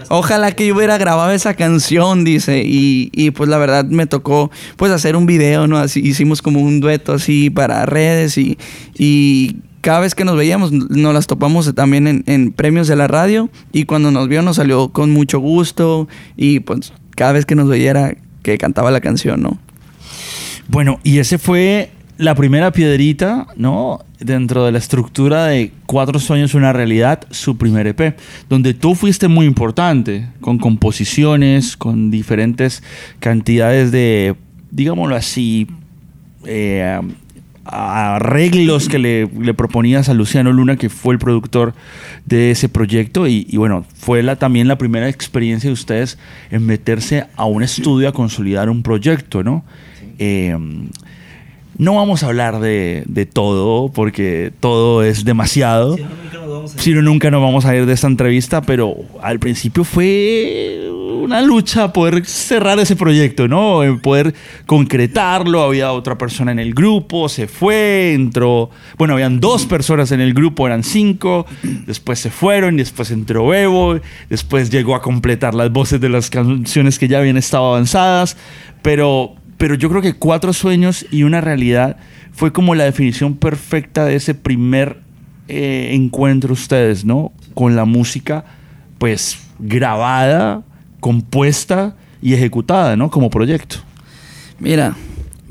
ojalá 0.08 0.50
que 0.50 0.66
yo 0.66 0.74
hubiera 0.74 0.98
grabado 0.98 1.30
esa 1.30 1.54
canción, 1.54 2.24
dice. 2.24 2.64
Y, 2.66 3.10
y, 3.12 3.30
pues 3.30 3.48
la 3.48 3.58
verdad 3.58 3.84
me 3.84 4.06
tocó 4.06 4.50
pues 4.76 4.90
hacer 4.90 5.14
un 5.14 5.26
video, 5.26 5.68
¿no? 5.68 5.78
Así 5.78 6.00
hicimos 6.00 6.42
como 6.42 6.60
un 6.60 6.80
dueto 6.80 7.12
así 7.12 7.50
para 7.50 7.86
redes 7.86 8.36
y, 8.36 8.58
y 8.98 9.59
cada 9.80 10.00
vez 10.00 10.14
que 10.14 10.24
nos 10.24 10.36
veíamos 10.36 10.72
nos 10.72 11.14
las 11.14 11.26
topamos 11.26 11.74
también 11.74 12.24
en, 12.26 12.52
premios 12.52 12.88
de 12.88 12.96
la 12.96 13.08
radio 13.08 13.50
y 13.72 13.84
cuando 13.84 14.10
nos 14.10 14.28
vio 14.28 14.42
nos 14.42 14.56
salió 14.56 14.88
con 14.90 15.10
mucho 15.10 15.38
gusto 15.38 16.08
y 16.36 16.60
pues 16.60 16.92
cada 17.16 17.32
vez 17.32 17.46
que 17.46 17.54
nos 17.54 17.68
veía 17.68 17.90
era 17.90 18.16
que 18.42 18.58
cantaba 18.58 18.90
la 18.90 19.00
canción, 19.00 19.42
¿no? 19.42 19.58
Bueno, 20.68 21.00
y 21.02 21.18
ese 21.18 21.38
fue 21.38 21.90
la 22.16 22.34
primera 22.34 22.70
piedrita, 22.72 23.46
¿no? 23.56 24.04
Dentro 24.18 24.64
de 24.64 24.72
la 24.72 24.78
estructura 24.78 25.46
de 25.46 25.72
Cuatro 25.86 26.18
Sueños, 26.18 26.54
una 26.54 26.72
realidad, 26.72 27.26
su 27.30 27.56
primer 27.56 27.86
EP, 27.86 28.16
donde 28.48 28.74
tú 28.74 28.94
fuiste 28.94 29.28
muy 29.28 29.46
importante, 29.46 30.28
con 30.40 30.58
composiciones, 30.58 31.76
con 31.76 32.10
diferentes 32.10 32.82
cantidades 33.18 33.90
de, 33.90 34.36
digámoslo 34.70 35.16
así, 35.16 35.66
eh, 36.44 37.00
arreglos 37.64 38.88
que 38.88 38.98
le, 38.98 39.26
le, 39.38 39.54
proponías 39.54 40.08
a 40.08 40.14
Luciano 40.14 40.52
Luna, 40.52 40.76
que 40.76 40.88
fue 40.88 41.14
el 41.14 41.18
productor 41.18 41.74
de 42.26 42.50
ese 42.50 42.68
proyecto. 42.68 43.26
Y, 43.26 43.46
y 43.48 43.56
bueno, 43.56 43.84
fue 43.94 44.22
la, 44.22 44.36
también 44.36 44.68
la 44.68 44.78
primera 44.78 45.08
experiencia 45.08 45.68
de 45.68 45.74
ustedes 45.74 46.18
en 46.50 46.66
meterse 46.66 47.26
a 47.36 47.44
un 47.44 47.62
estudio 47.62 48.08
a 48.08 48.12
consolidar 48.12 48.70
un 48.70 48.82
proyecto, 48.82 49.42
¿no? 49.42 49.64
Sí. 49.98 50.06
Eh, 50.18 50.56
no 51.80 51.94
vamos 51.94 52.22
a 52.22 52.26
hablar 52.26 52.60
de, 52.60 53.04
de, 53.06 53.24
todo, 53.24 53.88
porque 53.88 54.52
todo 54.60 55.02
es 55.02 55.24
demasiado. 55.24 55.96
Si 55.96 56.02
no, 56.02 56.10
nunca 56.10 56.38
nos 56.38 56.50
vamos 56.50 56.72
a 56.72 56.74
ir. 56.74 56.80
Si 56.80 56.92
no, 56.92 57.02
nunca 57.02 57.30
nos 57.30 57.40
vamos 57.40 57.64
a 57.64 57.74
ir 57.74 57.86
de 57.86 57.92
esta 57.94 58.06
entrevista, 58.06 58.60
pero 58.60 58.96
al 59.22 59.38
principio 59.38 59.82
fue 59.82 60.90
una 61.22 61.40
lucha 61.40 61.90
poder 61.90 62.26
cerrar 62.26 62.78
ese 62.80 62.96
proyecto, 62.96 63.48
¿no? 63.48 63.80
Poder 64.02 64.34
concretarlo. 64.66 65.62
Había 65.62 65.92
otra 65.92 66.18
persona 66.18 66.52
en 66.52 66.58
el 66.58 66.74
grupo, 66.74 67.30
se 67.30 67.46
fue, 67.46 68.12
entró. 68.12 68.68
Bueno, 68.98 69.14
habían 69.14 69.40
dos 69.40 69.64
personas 69.64 70.12
en 70.12 70.20
el 70.20 70.34
grupo, 70.34 70.66
eran 70.66 70.84
cinco. 70.84 71.46
Después 71.62 72.18
se 72.18 72.28
fueron, 72.30 72.76
después 72.76 73.10
entró 73.10 73.46
Bebo. 73.46 73.98
Después 74.28 74.68
llegó 74.68 74.94
a 74.94 75.00
completar 75.00 75.54
las 75.54 75.72
voces 75.72 75.98
de 75.98 76.10
las 76.10 76.28
canciones 76.28 76.98
que 76.98 77.08
ya 77.08 77.20
habían 77.20 77.38
estado 77.38 77.68
avanzadas. 77.68 78.36
Pero 78.82 79.39
pero 79.60 79.74
yo 79.74 79.90
creo 79.90 80.00
que 80.00 80.14
Cuatro 80.14 80.54
Sueños 80.54 81.04
y 81.10 81.24
una 81.24 81.42
realidad 81.42 81.98
fue 82.32 82.50
como 82.50 82.74
la 82.74 82.84
definición 82.84 83.36
perfecta 83.36 84.06
de 84.06 84.16
ese 84.16 84.34
primer 84.34 85.02
eh, 85.48 85.90
encuentro 85.92 86.54
ustedes, 86.54 87.04
¿no? 87.04 87.30
Con 87.52 87.76
la 87.76 87.84
música, 87.84 88.46
pues, 88.96 89.38
grabada, 89.58 90.62
compuesta 91.00 91.94
y 92.22 92.32
ejecutada, 92.32 92.96
¿no? 92.96 93.10
Como 93.10 93.28
proyecto. 93.28 93.76
Mira, 94.60 94.96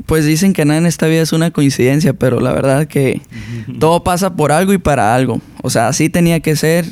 pues 0.07 0.25
dicen 0.25 0.53
que 0.53 0.65
nada 0.65 0.79
en 0.79 0.87
esta 0.87 1.05
vida 1.05 1.21
es 1.21 1.31
una 1.31 1.51
coincidencia, 1.51 2.13
pero 2.13 2.39
la 2.39 2.51
verdad 2.51 2.87
que 2.87 3.21
todo 3.77 4.03
pasa 4.03 4.35
por 4.35 4.51
algo 4.51 4.73
y 4.73 4.79
para 4.79 5.13
algo. 5.13 5.39
O 5.61 5.69
sea, 5.69 5.87
así 5.87 6.09
tenía 6.09 6.39
que 6.39 6.55
ser, 6.55 6.87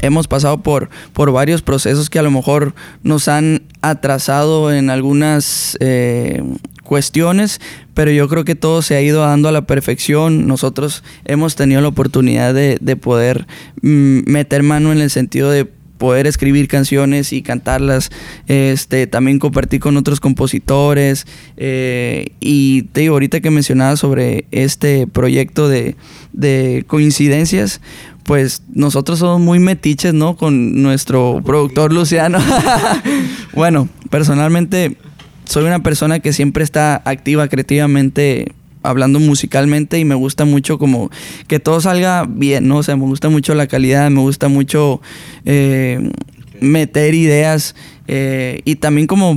hemos 0.00 0.28
pasado 0.28 0.62
por, 0.62 0.88
por 1.12 1.30
varios 1.30 1.60
procesos 1.60 2.08
que 2.08 2.18
a 2.18 2.22
lo 2.22 2.30
mejor 2.30 2.74
nos 3.02 3.28
han 3.28 3.57
atrasado 3.80 4.72
en 4.72 4.90
algunas 4.90 5.76
eh, 5.80 6.42
cuestiones, 6.82 7.60
pero 7.94 8.10
yo 8.10 8.28
creo 8.28 8.44
que 8.44 8.54
todo 8.54 8.82
se 8.82 8.96
ha 8.96 9.00
ido 9.00 9.20
dando 9.20 9.48
a 9.48 9.52
la 9.52 9.66
perfección. 9.66 10.46
Nosotros 10.46 11.04
hemos 11.24 11.56
tenido 11.56 11.80
la 11.80 11.88
oportunidad 11.88 12.54
de, 12.54 12.78
de 12.80 12.96
poder 12.96 13.46
mm, 13.82 14.30
meter 14.30 14.62
mano 14.62 14.92
en 14.92 15.00
el 15.00 15.10
sentido 15.10 15.50
de 15.50 15.68
poder 15.98 16.26
escribir 16.26 16.68
canciones 16.68 17.32
y 17.32 17.42
cantarlas, 17.42 18.10
este, 18.46 19.06
también 19.06 19.38
compartir 19.38 19.80
con 19.80 19.96
otros 19.96 20.20
compositores. 20.20 21.26
Eh, 21.56 22.28
y 22.40 22.82
te 22.82 23.02
digo, 23.02 23.14
ahorita 23.14 23.40
que 23.40 23.50
mencionabas 23.50 23.98
sobre 23.98 24.46
este 24.50 25.06
proyecto 25.06 25.68
de, 25.68 25.96
de 26.32 26.84
coincidencias, 26.86 27.80
pues 28.22 28.62
nosotros 28.72 29.18
somos 29.18 29.40
muy 29.40 29.58
metiches, 29.58 30.14
¿no? 30.14 30.36
Con 30.36 30.82
nuestro 30.82 31.42
productor 31.44 31.92
Luciano. 31.92 32.38
bueno, 33.58 33.88
personalmente 34.08 34.96
soy 35.44 35.64
una 35.64 35.82
persona 35.82 36.20
que 36.20 36.32
siempre 36.32 36.62
está 36.62 37.02
activa 37.04 37.48
creativamente 37.48 38.52
hablando 38.84 39.18
musicalmente 39.18 39.98
y 39.98 40.04
me 40.04 40.14
gusta 40.14 40.44
mucho 40.44 40.78
como 40.78 41.10
que 41.48 41.58
todo 41.58 41.80
salga 41.80 42.24
bien, 42.28 42.68
¿no? 42.68 42.76
O 42.76 42.82
sea, 42.84 42.94
me 42.94 43.02
gusta 43.02 43.30
mucho 43.30 43.56
la 43.56 43.66
calidad, 43.66 44.10
me 44.10 44.20
gusta 44.20 44.46
mucho 44.46 45.00
eh, 45.44 46.12
meter 46.60 47.14
ideas 47.14 47.74
eh, 48.06 48.62
y 48.64 48.76
también 48.76 49.08
como 49.08 49.34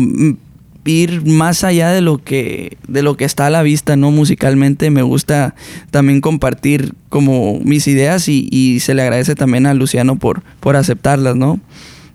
ir 0.85 1.25
más 1.25 1.63
allá 1.63 1.89
de 1.89 2.01
lo 2.01 2.19
que 2.19 2.77
de 2.87 3.01
lo 3.01 3.17
que 3.17 3.25
está 3.25 3.47
a 3.47 3.49
la 3.49 3.63
vista 3.63 3.95
no 3.95 4.11
musicalmente 4.11 4.91
me 4.91 5.01
gusta 5.01 5.55
también 5.89 6.21
compartir 6.21 6.93
como 7.09 7.59
mis 7.63 7.87
ideas 7.87 8.27
y, 8.27 8.47
y 8.51 8.81
se 8.81 8.93
le 8.93 9.01
agradece 9.01 9.33
también 9.33 9.65
a 9.65 9.73
Luciano 9.73 10.17
por 10.17 10.43
por 10.59 10.75
aceptarlas 10.75 11.35
no 11.35 11.59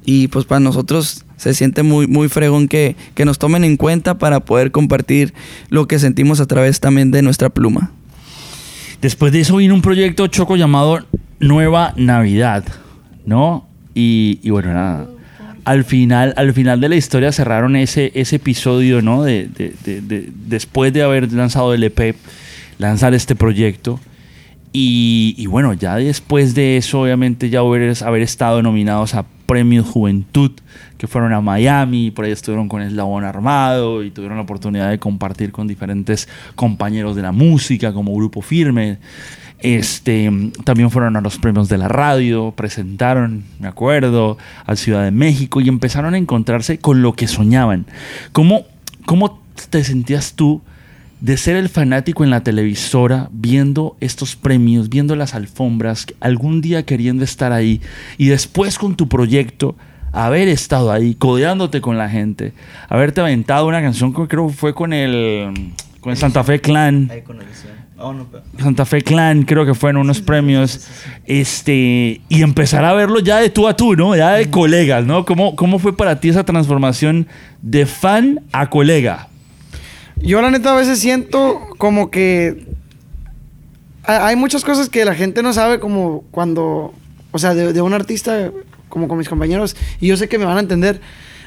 y 0.04 0.28
pues 0.28 0.46
para 0.46 0.60
nosotros 0.60 1.25
se 1.36 1.54
siente 1.54 1.82
muy 1.82 2.06
muy 2.06 2.28
fregón 2.28 2.68
que, 2.68 2.96
que 3.14 3.24
nos 3.24 3.38
tomen 3.38 3.64
en 3.64 3.76
cuenta 3.76 4.18
para 4.18 4.40
poder 4.40 4.70
compartir 4.70 5.34
lo 5.68 5.86
que 5.86 5.98
sentimos 5.98 6.40
a 6.40 6.46
través 6.46 6.80
también 6.80 7.10
de 7.10 7.22
nuestra 7.22 7.48
pluma 7.50 7.92
Después 9.02 9.30
de 9.32 9.40
eso 9.40 9.56
vino 9.56 9.74
un 9.74 9.82
proyecto 9.82 10.26
choco 10.26 10.56
llamado 10.56 11.04
Nueva 11.38 11.92
Navidad, 11.96 12.64
¿no? 13.26 13.68
Y, 13.94 14.40
y 14.42 14.48
bueno, 14.50 14.72
nada. 14.72 15.06
Al 15.64 15.84
final, 15.84 16.32
al 16.38 16.54
final 16.54 16.80
de 16.80 16.88
la 16.88 16.96
historia 16.96 17.30
cerraron 17.30 17.76
ese, 17.76 18.10
ese 18.14 18.36
episodio, 18.36 19.02
¿no? 19.02 19.22
De, 19.22 19.48
de- 19.48 19.74
de- 19.84 20.00
de- 20.00 20.30
después 20.46 20.92
de 20.94 21.02
haber 21.02 21.30
lanzado 21.32 21.74
el 21.74 21.84
EP, 21.84 22.16
lanzar 22.78 23.12
este 23.14 23.36
proyecto. 23.36 24.00
Y, 24.72 25.34
y 25.36 25.46
bueno, 25.46 25.74
ya 25.74 25.96
después 25.96 26.54
de 26.54 26.78
eso, 26.78 27.00
obviamente, 27.02 27.50
ya 27.50 27.60
haber, 27.60 27.94
haber 28.02 28.22
estado 28.22 28.62
nominados 28.62 29.14
a 29.14 29.26
Premios 29.46 29.86
Juventud, 29.86 30.52
que 30.98 31.06
fueron 31.06 31.32
a 31.32 31.40
Miami, 31.40 32.10
por 32.10 32.24
ahí 32.24 32.32
estuvieron 32.32 32.68
con 32.68 32.82
Eslabón 32.82 33.24
Armado 33.24 34.02
y 34.02 34.10
tuvieron 34.10 34.36
la 34.36 34.42
oportunidad 34.42 34.90
de 34.90 34.98
compartir 34.98 35.52
con 35.52 35.66
diferentes 35.66 36.28
compañeros 36.54 37.16
de 37.16 37.22
la 37.22 37.32
música, 37.32 37.92
como 37.92 38.14
Grupo 38.14 38.42
Firme. 38.42 38.98
Este, 39.58 40.30
también 40.64 40.90
fueron 40.90 41.16
a 41.16 41.20
los 41.20 41.38
premios 41.38 41.68
de 41.68 41.78
la 41.78 41.88
radio, 41.88 42.52
presentaron, 42.54 43.44
me 43.58 43.68
acuerdo, 43.68 44.36
a 44.66 44.76
Ciudad 44.76 45.04
de 45.04 45.10
México 45.10 45.60
y 45.60 45.68
empezaron 45.68 46.14
a 46.14 46.18
encontrarse 46.18 46.78
con 46.78 47.00
lo 47.00 47.14
que 47.14 47.26
soñaban. 47.26 47.86
¿Cómo, 48.32 48.66
cómo 49.06 49.40
te 49.70 49.82
sentías 49.82 50.34
tú 50.34 50.60
de 51.26 51.36
ser 51.36 51.56
el 51.56 51.68
fanático 51.68 52.22
en 52.22 52.30
la 52.30 52.44
televisora, 52.44 53.28
viendo 53.32 53.96
estos 53.98 54.36
premios, 54.36 54.88
viendo 54.88 55.16
las 55.16 55.34
alfombras, 55.34 56.06
algún 56.20 56.60
día 56.60 56.84
queriendo 56.84 57.24
estar 57.24 57.52
ahí 57.52 57.80
y 58.16 58.26
después 58.26 58.78
con 58.78 58.94
tu 58.94 59.08
proyecto 59.08 59.74
haber 60.12 60.46
estado 60.46 60.92
ahí, 60.92 61.16
codeándote 61.16 61.80
con 61.80 61.98
la 61.98 62.08
gente, 62.08 62.52
haberte 62.88 63.22
aventado 63.22 63.66
una 63.66 63.82
canción 63.82 64.14
que 64.14 64.28
creo 64.28 64.46
que 64.46 64.52
fue 64.52 64.72
con 64.72 64.92
el, 64.92 65.72
con 65.98 66.12
el 66.12 66.16
Santa 66.16 66.44
Fe 66.44 66.60
Clan. 66.60 67.10
Santa 68.60 68.84
Fe 68.84 69.02
Clan, 69.02 69.42
creo 69.42 69.66
que 69.66 69.74
fueron 69.74 70.02
unos 70.02 70.20
premios, 70.20 70.86
este, 71.24 72.20
y 72.28 72.42
empezar 72.42 72.84
a 72.84 72.92
verlo 72.92 73.18
ya 73.18 73.38
de 73.38 73.50
tú 73.50 73.66
a 73.66 73.74
tú, 73.74 73.96
¿no? 73.96 74.14
Ya 74.14 74.34
de 74.34 74.48
colegas, 74.48 75.04
¿no? 75.04 75.24
¿Cómo, 75.24 75.56
cómo 75.56 75.80
fue 75.80 75.96
para 75.96 76.20
ti 76.20 76.28
esa 76.28 76.44
transformación 76.44 77.26
de 77.62 77.84
fan 77.84 78.42
a 78.52 78.70
colega? 78.70 79.26
Yo 80.16 80.40
la 80.40 80.50
neta 80.50 80.72
a 80.72 80.76
veces 80.76 80.98
siento 80.98 81.60
como 81.78 82.10
que 82.10 82.66
ha- 84.04 84.26
hay 84.26 84.36
muchas 84.36 84.64
cosas 84.64 84.88
que 84.88 85.04
la 85.04 85.14
gente 85.14 85.42
no 85.42 85.52
sabe 85.52 85.78
como 85.78 86.24
cuando, 86.30 86.94
o 87.32 87.38
sea, 87.38 87.54
de, 87.54 87.72
de 87.72 87.80
un 87.82 87.92
artista 87.92 88.50
como 88.88 89.08
con 89.08 89.18
mis 89.18 89.28
compañeros 89.28 89.76
y 90.00 90.06
yo 90.08 90.16
sé 90.16 90.28
que 90.28 90.38
me 90.38 90.44
van 90.44 90.56
a 90.56 90.60
entender. 90.60 91.00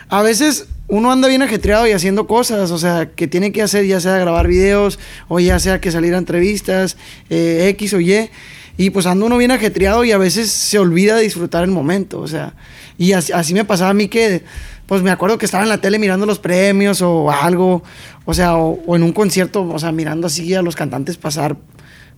A 0.09 0.21
veces 0.21 0.67
uno 0.87 1.11
anda 1.11 1.27
bien 1.27 1.41
ajetreado 1.41 1.87
y 1.87 1.91
haciendo 1.91 2.25
cosas, 2.27 2.71
o 2.71 2.77
sea, 2.77 3.09
que 3.11 3.27
tiene 3.27 3.51
que 3.51 3.61
hacer 3.61 3.85
ya 3.85 3.99
sea 3.99 4.17
grabar 4.17 4.47
videos 4.47 4.99
o 5.27 5.39
ya 5.39 5.59
sea 5.59 5.79
que 5.81 5.91
salir 5.91 6.13
a 6.15 6.17
entrevistas, 6.17 6.97
eh, 7.29 7.67
X 7.69 7.93
o 7.93 7.99
Y. 7.99 8.29
Y 8.77 8.91
pues 8.91 9.05
anda 9.07 9.25
uno 9.25 9.37
bien 9.37 9.51
ajetreado 9.51 10.03
y 10.05 10.11
a 10.13 10.17
veces 10.17 10.49
se 10.51 10.79
olvida 10.79 11.15
de 11.17 11.23
disfrutar 11.23 11.63
el 11.63 11.71
momento, 11.71 12.19
o 12.21 12.27
sea. 12.27 12.53
Y 12.99 13.13
así, 13.13 13.31
así 13.31 13.53
me 13.55 13.63
pasaba 13.65 13.89
a 13.89 13.93
mí 13.95 14.09
que, 14.09 14.43
pues 14.85 15.01
me 15.01 15.09
acuerdo 15.09 15.37
que 15.39 15.45
estaba 15.45 15.63
en 15.63 15.69
la 15.69 15.79
tele 15.79 15.97
mirando 15.97 16.25
los 16.27 16.37
premios 16.37 17.01
o 17.01 17.31
algo, 17.31 17.81
o 18.25 18.33
sea, 18.35 18.57
o, 18.57 18.95
en 18.95 19.03
un 19.03 19.13
concierto, 19.13 19.63
o 19.67 19.79
sea, 19.79 19.91
mirando 19.93 20.27
así 20.27 20.53
a 20.53 20.61
los 20.61 20.75
cantantes 20.75 21.15
pasar 21.17 21.55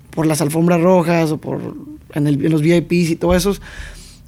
por 0.09 0.25
las 0.25 0.41
alfombras 0.41 0.81
rojas 0.81 1.31
o 1.31 1.37
por 1.37 1.75
en, 2.15 2.27
el- 2.27 2.39
los 2.49 2.61
VIPs 2.63 3.11
y 3.11 3.15
todo 3.15 3.35
eso. 3.35 3.55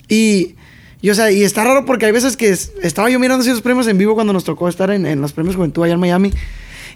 Y, 0.07 0.55
y, 1.01 1.09
o 1.09 1.15
sea, 1.15 1.31
y 1.31 1.43
está 1.43 1.63
raro 1.63 1.85
porque 1.85 2.05
hay 2.05 2.11
veces 2.11 2.37
que 2.37 2.49
es- 2.51 2.71
estaba 2.81 3.09
yo 3.09 3.19
mirando 3.19 3.43
esos 3.43 3.61
premios 3.61 3.87
en 3.87 3.97
vivo 3.97 4.13
cuando 4.13 4.31
nos 4.31 4.43
tocó 4.43 4.69
estar 4.69 4.91
en, 4.91 5.19
los 5.21 5.33
premios 5.33 5.55
Juventud 5.55 5.83
allá 5.83 5.95
en 5.95 5.99
Miami. 5.99 6.31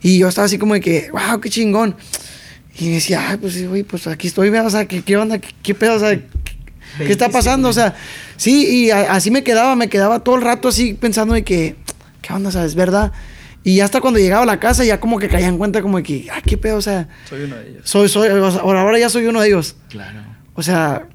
Y 0.03 0.20
yo 0.20 0.28
estaba 0.28 0.45
así 0.45 0.58
como 0.60 0.76
de 0.76 0.82
que, 0.82 1.10
wow, 1.12 1.41
qué 1.41 1.49
chingón. 1.49 1.95
Y 2.80 2.86
me 2.86 2.91
decía, 2.91 3.28
ay, 3.30 3.38
pues 3.38 3.68
güey, 3.68 3.82
pues 3.82 4.05
aquí 4.05 4.28
estoy, 4.28 4.49
o 4.49 4.70
sea, 4.70 4.86
¿qué, 4.86 5.01
qué 5.01 5.18
onda? 5.18 5.39
¿Qué, 5.39 5.49
qué 5.64 5.74
pedo? 5.74 5.95
O 5.95 5.99
sea, 5.99 6.22
¿qué, 6.97 7.11
está 7.11 7.29
pasando? 7.29 7.69
O 7.69 7.73
sea, 7.73 7.95
sí, 8.35 8.85
y 8.85 8.91
a- 8.91 9.11
así 9.13 9.31
me 9.31 9.43
quedaba, 9.43 9.75
me 9.75 9.89
quedaba 9.89 10.19
todo 10.23 10.35
el 10.35 10.41
rato 10.41 10.67
así 10.69 10.93
pensando 10.93 11.33
de 11.33 11.43
que, 11.43 11.75
¿qué 12.21 12.33
onda? 12.33 12.49
O 12.49 12.51
sea, 12.51 12.65
es 12.65 12.75
verdad. 12.75 13.11
Y 13.63 13.81
hasta 13.81 13.99
cuando 13.99 14.19
llegaba 14.19 14.43
a 14.43 14.45
la 14.45 14.59
casa 14.59 14.85
ya 14.85 14.99
como 14.99 15.19
que 15.19 15.27
caía 15.27 15.47
en 15.47 15.57
cuenta 15.57 15.81
como 15.81 15.97
de 15.97 16.03
que, 16.03 16.27
ah, 16.31 16.41
qué 16.45 16.57
pedo, 16.57 16.77
o 16.77 16.81
sea, 16.81 17.09
soy 17.27 17.43
uno 17.43 17.55
de 17.57 17.69
ellos 17.71 17.81
soy, 17.83 18.07
soy, 18.07 18.29
o 18.29 18.51
sea, 18.51 18.61
ahora 18.61 18.81
ahora 18.81 18.97
ya 18.99 19.09
soy 19.09 19.25
uno 19.25 19.41
de 19.41 19.47
ellos. 19.49 19.75
Claro. 19.89 20.19
O 20.53 20.63
sea, 20.63 21.07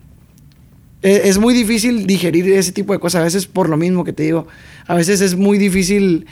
e- 1.02 1.22
es 1.24 1.38
muy 1.38 1.54
difícil 1.54 2.06
digerir 2.06 2.52
ese 2.52 2.72
tipo 2.72 2.92
de 2.92 2.98
cosas. 2.98 3.20
A 3.22 3.24
veces 3.24 3.46
por 3.46 3.68
lo 3.68 3.76
mismo 3.76 4.04
que 4.04 4.12
te 4.12 4.22
digo. 4.24 4.46
A 4.86 4.94
veces 4.94 5.20
es 5.20 5.34
muy 5.36 5.58
difícil 5.58 6.26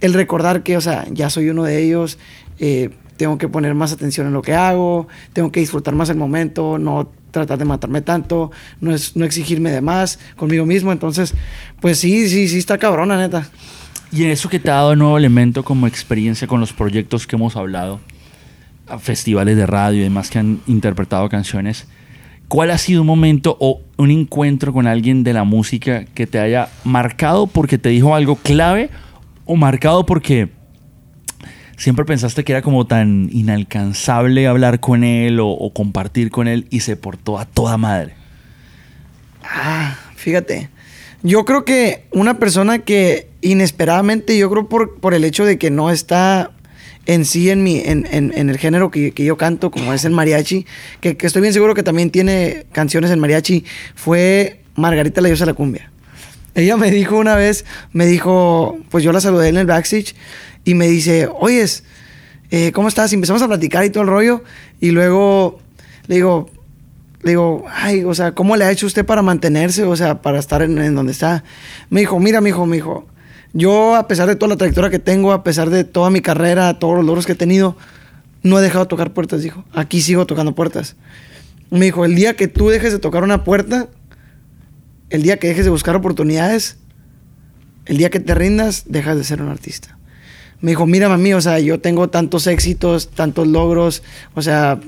el 0.00 0.14
recordar 0.14 0.62
que, 0.62 0.76
o 0.76 0.80
sea, 0.80 1.06
ya 1.10 1.30
soy 1.30 1.48
uno 1.50 1.64
de 1.64 1.82
ellos. 1.82 2.18
eh, 2.58 2.90
tengo 3.18 3.38
que 3.38 3.48
poner 3.48 3.74
más 3.74 3.92
atención 3.92 4.26
en 4.26 4.34
lo 4.34 4.42
que 4.42 4.54
hago. 4.54 5.08
Tengo 5.32 5.50
que 5.50 5.60
disfrutar 5.60 5.94
más 5.94 6.10
el 6.10 6.16
momento. 6.18 6.78
No 6.78 7.10
tratar 7.40 7.58
de 7.58 7.64
matarme 7.64 8.00
tanto. 8.00 8.50
No, 8.80 8.94
es, 8.94 9.16
no 9.16 9.24
exigirme 9.24 9.70
de 9.70 9.80
más 9.80 10.18
conmigo 10.36 10.64
mismo. 10.64 10.92
Entonces, 10.92 11.34
pues 11.80 11.98
sí, 11.98 12.28
sí, 12.28 12.48
sí 12.48 12.58
está 12.58 12.78
cabrona, 12.78 13.16
neta. 13.16 13.48
Y 14.10 14.24
en 14.24 14.30
eso 14.30 14.48
que 14.48 14.58
te 14.58 14.70
ha 14.70 14.74
dado 14.74 14.96
nuevo 14.96 15.18
elemento 15.18 15.64
como 15.64 15.86
experiencia 15.86 16.46
con 16.46 16.60
los 16.60 16.72
proyectos 16.72 17.26
que 17.26 17.36
hemos 17.36 17.56
hablado, 17.56 18.00
festivales 19.00 19.56
de 19.56 19.66
radio 19.66 20.00
y 20.00 20.04
demás 20.04 20.30
que 20.30 20.38
han 20.38 20.60
interpretado 20.66 21.28
canciones, 21.28 21.86
¿cuál 22.48 22.70
ha 22.70 22.78
sido 22.78 23.02
un 23.02 23.06
momento 23.06 23.56
o 23.60 23.82
un 23.96 24.10
encuentro 24.10 24.72
con 24.72 24.86
alguien 24.86 25.24
de 25.24 25.32
la 25.32 25.44
música 25.44 26.04
que 26.04 26.26
te 26.26 26.38
haya 26.38 26.68
marcado 26.84 27.46
porque 27.46 27.78
te 27.78 27.88
dijo 27.88 28.14
algo 28.14 28.36
clave 28.36 28.90
o 29.44 29.56
marcado 29.56 30.06
porque 30.06 30.48
siempre 31.76 32.04
pensaste 32.04 32.44
que 32.44 32.52
era 32.52 32.62
como 32.62 32.86
tan 32.86 33.28
inalcanzable 33.32 34.46
hablar 34.46 34.80
con 34.80 35.04
él 35.04 35.38
o, 35.40 35.70
compartir 35.74 36.30
con 36.30 36.48
él 36.48 36.66
y 36.70 36.80
se 36.80 36.96
portó 36.96 37.38
a 37.38 37.44
toda 37.44 37.76
madre? 37.76 38.14
Ah, 39.42 39.96
fíjate. 40.16 40.70
Yo 41.22 41.44
creo 41.44 41.64
que 41.64 42.04
una 42.12 42.38
persona 42.38 42.80
que 42.80 43.28
inesperadamente, 43.40 44.36
yo 44.38 44.50
creo 44.50 44.68
por, 44.68 44.98
por 45.00 45.14
el 45.14 45.24
hecho 45.24 45.44
de 45.44 45.58
que 45.58 45.70
no 45.70 45.90
está 45.90 46.50
en 47.06 47.24
sí 47.24 47.50
en, 47.50 47.62
mi, 47.62 47.78
en, 47.78 48.06
en- 48.10 48.48
el 48.50 48.58
género 48.58 48.90
que, 48.90 49.12
que 49.12 49.24
yo 49.24 49.36
canto, 49.36 49.70
como 49.70 49.92
es 49.92 50.04
el 50.04 50.12
mariachi, 50.12 50.66
que, 51.00 51.16
que 51.16 51.26
estoy 51.26 51.42
bien 51.42 51.54
seguro 51.54 51.74
que 51.74 51.82
también 51.84 52.10
tiene 52.10 52.66
canciones 52.72 53.10
en 53.10 53.20
mariachi, 53.20 53.64
fue 53.94 54.60
Margarita 54.74 55.20
la 55.20 55.28
diosa 55.28 55.46
la 55.46 55.54
cumbia. 55.54 55.90
Ella 56.54 56.76
me 56.76 56.90
dijo 56.90 57.16
una 57.18 57.36
vez, 57.36 57.64
me 57.92 58.06
dijo, 58.06 58.78
pues 58.90 59.04
yo 59.04 59.12
la 59.12 59.20
saludé 59.20 59.48
en 59.48 59.56
el 59.58 59.66
backstage 59.66 60.14
y 60.66 60.74
me 60.74 60.88
dice, 60.88 61.28
oyes, 61.32 61.84
eh, 62.50 62.72
¿cómo 62.72 62.88
estás? 62.88 63.12
Y 63.12 63.14
empezamos 63.14 63.40
a 63.40 63.46
platicar 63.46 63.84
y 63.84 63.90
todo 63.90 64.02
el 64.02 64.08
rollo. 64.08 64.42
Y 64.80 64.90
luego 64.90 65.60
le 66.08 66.16
digo, 66.16 66.50
le 67.22 67.30
digo, 67.30 67.64
ay, 67.72 68.02
o 68.02 68.12
sea, 68.14 68.32
¿cómo 68.32 68.56
le 68.56 68.64
ha 68.64 68.72
hecho 68.72 68.84
usted 68.84 69.06
para 69.06 69.22
mantenerse? 69.22 69.84
O 69.84 69.94
sea, 69.94 70.20
para 70.22 70.40
estar 70.40 70.62
en, 70.62 70.94
donde 70.96 71.12
está. 71.12 71.44
Me 71.88 72.00
dijo, 72.00 72.18
mira, 72.18 72.40
mi 72.40 72.50
hijo, 72.50 72.66
me 72.66 72.76
dijo, 72.76 73.06
yo 73.52 73.94
a 73.94 74.08
pesar 74.08 74.26
de 74.26 74.34
toda 74.34 74.48
la 74.48 74.56
trayectoria 74.56 74.90
que 74.90 74.98
tengo, 74.98 75.32
a 75.32 75.44
pesar 75.44 75.70
de 75.70 75.84
toda 75.84 76.10
mi 76.10 76.20
carrera, 76.20 76.80
todos 76.80 76.96
los 76.96 77.04
logros 77.04 77.26
que 77.26 77.32
he 77.32 77.36
tenido, 77.36 77.76
no 78.42 78.58
he 78.58 78.62
dejado 78.62 78.86
de 78.86 78.88
tocar 78.88 79.12
puertas, 79.12 79.42
dijo. 79.42 79.64
Aquí 79.72 80.02
sigo 80.02 80.26
tocando 80.26 80.56
puertas. 80.56 80.96
Me 81.70 81.84
dijo, 81.84 82.04
el 82.04 82.16
día 82.16 82.34
que 82.34 82.48
tú 82.48 82.70
dejes 82.70 82.92
de 82.92 82.98
tocar 82.98 83.22
una 83.22 83.44
puerta, 83.44 83.86
el 85.10 85.22
día 85.22 85.38
que 85.38 85.46
dejes 85.46 85.64
de 85.64 85.70
buscar 85.70 85.94
oportunidades, 85.94 86.78
el 87.84 87.98
día 87.98 88.10
que 88.10 88.18
te 88.18 88.34
rindas, 88.34 88.82
dejas 88.88 89.16
de 89.16 89.22
ser 89.22 89.40
un 89.40 89.48
artista. 89.48 89.95
Me 90.60 90.72
dijo, 90.72 90.86
mira, 90.86 91.08
mami, 91.08 91.34
o 91.34 91.40
sea, 91.40 91.58
yo 91.60 91.80
tengo 91.80 92.08
tantos 92.08 92.46
éxitos, 92.46 93.08
tantos 93.10 93.46
logros, 93.46 94.02
o 94.34 94.42
sea, 94.42 94.80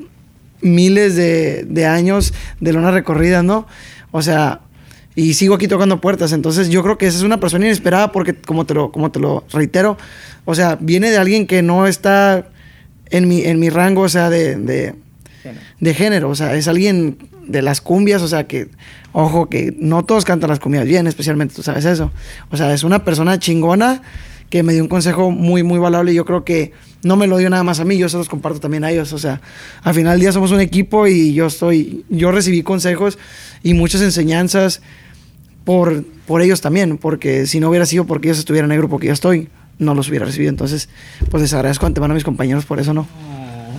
miles 0.61 1.15
de, 1.15 1.65
de 1.69 1.87
años 1.87 2.33
de 2.61 2.73
lona 2.73 2.91
recorrida, 2.91 3.43
¿no? 3.43 3.67
O 4.11 4.23
sea, 4.23 4.61
y 5.15 5.35
sigo 5.35 5.57
aquí 5.57 5.67
tocando 5.67 6.01
puertas. 6.01 6.33
Entonces, 6.33 6.69
yo 6.69 6.83
creo 6.85 6.97
que 6.97 7.07
esa 7.07 7.19
es 7.19 7.25
una 7.25 7.41
persona 7.41 7.67
inesperada 7.67 8.13
porque, 8.13 8.35
como 8.35 8.67
te 8.67 8.75
lo, 8.75 8.93
como 8.93 9.11
te 9.11 9.19
lo 9.19 9.45
reitero, 9.53 9.99
o 10.45 10.55
sea, 10.55 10.79
viene 10.81 11.11
de 11.11 11.19
alguien 11.19 11.47
que 11.47 11.61
no 11.61 11.87
está 11.87 12.49
en 13.11 13.27
mi, 13.27 13.43
en 13.43 13.59
mi 13.59 13.69
rango, 13.69 14.03
o 14.03 14.09
sea, 14.09 14.31
de, 14.31 14.57
de, 14.57 14.95
de 15.81 15.95
género. 15.95 16.31
O 16.31 16.35
sea, 16.35 16.55
es 16.55 16.69
alguien 16.69 17.19
de 17.47 17.63
las 17.63 17.81
cumbias, 17.81 18.23
o 18.23 18.29
sea, 18.29 18.47
que, 18.47 18.69
ojo, 19.13 19.49
que 19.49 19.75
no 19.79 20.05
todos 20.05 20.25
cantan 20.25 20.51
las 20.51 20.61
cumbias 20.61 20.85
bien, 20.85 21.07
especialmente, 21.07 21.55
tú 21.55 21.63
sabes 21.63 21.85
eso. 21.85 22.13
O 22.51 22.57
sea, 22.57 22.73
es 22.73 22.85
una 22.85 23.05
persona 23.05 23.39
chingona 23.41 24.03
que 24.51 24.63
me 24.63 24.73
dio 24.73 24.83
un 24.83 24.89
consejo 24.89 25.31
muy, 25.31 25.63
muy 25.63 25.79
valable 25.79 26.13
y 26.13 26.15
yo 26.15 26.25
creo 26.25 26.45
que 26.45 26.73
no 27.03 27.17
me 27.17 27.27
lo 27.27 27.37
dio 27.37 27.51
nada 27.51 27.63
más 27.63 27.81
a 27.81 27.85
mí, 27.85 27.97
yo 27.99 28.09
se 28.09 28.17
los 28.17 28.29
comparto 28.29 28.61
también 28.61 28.85
a 28.85 28.91
ellos. 28.91 29.13
O 29.13 29.19
sea, 29.19 29.41
al 29.83 29.95
final 29.95 30.15
del 30.15 30.21
día 30.21 30.33
somos 30.33 30.53
un 30.53 30.61
equipo 30.61 31.07
y 31.07 31.35
yo 31.35 31.47
estoy, 31.47 32.05
yo 32.09 32.33
recibí 32.33 32.63
consejos 32.63 33.19
y 33.63 33.75
muchas 33.75 34.01
enseñanzas 34.03 34.81
por, 35.65 36.05
por 36.27 36.43
ellos 36.43 36.61
también, 36.61 36.99
porque 36.99 37.47
si 37.47 37.61
no 37.61 37.69
hubiera 37.69 37.87
sido 37.87 38.07
porque 38.07 38.29
ellos 38.29 38.39
estuvieran 38.39 38.71
en 38.71 38.77
el 38.77 38.79
grupo 38.79 38.99
que 38.99 39.09
yo 39.09 39.13
estoy, 39.13 39.49
no 39.79 39.95
los 39.95 40.09
hubiera 40.09 40.25
recibido. 40.25 40.51
Entonces, 40.51 40.89
pues 41.31 41.43
les 41.43 41.53
agradezco 41.53 41.87
antemano 41.87 42.13
a 42.13 42.15
mis 42.15 42.25
compañeros 42.25 42.65
por 42.65 42.81
eso, 42.81 42.95
¿no? 42.95 43.07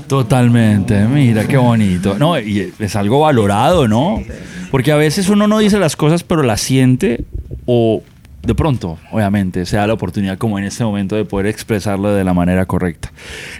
Totalmente, 0.07 1.05
mira 1.05 1.47
qué 1.47 1.57
bonito. 1.57 2.17
No, 2.17 2.39
y 2.39 2.74
es 2.80 2.95
algo 2.95 3.20
valorado, 3.20 3.88
¿no? 3.88 4.24
Porque 4.72 4.91
a 4.91 4.95
veces 4.95 5.30
uno 5.30 5.47
no 5.47 5.59
dice 5.59 5.78
las 5.78 5.95
cosas, 5.95 6.24
pero 6.24 6.41
las 6.41 6.61
siente 6.61 7.26
o 7.65 8.01
de 8.41 8.55
pronto, 8.55 8.97
obviamente, 9.11 9.65
se 9.65 9.77
da 9.77 9.87
la 9.87 9.93
oportunidad 9.93 10.37
como 10.37 10.57
en 10.57 10.65
este 10.65 10.83
momento 10.83 11.15
de 11.15 11.25
poder 11.25 11.47
expresarlo 11.47 12.13
de 12.13 12.23
la 12.23 12.33
manera 12.33 12.65
correcta. 12.65 13.11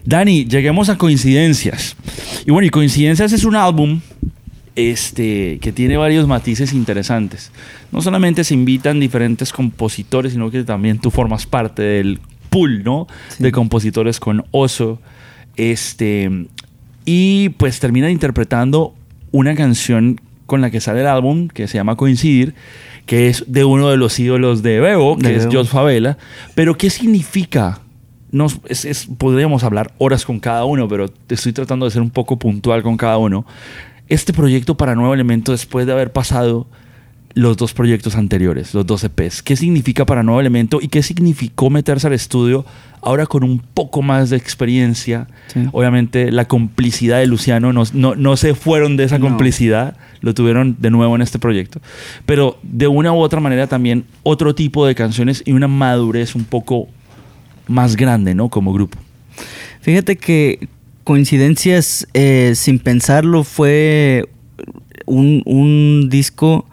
Dani, 0.06 0.46
lleguemos 0.46 0.90
a 0.90 0.98
coincidencias. 0.98 1.96
Y 2.46 2.52
bueno, 2.52 2.66
y 2.66 2.70
coincidencias 2.70 3.34
es 3.34 3.44
un 3.44 3.56
álbum 3.56 4.02
este, 4.76 5.60
que 5.62 5.72
tiene 5.72 5.98
varios 5.98 6.28
matices 6.28 6.74
interesantes. 6.74 7.52
No 7.92 8.02
solamente 8.02 8.44
se 8.44 8.54
invitan 8.54 9.00
diferentes 9.00 9.52
compositores, 9.52 10.34
sino 10.34 10.50
que 10.50 10.64
también 10.64 11.00
tú 11.00 11.12
formas 11.12 11.46
parte 11.46 11.82
del 11.82 12.20
pool, 12.50 12.84
¿no? 12.84 13.08
De 13.38 13.52
compositores 13.52 14.20
con 14.20 14.46
Oso. 14.52 15.02
Este, 15.58 16.48
y 17.04 17.50
pues 17.50 17.80
terminan 17.80 18.12
interpretando 18.12 18.96
una 19.32 19.56
canción 19.56 20.22
con 20.46 20.62
la 20.62 20.72
que 20.72 20.82
sale 20.82 21.02
el 21.02 21.08
álbum, 21.08 21.48
que 21.48 21.68
se 21.68 21.78
llama 21.78 21.96
Coincidir, 21.96 22.56
que 23.10 23.28
es 23.28 23.44
de 23.48 23.66
uno 23.66 23.90
de 23.90 23.98
los 23.98 24.20
ídolos 24.20 24.62
de 24.62 24.80
Bebo, 24.80 25.18
que 25.18 25.30
De 25.30 25.36
es 25.38 25.40
Bebo. 25.46 25.50
Favela. 25.66 26.20
Pero, 26.54 26.78
¿qué 26.78 26.92
significa? 26.92 27.80
Nos, 28.32 28.60
es- 28.68 28.86
es- 28.86 29.08
podríamos 29.18 29.64
hablar 29.64 29.92
horas 29.98 30.26
con 30.26 30.40
cada 30.40 30.64
uno, 30.64 30.88
pero 30.88 31.08
te 31.10 31.34
estoy 31.34 31.52
tratando 31.52 31.88
de 31.88 31.92
ser 31.92 32.04
un 32.04 32.12
poco 32.12 32.38
puntual 32.38 32.84
con 32.84 32.98
cada 32.98 33.18
uno. 33.18 33.48
Este 34.10 34.32
proyecto 34.32 34.78
para 34.78 34.94
Nuevo 34.94 35.16
Elemento, 35.16 35.52
después 35.54 35.88
de 35.88 35.94
haber 35.94 36.12
pasado 36.14 36.68
los 37.36 37.58
dos 37.58 37.74
proyectos 37.74 38.16
anteriores, 38.16 38.74
los 38.74 38.86
dos 38.86 39.04
EPs, 39.04 39.44
¿qué 39.44 39.56
significa 39.56 40.06
para 40.06 40.24
Nuevo 40.24 40.42
Elemento 40.42 40.80
y 40.82 40.88
qué 40.88 41.04
significó 41.04 41.70
meterse 41.70 42.08
al 42.08 42.14
estudio 42.14 42.66
ahora 43.02 43.28
con 43.28 43.44
un 43.44 43.60
poco 43.60 44.02
más 44.02 44.30
de 44.32 44.38
experiencia? 44.38 45.28
Sí. 45.54 45.62
Obviamente 45.72 46.32
la 46.32 46.46
complicidad 46.48 47.20
de 47.20 47.28
Luciano, 47.28 47.72
no, 47.72 47.84
no, 47.94 48.16
no 48.16 48.36
se 48.36 48.56
fueron 48.56 48.98
de 48.98 49.04
esa 49.04 49.20
No. 49.20 49.28
complicidad, 49.28 49.96
lo 50.22 50.34
tuvieron 50.34 50.76
de 50.80 50.90
nuevo 50.90 51.16
en 51.16 51.22
este 51.22 51.38
proyecto, 51.40 51.80
pero 52.26 52.58
de 52.64 52.88
una 52.88 53.14
u 53.14 53.20
otra 53.20 53.40
manera 53.40 53.68
también 53.68 54.06
otro 54.24 54.56
tipo 54.56 54.86
de 54.88 54.96
canciones 54.96 55.44
y 55.46 55.52
una 55.52 55.68
madurez 55.68 56.34
un 56.36 56.46
poco 56.46 56.88
más 57.68 57.96
grande, 57.96 58.34
¿no? 58.34 58.50
Como 58.50 58.74
grupo. 58.74 58.98
Fíjate 59.82 60.18
que 60.18 60.68
coincidencias, 61.04 62.08
eh, 62.14 62.54
sin 62.56 62.80
pensarlo, 62.80 63.44
fue 63.44 64.28
un, 65.06 65.42
un 65.46 66.08
disco 66.10 66.66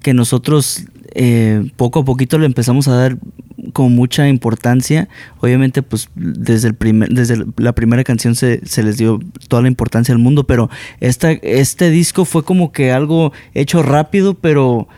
que 0.00 0.14
nosotros 0.14 0.84
eh, 1.14 1.70
poco 1.76 2.00
a 2.00 2.04
poquito 2.04 2.38
le 2.38 2.46
empezamos 2.46 2.88
a 2.88 2.94
dar 2.94 3.18
con 3.72 3.94
mucha 3.94 4.28
importancia. 4.28 5.08
Obviamente, 5.40 5.82
pues 5.82 6.08
desde, 6.14 6.68
el 6.68 6.74
primer, 6.74 7.08
desde 7.08 7.44
la 7.56 7.72
primera 7.72 8.04
canción 8.04 8.34
se, 8.34 8.64
se 8.66 8.82
les 8.82 8.98
dio 8.98 9.20
toda 9.48 9.62
la 9.62 9.68
importancia 9.68 10.12
al 10.12 10.20
mundo, 10.20 10.46
pero 10.46 10.70
esta, 11.00 11.32
este 11.32 11.90
disco 11.90 12.24
fue 12.24 12.44
como 12.44 12.72
que 12.72 12.92
algo 12.92 13.32
hecho 13.54 13.82
rápido, 13.82 14.34
pero 14.34 14.88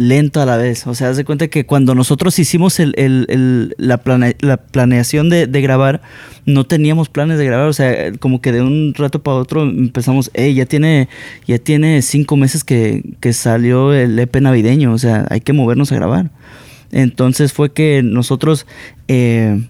lento 0.00 0.40
a 0.40 0.46
la 0.46 0.56
vez. 0.56 0.86
O 0.86 0.94
sea, 0.94 1.10
haz 1.10 1.18
de 1.18 1.24
cuenta 1.26 1.48
que 1.48 1.66
cuando 1.66 1.94
nosotros 1.94 2.38
hicimos 2.38 2.80
el- 2.80 2.94
el- 2.96 3.26
el- 3.28 3.74
la, 3.76 3.98
plane- 4.02 4.34
la 4.40 4.56
planeación 4.56 5.28
de, 5.28 5.46
de 5.46 5.60
grabar, 5.60 6.00
no 6.46 6.64
teníamos 6.64 7.10
planes 7.10 7.36
de 7.38 7.44
grabar. 7.44 7.68
O 7.68 7.72
sea, 7.74 8.10
como 8.18 8.40
que 8.40 8.50
de 8.52 8.62
un 8.62 8.94
rato 8.96 9.22
para 9.22 9.36
otro 9.36 9.62
empezamos, 9.62 10.30
hey, 10.32 10.54
ya 10.54 10.64
tiene, 10.64 11.08
ya 11.46 11.58
tiene 11.58 12.00
cinco 12.00 12.36
meses 12.38 12.64
que, 12.64 13.02
que 13.20 13.34
salió 13.34 13.92
el 13.92 14.18
EP 14.18 14.40
navideño. 14.40 14.92
O 14.94 14.98
sea, 14.98 15.26
hay 15.28 15.42
que 15.42 15.52
movernos 15.52 15.92
a 15.92 15.96
grabar. 15.96 16.30
Entonces 16.92 17.52
fue 17.52 17.72
que 17.72 18.02
nosotros 18.02 18.66
eh, 19.06 19.60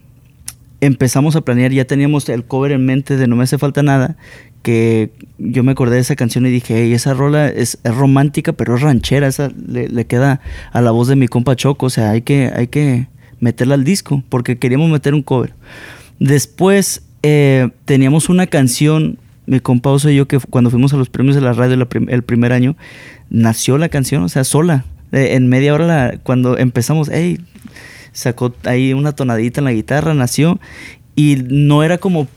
empezamos 0.80 1.34
a 1.36 1.40
planear, 1.42 1.72
ya 1.72 1.84
teníamos 1.86 2.28
el 2.28 2.44
cover 2.44 2.72
en 2.72 2.86
mente 2.86 3.16
de 3.16 3.26
No 3.26 3.36
me 3.36 3.42
hace 3.44 3.58
falta 3.58 3.82
nada, 3.82 4.16
que 4.62 5.10
yo 5.38 5.62
me 5.64 5.72
acordé 5.72 5.94
de 5.96 6.02
esa 6.02 6.16
canción 6.16 6.44
y 6.46 6.50
dije, 6.50 6.82
hey, 6.82 6.92
esa 6.92 7.14
rola 7.14 7.48
es, 7.48 7.78
es 7.82 7.94
romántica, 7.94 8.52
pero 8.52 8.74
es 8.76 8.82
ranchera, 8.82 9.26
esa 9.26 9.50
le, 9.66 9.88
le 9.88 10.06
queda 10.06 10.40
a 10.72 10.80
la 10.80 10.90
voz 10.90 11.08
de 11.08 11.16
mi 11.16 11.28
compa 11.28 11.56
Choco, 11.56 11.86
o 11.86 11.90
sea, 11.90 12.10
hay 12.10 12.22
que, 12.22 12.50
hay 12.54 12.66
que 12.68 13.06
meterla 13.40 13.74
al 13.74 13.84
disco, 13.84 14.22
porque 14.28 14.58
queríamos 14.58 14.90
meter 14.90 15.14
un 15.14 15.22
cover. 15.22 15.54
Después 16.18 17.02
eh, 17.22 17.70
teníamos 17.84 18.28
una 18.28 18.46
canción, 18.46 19.18
mi 19.46 19.60
compa 19.60 19.90
Oso 19.90 20.10
y 20.10 20.16
yo, 20.16 20.28
que 20.28 20.38
cuando 20.38 20.70
fuimos 20.70 20.92
a 20.92 20.96
los 20.96 21.08
premios 21.08 21.34
de 21.34 21.40
la 21.42 21.52
radio 21.52 21.76
la 21.76 21.88
prim- 21.88 22.08
el 22.10 22.22
primer 22.22 22.52
año, 22.52 22.76
nació 23.30 23.78
la 23.78 23.88
canción, 23.88 24.22
o 24.22 24.28
sea, 24.28 24.44
sola. 24.44 24.84
Eh, 25.12 25.30
en 25.34 25.48
media 25.48 25.72
hora, 25.74 25.86
la- 25.86 26.18
cuando 26.22 26.58
empezamos, 26.58 27.08
hey, 27.12 27.38
sacó 28.12 28.52
ahí 28.64 28.92
una 28.92 29.12
tonadita 29.12 29.60
en 29.60 29.64
la 29.64 29.72
guitarra, 29.72 30.12
nació. 30.14 30.60
Y 31.16 31.36
no 31.48 31.82
era 31.82 31.98
como 31.98 32.28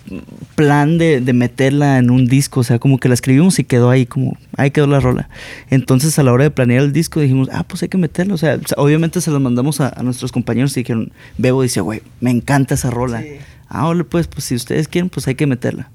plan 0.55 0.97
de, 0.97 1.21
de 1.21 1.34
meterla 1.34 1.99
en 1.99 2.09
un 2.09 2.28
disco, 2.28 2.61
o 2.61 2.63
sea, 2.63 2.80
como 2.80 2.97
que 2.97 3.07
la 3.07 3.13
escribimos 3.13 3.57
y 3.59 3.63
quedó 3.63 3.89
ahí, 3.89 4.05
como, 4.05 4.38
ahí 4.57 4.71
quedó 4.71 4.88
la 4.88 4.99
rola. 4.99 5.30
Entonces 5.69 6.17
a 6.19 6.24
la 6.24 6.34
hora 6.34 6.43
de 6.43 6.51
planear 6.51 6.84
el 6.84 6.91
disco 6.91 7.19
dijimos, 7.19 7.49
ah, 7.51 7.63
pues 7.63 7.82
hay 7.84 7.89
que 7.89 7.97
meterla, 7.97 8.34
o 8.34 8.38
sea, 8.38 8.59
obviamente 8.78 9.21
se 9.21 9.32
lo 9.32 9.39
mandamos 9.39 9.80
a, 9.80 9.93
a 9.95 10.03
nuestros 10.03 10.32
compañeros 10.32 10.76
y 10.76 10.82
dijeron, 10.82 11.11
Bebo 11.38 11.61
dice, 11.61 11.82
güey, 11.82 12.01
me 12.19 12.32
encanta 12.32 12.76
esa 12.76 12.89
rola. 12.89 13.24
Ah, 13.69 13.88
ole, 13.88 14.03
pues, 14.03 14.28
pues 14.28 14.43
si 14.45 14.55
ustedes 14.55 14.88
quieren, 14.88 15.09
pues 15.09 15.28
hay 15.28 15.36
que 15.36 15.47
meterla. 15.47 15.89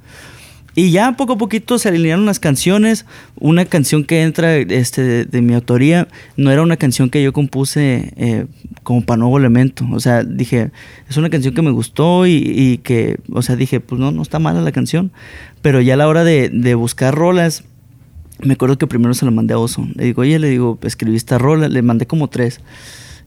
Y 0.78 0.92
ya 0.92 1.16
poco 1.16 1.32
a 1.32 1.38
poquito 1.38 1.76
se 1.76 1.88
alinearon 1.88 2.24
las 2.24 2.38
canciones. 2.38 3.04
Una 3.34 3.64
canción 3.64 4.04
que 4.04 4.22
entra 4.22 4.58
este, 4.58 5.02
de, 5.02 5.24
de 5.24 5.42
mi 5.42 5.54
autoría 5.54 6.06
no 6.36 6.52
era 6.52 6.62
una 6.62 6.76
canción 6.76 7.10
que 7.10 7.20
yo 7.20 7.32
compuse 7.32 8.12
eh, 8.16 8.46
como 8.84 9.02
para 9.02 9.16
nuevo 9.16 9.36
elemento. 9.38 9.84
O 9.90 9.98
sea, 9.98 10.22
dije, 10.22 10.70
es 11.08 11.16
una 11.16 11.30
canción 11.30 11.52
que 11.52 11.62
me 11.62 11.72
gustó 11.72 12.26
y, 12.28 12.44
y 12.44 12.78
que, 12.78 13.18
o 13.32 13.42
sea, 13.42 13.56
dije, 13.56 13.80
pues 13.80 14.00
no, 14.00 14.12
no 14.12 14.22
está 14.22 14.38
mala 14.38 14.60
la 14.60 14.70
canción. 14.70 15.10
Pero 15.62 15.80
ya 15.80 15.94
a 15.94 15.96
la 15.96 16.06
hora 16.06 16.22
de, 16.22 16.48
de 16.48 16.76
buscar 16.76 17.12
rolas, 17.12 17.64
me 18.40 18.52
acuerdo 18.52 18.78
que 18.78 18.86
primero 18.86 19.14
se 19.14 19.24
la 19.24 19.32
mandé 19.32 19.54
a 19.54 19.58
Oso. 19.58 19.84
Le 19.96 20.04
digo, 20.04 20.22
oye, 20.22 20.38
le 20.38 20.48
digo, 20.48 20.78
escribí 20.82 21.16
esta 21.16 21.38
rola, 21.38 21.68
le 21.68 21.82
mandé 21.82 22.06
como 22.06 22.28
tres. 22.28 22.60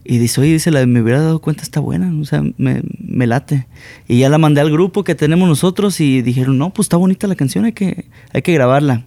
Y 0.04 0.18
dice, 0.18 0.40
oye, 0.40 0.52
dice, 0.52 0.70
la, 0.70 0.84
me 0.86 1.00
hubiera 1.00 1.20
dado 1.20 1.40
cuenta, 1.40 1.62
está 1.62 1.78
buena, 1.78 2.12
o 2.20 2.24
sea, 2.24 2.42
me, 2.56 2.82
me 2.98 3.26
late. 3.26 3.66
Y 4.08 4.18
ya 4.18 4.28
la 4.28 4.38
mandé 4.38 4.60
al 4.60 4.70
grupo 4.70 5.04
que 5.04 5.14
tenemos 5.14 5.48
nosotros 5.48 6.00
y 6.00 6.22
dijeron, 6.22 6.58
no, 6.58 6.70
pues 6.70 6.86
está 6.86 6.96
bonita 6.96 7.26
la 7.26 7.36
canción, 7.36 7.64
hay 7.64 7.72
que, 7.72 8.06
hay 8.32 8.42
que 8.42 8.52
grabarla. 8.52 9.04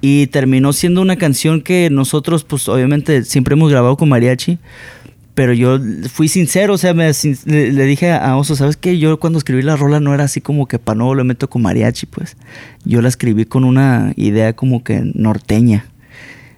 Y 0.00 0.28
terminó 0.28 0.72
siendo 0.72 1.00
una 1.00 1.16
canción 1.16 1.60
que 1.60 1.88
nosotros, 1.90 2.44
pues 2.44 2.68
obviamente 2.68 3.24
siempre 3.24 3.54
hemos 3.54 3.70
grabado 3.70 3.96
con 3.96 4.08
mariachi, 4.08 4.58
pero 5.34 5.54
yo 5.54 5.78
fui 6.12 6.28
sincero, 6.28 6.74
o 6.74 6.78
sea, 6.78 6.92
le 6.92 7.84
dije 7.84 8.12
a 8.12 8.36
Oso, 8.36 8.54
¿sabes 8.54 8.76
qué? 8.76 8.98
Yo 8.98 9.18
cuando 9.18 9.38
escribí 9.38 9.62
la 9.62 9.76
rola 9.76 9.98
no 9.98 10.12
era 10.12 10.24
así 10.24 10.40
como 10.40 10.68
que 10.68 10.78
para 10.78 10.98
no 10.98 11.14
lo 11.14 11.24
meto 11.24 11.48
con 11.48 11.62
mariachi, 11.62 12.06
pues. 12.06 12.36
Yo 12.84 13.00
la 13.00 13.08
escribí 13.08 13.46
con 13.46 13.64
una 13.64 14.12
idea 14.16 14.54
como 14.54 14.84
que 14.84 15.00
norteña. 15.14 15.86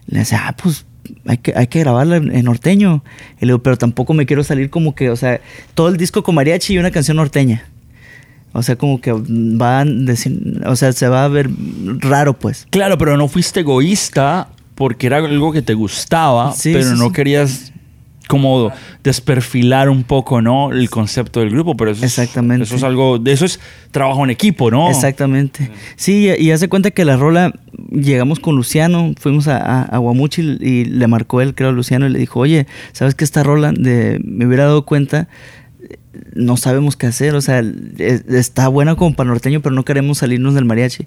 Le 0.07 0.21
decía, 0.21 0.49
ah, 0.49 0.57
pues 0.57 0.87
hay 1.27 1.39
que, 1.39 1.53
hay 1.57 1.67
que 1.67 1.81
grabarla 1.81 2.17
en, 2.17 2.45
norteño. 2.45 3.03
Y 3.41 3.47
le 3.47 3.49
digo, 3.49 3.63
pero 3.63 3.77
tampoco 3.77 4.15
me 4.15 4.27
quiero 4.27 4.45
salir 4.45 4.71
como 4.71 4.95
que, 4.95 5.11
o 5.11 5.17
sea, 5.17 5.41
todo 5.75 5.89
el 5.89 5.97
disco 5.97 6.23
con 6.23 6.35
mariachi 6.35 6.75
y 6.75 6.79
una 6.79 6.91
canción 6.91 7.17
norteña. 7.17 7.65
O 8.53 8.63
sea, 8.63 8.77
como 8.77 9.01
que 9.01 9.13
van 9.17 10.07
decir, 10.07 10.63
o 10.65 10.77
sea, 10.77 10.93
se 10.93 11.09
va 11.09 11.25
a 11.25 11.29
ver 11.29 11.51
raro, 11.99 12.35
pues. 12.35 12.67
Claro, 12.71 12.97
pero 12.99 13.17
no 13.17 13.29
fuiste 13.29 13.61
egoísta 13.61 14.49
porque 14.77 15.07
era 15.07 15.19
algo 15.19 15.53
que 15.53 15.63
te 15.63 15.75
gustaba, 15.75 16.53
Sí, 16.53 16.73
pero 16.73 16.91
sí, 16.91 16.99
no 16.99 17.07
sí. 17.07 17.13
querías 17.13 17.74
como 18.29 18.73
desperfilar 19.03 19.89
un 19.89 20.03
poco, 20.03 20.41
¿no? 20.41 20.73
El 20.73 20.91
concepto 20.91 21.41
del 21.41 21.51
grupo, 21.51 21.77
pero 21.77 21.91
eso 21.91 22.05
es, 22.05 22.19
eso 22.19 22.77
es 22.77 22.83
algo, 22.83 23.19
de 23.19 23.33
eso 23.33 23.45
es 23.45 23.61
trabajo 23.91 24.25
en 24.25 24.31
equipo, 24.31 24.71
¿no? 24.71 24.91
Exactamente. 24.91 25.71
Sí, 25.97 26.29
y, 26.39 26.47
y 26.47 26.51
hace 26.51 26.69
cuenta 26.69 26.91
que 26.91 27.05
la 27.05 27.17
rola, 27.17 27.53
llegamos 27.91 28.41
con 28.41 28.57
Luciano, 28.57 29.13
fuimos 29.19 29.49
a, 29.49 29.59
a, 29.59 29.83
a 29.83 29.99
Guamuchi 29.99 30.59
y 30.61 30.85
le 30.85 31.07
marcó 31.07 31.41
él, 31.41 31.55
creo, 31.55 31.71
a 31.71 31.73
Luciano, 31.73 32.07
y 32.07 32.11
le 32.11 32.19
dijo, 32.19 32.41
oye, 32.41 32.67
¿sabes 32.93 33.15
que 33.15 33.25
esta 33.25 33.43
rola 33.43 33.73
de, 33.73 34.21
me 34.25 34.47
hubiera 34.47 34.65
dado 34.65 34.85
cuenta? 34.85 35.29
No 36.35 36.57
sabemos 36.57 36.97
qué 36.97 37.07
hacer, 37.07 37.35
o 37.35 37.41
sea, 37.41 37.61
es- 37.99 38.25
está 38.29 38.69
buena 38.69 38.95
como 38.97 39.15
para 39.15 39.29
norteño, 39.31 39.61
pero 39.61 39.75
no 39.75 39.85
queremos 39.85 40.19
salirnos 40.19 40.55
del 40.55 40.65
mariachi. 40.65 41.07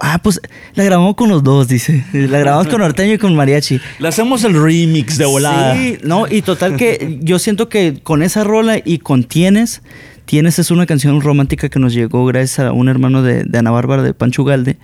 Ah, 0.00 0.20
pues 0.22 0.40
la 0.74 0.84
grabamos 0.84 1.14
con 1.16 1.28
los 1.28 1.42
dos, 1.42 1.68
dice. 1.68 2.04
La 2.12 2.38
grabamos 2.38 2.68
con 2.68 2.80
norteño 2.80 3.14
y 3.14 3.18
con 3.18 3.34
mariachi. 3.36 3.80
Le 3.98 4.08
hacemos 4.08 4.44
el 4.44 4.54
remix 4.62 5.18
de 5.18 5.26
volada. 5.26 5.74
Sí, 5.76 5.98
no, 6.04 6.26
y 6.30 6.42
total 6.42 6.76
que 6.76 7.18
yo 7.22 7.38
siento 7.38 7.68
que 7.68 8.00
con 8.02 8.22
esa 8.22 8.44
rola 8.44 8.78
y 8.84 8.98
con 8.98 9.24
Tienes, 9.24 9.82
Tienes 10.24 10.58
es 10.58 10.70
una 10.70 10.86
canción 10.86 11.20
romántica 11.20 11.68
que 11.68 11.78
nos 11.80 11.92
llegó 11.92 12.24
gracias 12.26 12.60
a 12.60 12.72
un 12.72 12.88
hermano 12.88 13.22
de, 13.22 13.42
de 13.44 13.58
Ana 13.58 13.70
Bárbara, 13.72 14.02
de 14.02 14.14
Pancho 14.14 14.44
Galde. 14.44 14.76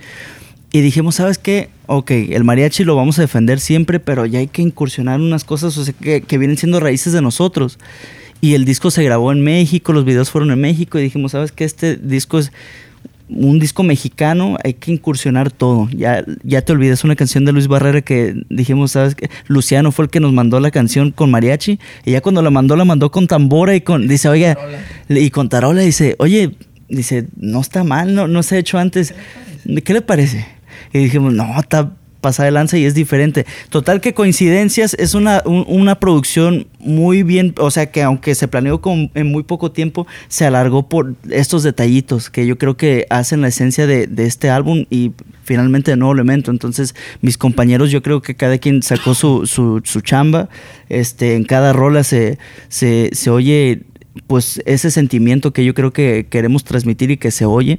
Y 0.71 0.81
dijimos, 0.83 1.15
¿sabes 1.15 1.39
qué? 1.39 1.71
Ok, 1.87 2.11
el 2.11 2.45
mariachi 2.45 2.85
lo 2.85 2.95
vamos 2.97 3.19
a 3.19 3.23
defender 3.23 3.59
siempre, 3.59 4.01
pero 4.01 4.27
ya 4.27 4.41
hay 4.41 4.49
que 4.49 4.61
incursionar 4.61 5.19
unas 5.21 5.45
cosas 5.45 5.79
o 5.79 5.85
sea, 5.85 5.95
que, 5.99 6.21
que 6.21 6.37
vienen 6.37 6.59
siendo 6.59 6.79
raíces 6.81 7.15
de 7.15 7.23
nosotros. 7.23 7.79
Y 8.41 8.55
el 8.55 8.65
disco 8.65 8.91
se 8.91 9.03
grabó 9.03 9.33
en 9.33 9.43
México, 9.43 9.93
los 9.93 10.05
videos 10.05 10.31
fueron 10.31 10.51
en 10.51 10.61
México 10.61 10.99
y 10.99 11.03
dijimos, 11.03 11.33
¿sabes 11.33 11.53
qué? 11.53 11.65
Este 11.65 11.97
disco 11.97 12.39
es 12.39 12.53
un 13.29 13.59
disco 13.59 13.83
mexicano, 13.83 14.57
hay 14.65 14.75
que 14.75 14.93
incursionar 14.93 15.51
todo. 15.51 15.89
Ya, 15.91 16.25
ya 16.43 16.63
te 16.63 16.73
olvides 16.73 17.05
una 17.05 17.17
canción 17.17 17.45
de 17.45 17.53
Luis 17.53 17.69
Barrera 17.69 18.01
que 18.01 18.35
dijimos, 18.49 18.93
¿sabes 18.93 19.15
qué? 19.15 19.29
Luciano 19.47 19.93
fue 19.93 20.07
el 20.07 20.11
que 20.11 20.21
nos 20.21 20.33
mandó 20.33 20.61
la 20.61 20.71
canción 20.71 21.11
con 21.11 21.31
mariachi. 21.31 21.79
Y 22.05 22.13
ya 22.13 22.21
cuando 22.21 22.43
la 22.43 22.51
mandó, 22.51 22.77
la 22.77 22.85
mandó 22.85 23.11
con 23.11 23.27
tambora 23.27 23.75
y 23.75 23.81
con. 23.81 24.09
Dice, 24.09 24.29
oye, 24.29 24.57
y 25.09 25.31
con 25.31 25.49
tarola, 25.49 25.83
dice, 25.83 26.17
oye, 26.19 26.55
dice, 26.89 27.27
no 27.37 27.61
está 27.61 27.85
mal, 27.85 28.15
no, 28.15 28.29
no 28.29 28.43
se 28.43 28.57
ha 28.57 28.59
hecho 28.59 28.79
antes. 28.79 29.15
¿Qué 29.85 29.93
le 29.93 30.01
parece? 30.01 30.47
Y 30.93 30.99
dijimos, 30.99 31.35
no, 31.35 31.59
está 31.59 31.93
pasada 32.21 32.47
de 32.47 32.53
lanza 32.53 32.77
y 32.79 32.85
es 32.85 32.95
diferente. 32.95 33.47
Total 33.71 34.01
que 34.01 34.15
Coincidencias 34.15 34.95
es 34.99 35.15
una, 35.15 35.43
un- 35.45 35.65
una 35.69 36.01
producción 36.01 36.67
muy 36.81 37.23
bien, 37.23 37.55
o 37.59 37.71
sea 37.71 37.91
que 37.91 38.03
aunque 38.03 38.35
se 38.35 38.49
planeó 38.49 38.81
con, 38.81 39.11
en 39.15 39.27
muy 39.31 39.43
poco 39.43 39.71
tiempo, 39.73 40.07
se 40.29 40.45
alargó 40.45 40.89
por 40.89 41.15
estos 41.31 41.63
detallitos 41.63 42.31
que 42.31 42.47
yo 42.47 42.59
creo 42.59 42.77
que 42.77 43.07
hacen 43.11 43.41
la 43.41 43.49
esencia 43.49 43.87
de, 43.87 44.07
de 44.07 44.27
este 44.27 44.51
álbum 44.51 44.85
y 44.91 45.13
finalmente 45.45 45.91
de 45.93 45.97
nuevo 45.97 46.13
elemento. 46.15 46.51
Entonces 46.51 46.95
mis 47.21 47.39
compañeros 47.39 47.91
yo 47.91 48.03
creo 48.03 48.21
que 48.23 48.35
cada 48.35 48.59
quien 48.59 48.83
sacó 48.83 49.15
su, 49.15 49.47
su, 49.47 49.81
su 49.85 50.01
chamba, 50.01 50.49
este, 50.89 51.35
en 51.37 51.45
cada 51.45 51.73
rola 51.73 52.05
se, 52.05 52.39
se, 52.69 53.11
se 53.13 53.31
oye 53.31 53.83
pues 54.27 54.61
ese 54.67 54.91
sentimiento 54.91 55.53
que 55.53 55.65
yo 55.65 55.75
creo 55.75 55.93
que 55.93 56.27
queremos 56.29 56.65
transmitir 56.65 57.11
y 57.13 57.17
que 57.19 57.31
se 57.31 57.45
oye. 57.45 57.79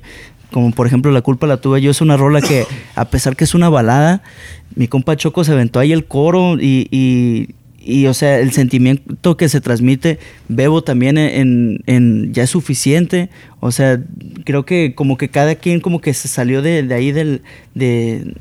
Como 0.51 0.71
por 0.71 0.87
ejemplo 0.87 1.11
La 1.11 1.21
culpa 1.21 1.45
la 1.47 1.57
tuve 1.57 1.81
yo, 1.81 1.91
es 1.91 2.01
una 2.01 2.17
rola 2.17 2.41
que 2.41 2.65
a 2.95 3.05
pesar 3.05 3.35
que 3.35 3.43
es 3.43 3.53
una 3.53 3.69
balada, 3.69 4.23
mi 4.75 4.87
compa 4.87 5.15
Choco 5.15 5.43
se 5.43 5.51
aventó 5.51 5.79
ahí 5.79 5.91
el 5.91 6.05
coro 6.05 6.57
y, 6.59 6.87
y, 6.91 7.49
y, 7.79 8.07
o 8.07 8.13
sea, 8.13 8.39
el 8.39 8.51
sentimiento 8.51 9.37
que 9.37 9.47
se 9.49 9.61
transmite, 9.61 10.19
Bebo 10.47 10.83
también 10.83 11.17
en, 11.17 11.81
en- 11.85 12.33
ya 12.33 12.43
es 12.43 12.49
suficiente. 12.49 13.29
O 13.59 13.71
sea, 13.71 14.01
creo 14.43 14.65
que 14.65 14.93
como 14.95 15.17
que 15.17 15.29
cada 15.29 15.55
quien 15.55 15.79
como 15.81 16.01
que 16.01 16.13
se 16.13 16.27
salió 16.27 16.61
de, 16.61 16.83
de 16.83 16.93
ahí 16.95 17.11
del... 17.11 17.41
De, 17.75 18.33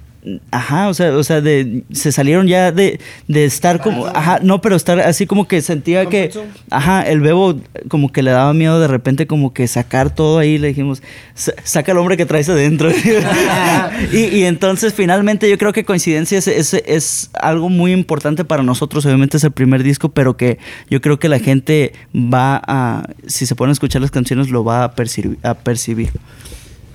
Ajá, 0.50 0.88
o 0.88 0.94
sea, 0.94 1.16
o 1.16 1.22
sea, 1.24 1.40
de, 1.40 1.84
se 1.92 2.12
salieron 2.12 2.46
ya 2.46 2.72
de, 2.72 3.00
de 3.28 3.44
estar 3.44 3.80
como, 3.80 4.06
ajá, 4.06 4.40
no, 4.42 4.60
pero 4.60 4.76
estar 4.76 4.98
así 5.00 5.26
como 5.26 5.46
que 5.48 5.62
sentía 5.62 6.06
que, 6.06 6.30
ajá, 6.70 7.02
el 7.02 7.20
bebo 7.20 7.58
como 7.88 8.10
que 8.12 8.22
le 8.22 8.30
daba 8.30 8.52
miedo 8.54 8.80
de 8.80 8.88
repente 8.88 9.26
como 9.26 9.52
que 9.54 9.66
sacar 9.68 10.14
todo 10.14 10.38
ahí, 10.38 10.58
le 10.58 10.68
dijimos, 10.68 11.02
"Sa- 11.34 11.52
saca 11.64 11.92
el 11.92 11.98
hombre 11.98 12.16
que 12.16 12.26
traes 12.26 12.48
adentro. 12.48 12.90
y, 14.12 14.16
y 14.36 14.44
entonces 14.44 14.94
finalmente 14.94 15.48
yo 15.48 15.58
creo 15.58 15.72
que 15.72 15.84
coincidencia 15.84 16.38
es, 16.38 16.48
es, 16.48 16.74
es 16.74 17.30
algo 17.34 17.68
muy 17.68 17.92
importante 17.92 18.44
para 18.44 18.62
nosotros, 18.62 19.04
obviamente 19.06 19.36
es 19.36 19.44
el 19.44 19.52
primer 19.52 19.82
disco, 19.82 20.08
pero 20.10 20.36
que 20.36 20.58
yo 20.90 21.00
creo 21.00 21.18
que 21.18 21.28
la 21.28 21.38
gente 21.38 21.92
va 22.14 22.60
a, 22.66 23.08
si 23.26 23.46
se 23.46 23.54
ponen 23.54 23.70
a 23.70 23.72
escuchar 23.72 24.02
las 24.02 24.10
canciones, 24.10 24.50
lo 24.50 24.64
va 24.64 24.84
a 24.84 24.92
percibir. 24.92 25.38
A 25.42 25.54
percibir. 25.54 26.10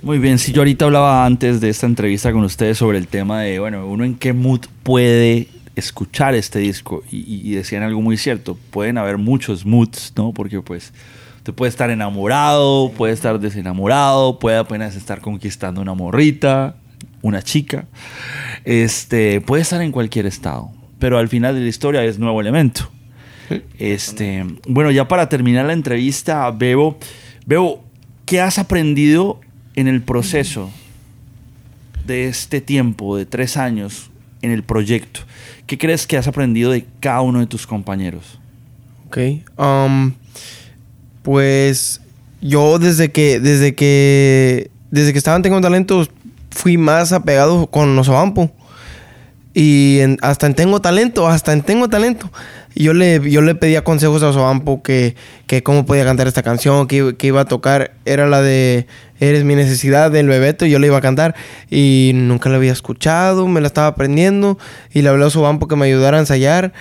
Muy 0.03 0.19
bien, 0.19 0.37
si 0.37 0.51
yo 0.51 0.61
ahorita 0.61 0.85
hablaba 0.85 1.25
antes 1.25 1.61
de 1.61 1.69
esta 1.69 1.85
entrevista 1.85 2.31
con 2.33 2.43
ustedes 2.43 2.77
sobre 2.77 2.97
el 2.97 3.07
tema 3.07 3.41
de, 3.41 3.59
bueno, 3.59 3.87
uno 3.87 4.03
en 4.03 4.15
qué 4.15 4.33
mood 4.33 4.61
puede 4.83 5.47
escuchar 5.75 6.35
este 6.35 6.59
disco 6.59 7.03
y, 7.09 7.19
y- 7.19 7.41
y 7.51 7.55
decían 7.55 7.83
algo 7.83 8.01
muy 8.01 8.17
cierto, 8.17 8.57
pueden 8.69 8.97
haber 8.97 9.17
muchos 9.17 9.65
moods, 9.65 10.13
¿no? 10.17 10.33
Porque 10.33 10.61
pues 10.61 10.91
te 11.43 11.53
puede 11.53 11.69
estar 11.69 11.89
enamorado, 11.89 12.91
puede 12.97 13.13
estar 13.13 13.39
desenamorado, 13.39 14.39
puede 14.39 14.57
apenas 14.57 14.95
estar 14.95 15.21
conquistando 15.21 15.81
una 15.81 15.93
morrita, 15.93 16.75
una 17.21 17.41
chica, 17.41 17.85
este, 18.65 19.39
puede 19.41 19.61
estar 19.61 19.81
en 19.81 19.91
cualquier 19.93 20.25
estado, 20.25 20.69
pero 20.99 21.17
al 21.17 21.29
final 21.29 21.55
de 21.55 21.61
la 21.61 21.69
historia 21.69 22.03
es 22.03 22.19
nuevo 22.19 22.41
elemento. 22.41 22.89
Este, 23.79 24.45
bueno, 24.67 24.91
ya 24.91 25.07
para 25.07 25.29
terminar 25.29 25.65
la 25.65 25.73
entrevista, 25.73 26.49
Bebo, 26.51 26.97
Bebo, 27.45 27.83
¿qué 28.25 28.41
has 28.41 28.57
aprendido 28.59 29.39
en 29.75 29.87
el 29.87 30.01
proceso 30.01 30.69
de 32.05 32.27
este 32.27 32.61
tiempo, 32.61 33.15
de 33.17 33.25
tres 33.25 33.57
años, 33.57 34.09
en 34.41 34.51
el 34.51 34.63
proyecto? 34.63 35.21
¿Qué 35.67 35.77
crees 35.77 36.05
que 36.07 36.17
has 36.17 36.27
aprendido 36.27 36.71
de 36.71 36.85
cada 36.99 37.21
uno 37.21 37.39
de 37.39 37.47
tus 37.47 37.65
compañeros? 37.67 38.39
Ok. 39.07 39.17
um, 39.57 40.13
pues 41.21 42.01
yo 42.41 42.79
desde 42.79 43.11
que, 43.11 43.39
desde 43.39 43.73
que, 43.75 44.69
desde 44.91 45.11
que 45.13 45.17
estaba 45.17 45.37
en 45.37 45.43
Tengo 45.43 45.61
Talento, 45.61 46.05
fui 46.51 46.77
más 46.77 47.13
apegado 47.13 47.67
con 47.67 47.97
Osobampo. 47.97 48.51
Y 49.53 49.99
en- 49.99 50.17
hasta 50.21 50.47
en 50.47 50.55
Tengo 50.55 50.81
Talento, 50.81 51.27
hasta 51.27 51.53
en 51.53 51.61
Tengo 51.61 51.87
Talento. 51.87 52.31
Yo 52.75 52.93
le, 52.93 53.19
yo 53.29 53.41
le 53.41 53.55
pedía 53.55 53.83
consejos 53.83 54.23
a 54.23 54.29
Osobampo 54.29 54.81
que, 54.81 55.15
que 55.47 55.63
cómo 55.63 55.85
podía 55.85 56.05
cantar 56.05 56.27
esta 56.27 56.43
canción, 56.43 56.87
que, 56.87 57.15
que 57.17 57.27
iba 57.27 57.41
a 57.41 57.45
tocar. 57.45 57.93
Era 58.05 58.27
la 58.27 58.41
de 58.41 58.87
Eres 59.19 59.43
mi 59.43 59.55
necesidad 59.55 60.11
del 60.11 60.27
Bebeto, 60.27 60.65
y 60.65 60.71
yo 60.71 60.79
le 60.79 60.87
iba 60.87 60.97
a 60.97 61.01
cantar. 61.01 61.35
Y 61.69 62.11
nunca 62.13 62.49
la 62.49 62.57
había 62.57 62.71
escuchado, 62.71 63.47
me 63.47 63.61
la 63.61 63.67
estaba 63.67 63.87
aprendiendo. 63.87 64.57
Y 64.93 65.01
le 65.01 65.09
hablé 65.09 65.23
a 65.23 65.27
Osobampo 65.27 65.67
que 65.67 65.75
me 65.75 65.85
ayudara 65.85 66.17
a 66.17 66.19
ensayar. 66.19 66.73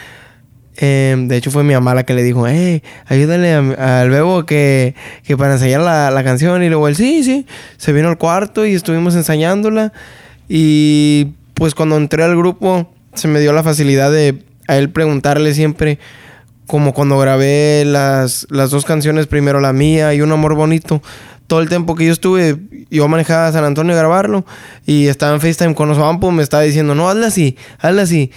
Em, 0.77 1.29
de 1.29 1.37
hecho, 1.37 1.51
fue 1.51 1.63
mi 1.63 1.75
mamá 1.75 1.95
la 1.95 2.05
que 2.05 2.15
le 2.15 2.23
dijo, 2.23 2.47
hey, 2.49 2.83
ayúdale 3.07 3.53
al 3.53 4.09
bebo 4.11 4.47
que, 4.47 4.95
que 5.23 5.37
para 5.37 5.53
ensayar 5.53 5.83
la, 5.83 6.11
la 6.11 6.25
canción. 6.25 6.63
Y 6.63 6.69
luego 6.69 6.89
él, 6.89 6.97
sí, 6.97 7.23
sí. 7.23 7.47
Se 7.77 7.93
vino 7.93 8.09
al 8.09 8.19
cuarto 8.19 8.67
y 8.67 8.75
estuvimos 8.75 9.15
ensayándola. 9.15 9.93
Y 10.49 11.35
pues 11.55 11.75
cuando 11.75 11.97
entré 11.97 12.25
al 12.25 12.37
grupo, 12.37 12.91
se 13.15 13.29
me 13.29 13.39
dio 13.41 13.53
la 13.53 13.63
facilidad 13.63 14.11
de 14.11 14.43
a 14.69 14.77
él 14.77 14.91
preguntarle 14.91 15.55
siempre, 15.55 15.99
como 16.67 16.95
cuando 16.95 17.19
grabé 17.19 17.85
las, 17.87 18.47
las 18.51 18.71
dos 18.71 18.85
canciones, 18.85 19.27
primero 19.27 19.61
la 19.61 19.73
mía 19.73 20.15
y 20.15 20.21
Un 20.21 20.33
Amor 20.33 20.55
Bonito. 20.55 21.03
Todo 21.47 21.61
el 21.61 21.69
tiempo 21.69 21.95
que 21.95 22.07
yo 22.07 22.13
estuve, 22.13 22.57
yo 22.91 23.09
manejaba 23.09 23.49
a 23.49 23.53
San 23.53 23.65
Antonio 23.65 23.95
a 23.95 23.99
grabarlo 23.99 24.47
y 24.87 25.09
estaba 25.09 25.35
en 25.35 25.41
FaceTime 25.41 25.75
con 25.75 25.91
Osobampo, 25.91 26.31
me 26.31 26.43
estaba 26.43 26.63
diciendo, 26.63 26.95
no, 26.95 27.09
hazla 27.11 27.27
así, 27.27 27.57
hazla 27.79 28.03
así. 28.03 28.31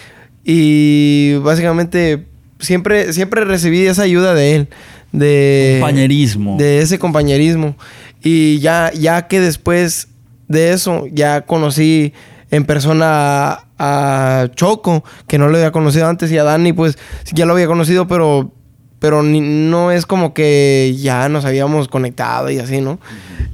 Y 0.43 1.36
básicamente 1.38 2.26
siempre, 2.59 3.13
siempre 3.13 3.45
recibí 3.45 3.86
esa 3.86 4.03
ayuda 4.03 4.34
de 4.34 4.55
él. 4.55 4.67
De, 5.11 5.78
Compañerismo. 5.80 6.57
De 6.57 6.80
ese 6.80 6.99
compañerismo. 6.99 7.78
Y 8.21 8.59
ya, 8.59 8.91
ya 8.93 9.28
que 9.28 9.39
después 9.39 10.09
de 10.47 10.73
eso, 10.73 11.05
ya 11.11 11.41
conocí 11.41 12.13
en 12.51 12.65
persona 12.65 13.64
a, 13.78 14.47
Choco, 14.55 15.03
que 15.28 15.38
no 15.38 15.47
lo 15.47 15.57
había 15.57 15.71
conocido 15.71 16.07
antes, 16.07 16.32
y 16.32 16.38
a 16.38 16.43
Dani, 16.43 16.73
pues 16.73 16.97
ya 17.34 17.45
lo 17.45 17.53
había 17.53 17.67
conocido, 17.67 18.07
pero, 18.07 18.51
pero 18.99 19.23
no 19.23 19.91
es 19.91 20.05
como 20.05 20.34
que 20.34 20.95
ya 20.97 21.30
nos 21.30 21.45
habíamos 21.45 21.88
conectado 21.88 22.49
y 22.49 22.59
así, 22.59 22.82
¿no? 22.82 22.99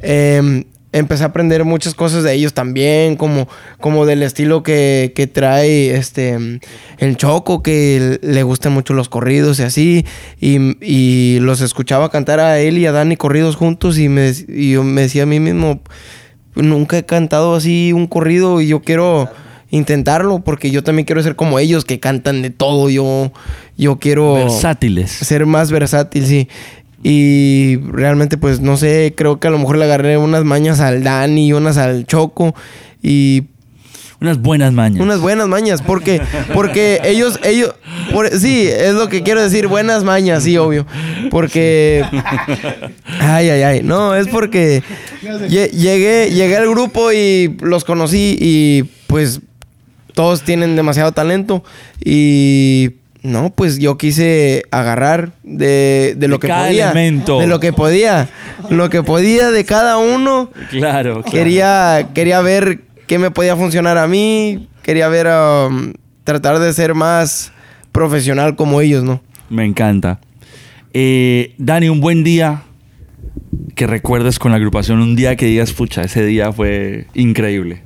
Em, 0.01 0.65
empecé 0.93 1.23
a 1.23 1.27
aprender 1.27 1.63
muchas 1.63 1.95
cosas 1.95 2.23
de 2.23 2.33
ellos 2.33 2.53
también, 2.53 3.15
como, 3.15 3.47
como 3.79 4.05
del 4.05 4.23
estilo 4.23 4.61
que, 4.61 5.13
que 5.15 5.27
trae 5.27 5.95
este 5.95 6.59
el 6.97 7.17
Choco, 7.17 7.63
que 7.63 8.19
le 8.21 8.43
gustan 8.43 8.73
mucho 8.73 8.93
los 8.93 9.09
corridos 9.09 9.59
y 9.59 9.63
así, 9.63 10.05
y, 10.39 10.77
y 10.85 11.39
los 11.39 11.61
escuchaba 11.61 12.09
cantar 12.09 12.39
a 12.39 12.59
él 12.59 12.77
y 12.77 12.85
a 12.85 12.91
Dani 12.91 13.15
corridos 13.15 13.55
juntos 13.55 13.97
y, 13.97 14.09
me, 14.09 14.31
y 14.47 14.71
yo 14.73 14.83
me 14.83 15.01
decía 15.01 15.23
a 15.23 15.27
mí 15.27 15.39
mismo, 15.39 15.81
nunca 16.55 16.97
he 16.97 17.05
cantado 17.05 17.55
así 17.55 17.93
un 17.93 18.07
corrido 18.07 18.61
y 18.61 18.67
yo 18.67 18.81
quiero 18.81 19.29
intentarlo 19.71 20.39
porque 20.39 20.69
yo 20.69 20.83
también 20.83 21.05
quiero 21.05 21.23
ser 21.23 21.35
como 21.35 21.57
ellos 21.59 21.83
que 21.85 21.99
cantan 21.99 22.41
de 22.43 22.49
todo, 22.51 22.89
yo, 22.89 23.31
yo 23.77 23.97
quiero 23.99 24.35
Versátiles. 24.35 25.09
ser 25.11 25.45
más 25.47 25.71
versátil, 25.71 26.25
sí. 26.27 26.47
Y 27.03 27.77
realmente, 27.77 28.37
pues, 28.37 28.59
no 28.59 28.77
sé, 28.77 29.13
creo 29.17 29.39
que 29.39 29.47
a 29.47 29.51
lo 29.51 29.57
mejor 29.57 29.77
le 29.77 29.85
agarré 29.85 30.17
unas 30.17 30.43
mañas 30.43 30.79
al 30.79 31.03
Dani 31.03 31.47
y 31.47 31.53
unas 31.53 31.77
al 31.77 32.05
Choco. 32.05 32.53
Y 33.01 33.45
Unas 34.19 34.37
buenas 34.39 34.71
mañas. 34.71 35.01
unas 35.01 35.19
buenas 35.19 35.47
mañas, 35.47 35.81
porque, 35.81 36.21
porque 36.53 36.99
ellos, 37.03 37.39
ellos, 37.43 37.73
por- 38.13 38.29
sí, 38.37 38.67
es 38.67 38.93
lo 38.93 39.09
que 39.09 39.23
quiero 39.23 39.41
decir, 39.41 39.65
buenas 39.65 40.03
mañas, 40.03 40.43
sí, 40.43 40.57
obvio. 40.59 40.85
Porque, 41.31 42.03
ay, 43.19 43.49
ay, 43.49 43.61
ay, 43.63 43.81
no, 43.83 44.13
es 44.15 44.27
porque 44.27 44.83
lle- 45.23 45.71
llegué, 45.71 46.29
llegué 46.29 46.57
al 46.57 46.69
grupo 46.69 47.11
y 47.11 47.57
los 47.61 47.83
conocí 47.83 48.37
y 48.39 48.83
pues 49.07 49.39
todos 50.13 50.43
tienen 50.43 50.75
demasiado 50.75 51.11
talento 51.11 51.63
y 52.03 52.91
no, 53.23 53.51
pues 53.53 53.77
yo 53.77 53.97
quise 53.97 54.63
agarrar 54.71 55.31
de, 55.43 56.15
de 56.17 56.27
lo 56.27 56.35
De 56.37 56.39
que 56.41 56.47
cada 56.47 56.67
podía. 56.67 56.91
elemento. 56.91 57.39
De 57.39 57.47
lo 57.47 57.59
que 57.59 57.71
podía. 57.71 58.29
Lo 58.69 58.89
que 58.89 59.03
podía 59.03 59.51
de 59.51 59.63
cada 59.65 59.97
uno. 59.97 60.49
Claro, 60.71 61.21
claro. 61.21 61.23
Quería, 61.23 62.09
quería 62.15 62.41
ver 62.41 62.81
qué 63.07 63.19
me 63.19 63.29
podía 63.29 63.55
funcionar 63.55 63.97
a 63.99 64.07
mí. 64.07 64.67
Quería 64.81 65.07
ver, 65.07 65.27
um, 65.27 65.93
tratar 66.23 66.57
de 66.59 66.73
ser 66.73 66.95
más 66.95 67.51
profesional 67.91 68.55
como 68.55 68.81
ellos, 68.81 69.03
¿no? 69.03 69.21
Me 69.49 69.65
encanta. 69.65 70.19
Eh, 70.93 71.53
Dani, 71.59 71.89
un 71.89 72.01
buen 72.01 72.23
día 72.23 72.63
que 73.75 73.85
recuerdes 73.85 74.39
con 74.39 74.51
la 74.51 74.57
agrupación. 74.57 74.99
Un 74.99 75.15
día 75.15 75.35
que 75.35 75.45
digas, 75.45 75.73
pucha, 75.73 76.01
ese 76.01 76.25
día 76.25 76.51
fue 76.51 77.05
increíble. 77.13 77.83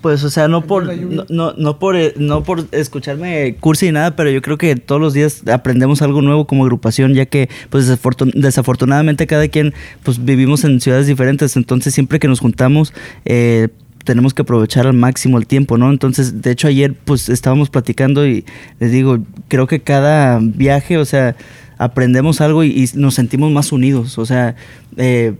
Pues, 0.00 0.22
o 0.22 0.30
sea, 0.30 0.46
no 0.46 0.64
por, 0.64 0.96
no, 0.96 1.24
no, 1.28 1.52
no 1.54 1.78
por, 1.80 1.96
eh, 1.96 2.14
no 2.16 2.44
por 2.44 2.66
escucharme 2.70 3.56
cursi 3.58 3.86
ni 3.86 3.92
nada, 3.92 4.14
pero 4.14 4.30
yo 4.30 4.40
creo 4.42 4.56
que 4.56 4.76
todos 4.76 5.00
los 5.00 5.12
días 5.12 5.42
aprendemos 5.48 6.02
algo 6.02 6.22
nuevo 6.22 6.46
como 6.46 6.62
agrupación, 6.64 7.14
ya 7.14 7.26
que, 7.26 7.48
pues, 7.68 7.90
desafortun- 7.90 8.32
desafortunadamente 8.32 9.26
cada 9.26 9.48
quien, 9.48 9.74
pues, 10.04 10.24
vivimos 10.24 10.62
en 10.62 10.80
ciudades 10.80 11.08
diferentes, 11.08 11.56
entonces 11.56 11.94
siempre 11.94 12.20
que 12.20 12.28
nos 12.28 12.38
juntamos, 12.38 12.92
eh, 13.24 13.68
tenemos 14.04 14.34
que 14.34 14.42
aprovechar 14.42 14.86
al 14.86 14.94
máximo 14.94 15.36
el 15.36 15.48
tiempo, 15.48 15.76
¿no? 15.78 15.90
Entonces, 15.90 16.42
de 16.42 16.52
hecho, 16.52 16.68
ayer, 16.68 16.94
pues, 17.04 17.28
estábamos 17.28 17.68
platicando 17.68 18.24
y 18.24 18.44
les 18.78 18.92
digo, 18.92 19.18
creo 19.48 19.66
que 19.66 19.80
cada 19.80 20.38
viaje, 20.40 20.96
o 20.96 21.04
sea, 21.04 21.34
aprendemos 21.76 22.40
algo 22.40 22.62
y, 22.62 22.68
y 22.70 22.88
nos 22.94 23.14
sentimos 23.14 23.50
más 23.50 23.72
unidos, 23.72 24.16
o 24.16 24.24
sea, 24.26 24.54
eh, 24.96 25.34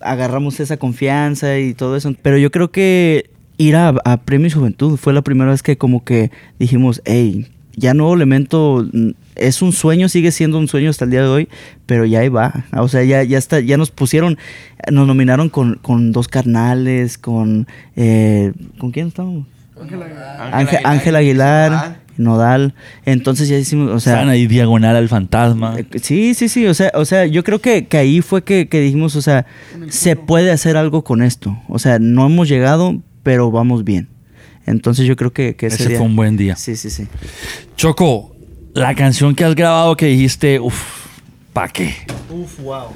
agarramos 0.00 0.60
esa 0.60 0.76
confianza 0.76 1.58
y 1.58 1.74
todo 1.74 1.96
eso. 1.96 2.14
Pero 2.22 2.38
yo 2.38 2.50
creo 2.50 2.70
que 2.70 3.30
ir 3.56 3.76
a, 3.76 3.88
a 4.04 4.16
Premio 4.18 4.50
Juventud 4.50 4.96
fue 4.96 5.12
la 5.12 5.22
primera 5.22 5.50
vez 5.50 5.62
que 5.62 5.76
como 5.78 6.04
que 6.04 6.30
dijimos, 6.58 7.02
hey, 7.04 7.46
ya 7.76 7.94
Nuevo 7.94 8.14
Elemento 8.14 8.86
mm, 8.92 9.10
es 9.36 9.62
un 9.62 9.72
sueño, 9.72 10.08
sigue 10.08 10.30
siendo 10.30 10.58
un 10.58 10.68
sueño 10.68 10.90
hasta 10.90 11.04
el 11.04 11.10
día 11.10 11.22
de 11.22 11.28
hoy, 11.28 11.48
pero 11.86 12.04
ya 12.04 12.20
ahí 12.20 12.28
va. 12.28 12.64
O 12.76 12.88
sea, 12.88 13.02
ya, 13.04 13.22
ya 13.24 13.38
está, 13.38 13.60
ya 13.60 13.76
nos 13.76 13.90
pusieron, 13.90 14.38
nos 14.90 15.06
nominaron 15.06 15.48
con, 15.48 15.76
con 15.82 16.12
dos 16.12 16.28
carnales, 16.28 17.18
con 17.18 17.66
eh, 17.96 18.52
¿con 18.78 18.90
quién 18.92 19.08
estábamos? 19.08 19.46
Ángel, 20.52 20.78
Ángel 20.84 21.16
Aguilar, 21.16 21.98
Nodal. 22.16 22.74
Entonces 23.06 23.48
ya 23.48 23.58
hicimos, 23.58 23.90
o 23.90 23.98
sea, 23.98 24.14
Están 24.14 24.28
ahí 24.28 24.46
diagonal 24.46 24.94
al 24.94 25.08
fantasma. 25.08 25.76
eh, 25.78 25.84
Sí, 26.00 26.34
sí, 26.34 26.48
sí, 26.48 26.66
o 26.66 26.74
sea, 26.74 26.92
o 26.94 27.04
sea, 27.04 27.26
yo 27.26 27.42
creo 27.42 27.60
que, 27.60 27.86
que 27.86 27.96
ahí 27.96 28.20
fue 28.20 28.44
que, 28.44 28.68
que 28.68 28.80
dijimos, 28.80 29.16
o 29.16 29.22
sea, 29.22 29.46
se 29.88 30.14
puede 30.14 30.52
hacer 30.52 30.76
algo 30.76 31.02
con 31.02 31.22
esto. 31.22 31.58
O 31.68 31.80
sea, 31.80 31.98
no 31.98 32.24
hemos 32.26 32.48
llegado, 32.48 33.00
pero 33.24 33.50
vamos 33.50 33.82
bien. 33.82 34.08
Entonces 34.66 35.04
yo 35.06 35.16
creo 35.16 35.32
que, 35.32 35.56
que 35.56 35.66
Ese 35.66 35.88
día- 35.88 35.98
fue 35.98 36.06
un 36.06 36.14
buen 36.14 36.36
día. 36.36 36.54
Sí, 36.54 36.76
sí, 36.76 36.88
sí. 36.90 37.08
Choco, 37.76 38.34
la 38.72 38.94
canción 38.94 39.34
que 39.34 39.44
has 39.44 39.54
grabado 39.56 39.96
que 39.96 40.06
dijiste, 40.06 40.60
uff, 40.60 41.06
¿pa' 41.52 41.68
qué? 41.68 41.94
Uf, 42.30 42.60
wow. 42.60 42.86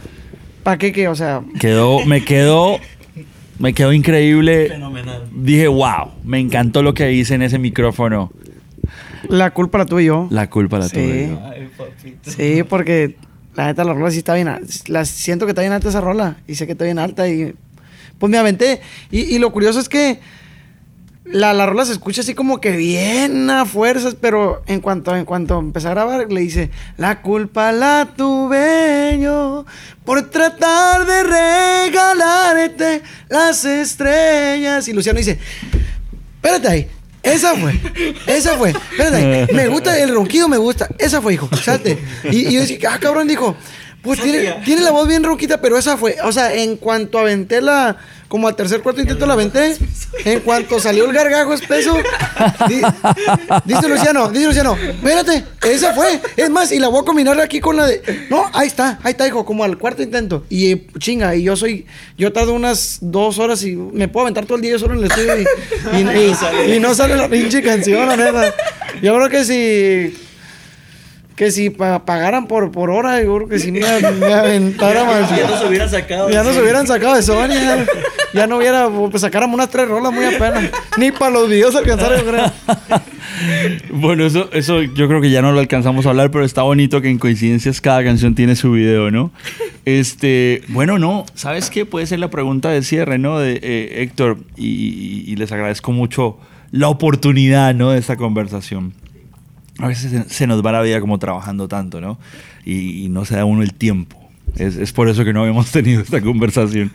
¿Para 0.62 0.78
qué 0.78 0.92
qué? 0.92 1.08
O 1.08 1.14
sea, 1.14 1.42
Quedó, 1.60 2.04
me 2.06 2.24
quedó, 2.24 2.78
me 3.58 3.72
quedó 3.74 3.92
increíble. 3.92 4.68
Fenomenal. 4.68 5.24
Dije, 5.34 5.66
wow, 5.68 6.12
me 6.24 6.38
encantó 6.38 6.82
lo 6.82 6.94
que 6.94 7.12
hice 7.12 7.34
en 7.34 7.42
ese 7.42 7.58
micrófono. 7.58 8.30
la 9.28 9.50
culpa 9.52 9.78
la 9.78 9.86
tuve 9.86 10.04
yo. 10.04 10.26
La 10.30 10.48
culpa 10.48 10.78
la 10.78 10.88
Sí. 10.88 10.94
tuve 10.96 11.28
yo. 11.28 11.82
Sí, 12.22 12.62
porque 12.68 13.16
la 13.54 13.66
neta 13.66 13.84
la 13.84 13.92
rola 13.94 14.10
sí 14.10 14.18
está 14.18 14.34
bien. 14.34 14.48
La, 14.86 15.04
siento 15.04 15.44
que 15.46 15.50
está 15.52 15.60
bien 15.62 15.72
alta 15.72 15.88
esa 15.88 16.00
rola. 16.00 16.36
Y 16.46 16.54
sé 16.54 16.66
que 16.66 16.72
está 16.72 16.84
bien 16.84 16.98
alta. 16.98 17.28
Y 17.28 17.54
pues 18.18 18.30
me 18.30 18.38
aventé. 18.38 18.80
Y, 19.10 19.38
lo 19.38 19.52
curioso 19.52 19.80
es 19.80 19.88
que 19.88 20.20
la, 21.24 21.52
la 21.52 21.66
rola 21.66 21.84
se 21.84 21.92
escucha 21.92 22.22
así 22.22 22.34
como 22.34 22.60
que 22.60 22.72
bien 22.72 23.50
a 23.50 23.64
fuerzas. 23.64 24.16
Pero 24.20 24.62
en 24.66 24.80
cuanto, 24.80 25.14
en 25.16 25.24
cuanto 25.24 25.58
a 25.74 25.80
grabar, 25.80 26.30
le 26.30 26.40
dice: 26.40 26.70
La 26.96 27.22
culpa 27.22 27.72
la 27.72 28.08
tuve 28.16 29.18
yo 29.20 29.64
por 30.04 30.30
tratar 30.30 31.06
de 31.06 31.22
regalarte 31.22 33.02
las 33.28 33.64
estrellas. 33.64 34.88
Y 34.88 34.92
Luciano 34.92 35.18
dice: 35.18 35.38
Espérate 36.36 36.68
ahí. 36.68 36.88
Esa 37.22 37.54
fue. 37.56 37.78
Esa 38.26 38.56
fue. 38.56 38.70
Espérate 38.70 39.16
ahí. 39.16 39.46
Me 39.52 39.68
gusta 39.68 39.98
el 39.98 40.14
ronquido, 40.14 40.48
me 40.48 40.56
gusta. 40.56 40.88
Esa 40.98 41.20
fue, 41.20 41.34
hijo. 41.34 41.48
Salte. 41.56 41.98
Y, 42.30 42.48
y 42.48 42.52
yo 42.52 42.60
decía, 42.60 42.78
ah, 42.92 42.98
cabrón, 42.98 43.28
dijo. 43.28 43.56
Pues 44.02 44.20
tiene, 44.22 44.38
tiene 44.64 44.82
la 44.82 44.90
voz 44.92 45.08
bien 45.08 45.24
ronquita, 45.24 45.60
pero 45.60 45.76
esa 45.76 45.96
fue. 45.96 46.16
O 46.24 46.32
sea, 46.32 46.54
en 46.54 46.76
cuanto 46.76 47.18
aventé 47.18 47.60
la. 47.60 47.96
Como 48.28 48.46
al 48.46 48.54
tercer, 48.56 48.82
cuarto 48.82 49.00
intento 49.00 49.24
la 49.26 49.32
aventé. 49.32 49.76
En 50.24 50.40
cuanto 50.40 50.78
salió 50.80 51.06
el 51.06 51.12
gargajo 51.12 51.52
espeso. 51.54 51.96
di- 52.68 52.82
dice 53.64 53.88
Luciano, 53.88 54.28
dice 54.28 54.46
Luciano, 54.46 54.76
espérate, 54.76 55.44
esa 55.68 55.94
fue. 55.94 56.20
Es 56.36 56.50
más, 56.50 56.70
y 56.70 56.78
la 56.78 56.88
voy 56.88 57.00
a 57.00 57.04
combinar 57.04 57.40
aquí 57.40 57.58
con 57.60 57.76
la 57.76 57.86
de. 57.86 58.26
No, 58.30 58.44
ahí 58.52 58.66
está, 58.66 58.98
ahí 59.02 59.12
está, 59.12 59.26
hijo, 59.26 59.44
como 59.46 59.64
al 59.64 59.78
cuarto 59.78 60.02
intento. 60.02 60.44
Y 60.50 60.72
eh, 60.72 60.86
chinga, 60.98 61.34
y 61.36 61.42
yo 61.42 61.56
soy. 61.56 61.86
Yo 62.18 62.32
tardo 62.32 62.52
unas 62.52 62.98
dos 63.00 63.38
horas 63.38 63.62
y 63.64 63.74
me 63.76 64.08
puedo 64.08 64.26
aventar 64.26 64.44
todo 64.44 64.56
el 64.56 64.62
día 64.62 64.72
yo 64.72 64.78
solo 64.78 64.92
en 64.94 65.00
el 65.00 65.10
estudio 65.10 65.32
y, 65.38 65.96
y- 65.96 66.70
y- 66.70 66.74
y 66.76 66.80
no 66.80 66.94
sale 66.94 67.16
la 67.16 67.28
pinche 67.28 67.62
canción, 67.62 68.06
la 68.06 68.16
neta. 68.16 68.54
Yo 69.02 69.16
creo 69.16 69.28
que 69.30 69.44
si. 69.44 70.27
Que 71.38 71.52
si 71.52 71.70
pa- 71.70 72.04
pagaran 72.04 72.48
por, 72.48 72.72
por 72.72 72.90
hora, 72.90 73.22
yo 73.22 73.36
creo 73.36 73.48
que 73.48 73.60
si 73.60 73.70
me, 73.70 73.78
me 74.18 74.34
aventara 74.34 75.04
más. 75.06 75.30
Ya 75.36 75.46
nos 75.48 75.64
hubieran 75.64 75.88
sacado. 75.88 76.28
Ya 76.30 76.42
nos 76.42 76.56
hubieran 76.56 76.84
sacado 76.88 77.14
de 77.14 77.22
Sony. 77.22 77.50
Ya, 77.54 77.86
ya 78.34 78.46
no 78.48 78.56
hubiera. 78.56 78.88
Pues 78.90 79.20
sacáramos 79.20 79.54
unas 79.54 79.70
tres 79.70 79.86
rolas 79.88 80.12
muy 80.12 80.24
apenas. 80.24 80.64
Ni 80.96 81.12
para 81.12 81.30
los 81.30 81.48
videos 81.48 81.76
alcanzar, 81.76 82.18
yo 82.18 82.26
creo. 82.28 82.52
Bueno, 83.92 84.26
eso, 84.26 84.50
eso 84.52 84.82
yo 84.82 85.06
creo 85.06 85.20
que 85.20 85.30
ya 85.30 85.42
no 85.42 85.52
lo 85.52 85.60
alcanzamos 85.60 86.06
a 86.06 86.10
hablar, 86.10 86.30
pero 86.32 86.44
está 86.44 86.62
bonito 86.62 87.00
que 87.00 87.08
en 87.08 87.18
coincidencias 87.18 87.80
cada 87.80 88.02
canción 88.02 88.34
tiene 88.34 88.56
su 88.56 88.72
video, 88.72 89.12
¿no? 89.12 89.30
Este, 89.84 90.62
bueno, 90.68 90.98
no, 90.98 91.24
¿sabes 91.34 91.70
qué? 91.70 91.86
Puede 91.86 92.06
ser 92.06 92.18
la 92.18 92.30
pregunta 92.30 92.70
de 92.70 92.82
cierre, 92.82 93.18
¿no? 93.18 93.38
De 93.38 93.60
eh, 93.62 94.02
Héctor, 94.02 94.38
y, 94.56 94.66
y- 94.66 95.24
y 95.32 95.36
les 95.36 95.52
agradezco 95.52 95.92
mucho 95.92 96.38
la 96.72 96.88
oportunidad, 96.88 97.74
¿no? 97.74 97.90
De 97.92 97.98
esta 97.98 98.16
conversación. 98.16 98.92
A 99.78 99.88
veces 99.88 100.26
se, 100.32 100.46
nos 100.46 100.64
va 100.64 100.72
la 100.72 100.82
vida 100.82 101.00
como 101.00 101.18
trabajando 101.18 101.68
tanto, 101.68 102.00
¿no? 102.00 102.18
Y, 102.64 103.04
y 103.04 103.08
no 103.08 103.24
se 103.24 103.36
da 103.36 103.44
uno 103.44 103.62
el 103.62 103.74
tiempo. 103.74 104.16
Es, 104.56 104.76
es 104.76 104.92
por 104.92 105.08
eso 105.08 105.24
que 105.24 105.32
no 105.32 105.40
habíamos 105.42 105.70
tenido 105.72 106.00
esta 106.02 106.20
conversación. 106.20 106.90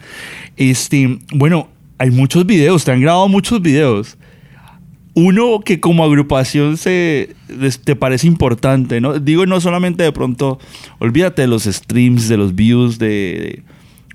Este, 0.57 1.19
bueno, 1.33 1.69
hay 1.97 2.11
muchos 2.11 2.45
videos, 2.45 2.83
te 2.83 2.91
han 2.91 3.01
grabado 3.01 3.27
muchos 3.29 3.61
videos 3.61 4.17
uno 5.15 5.59
que 5.63 5.79
como 5.79 6.03
agrupación 6.03 6.75
se 6.77 7.35
te 7.83 7.95
parece 7.95 8.25
importante, 8.25 8.99
¿no? 8.99 9.19
Digo, 9.19 9.45
no 9.45 9.61
solamente 9.61 10.01
de 10.01 10.11
pronto, 10.11 10.57
olvídate 10.97 11.43
de 11.43 11.47
los 11.47 11.65
streams, 11.65 12.27
de 12.29 12.37
los 12.37 12.55
views, 12.55 12.97
de, 12.97 13.05
de- 13.07 13.63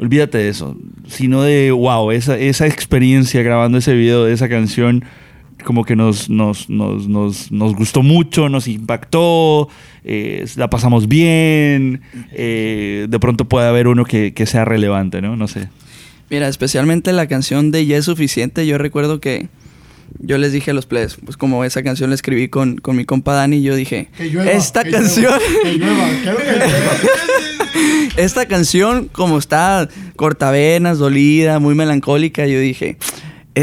olvídate 0.00 0.38
de 0.38 0.48
eso, 0.48 0.76
sino 1.06 1.42
de, 1.42 1.70
wow, 1.70 2.10
esa, 2.10 2.36
esa 2.36 2.66
experiencia 2.66 3.42
grabando 3.42 3.78
ese 3.78 3.94
video 3.94 4.24
de 4.24 4.32
esa 4.32 4.48
canción, 4.48 5.04
como 5.64 5.84
que 5.84 5.96
nos, 5.96 6.30
nos, 6.30 6.70
nos, 6.70 7.08
nos, 7.08 7.52
nos 7.52 7.74
gustó 7.74 8.02
mucho, 8.02 8.48
nos 8.48 8.68
impactó, 8.68 9.68
eh, 10.04 10.46
la 10.56 10.70
pasamos 10.70 11.08
bien, 11.08 12.02
eh, 12.32 13.06
de 13.08 13.20
pronto 13.20 13.46
puede 13.46 13.68
haber 13.68 13.88
uno 13.88 14.04
que, 14.04 14.34
que 14.34 14.46
sea 14.46 14.64
relevante, 14.64 15.20
¿no? 15.20 15.36
No 15.36 15.48
sé. 15.48 15.68
Mira, 16.30 16.48
especialmente 16.48 17.12
la 17.12 17.26
canción 17.26 17.70
de 17.70 17.86
Ya 17.86 17.96
es 17.96 18.04
suficiente, 18.04 18.66
yo 18.66 18.78
recuerdo 18.78 19.20
que 19.20 19.48
yo 20.20 20.38
les 20.38 20.52
dije 20.52 20.70
a 20.70 20.74
los 20.74 20.86
players, 20.86 21.18
pues 21.24 21.36
como 21.36 21.64
esa 21.64 21.82
canción 21.82 22.10
la 22.10 22.14
escribí 22.14 22.48
con, 22.48 22.76
con 22.76 22.96
mi 22.96 23.04
compa 23.04 23.34
Dani, 23.34 23.62
yo 23.62 23.74
dije, 23.74 24.08
esta 24.50 24.84
canción, 24.84 25.34
esta 28.16 28.46
canción 28.46 29.08
como 29.12 29.38
está 29.38 29.88
cortavenas, 30.16 30.98
dolida, 30.98 31.58
muy 31.58 31.74
melancólica, 31.74 32.46
yo 32.46 32.58
dije, 32.58 32.96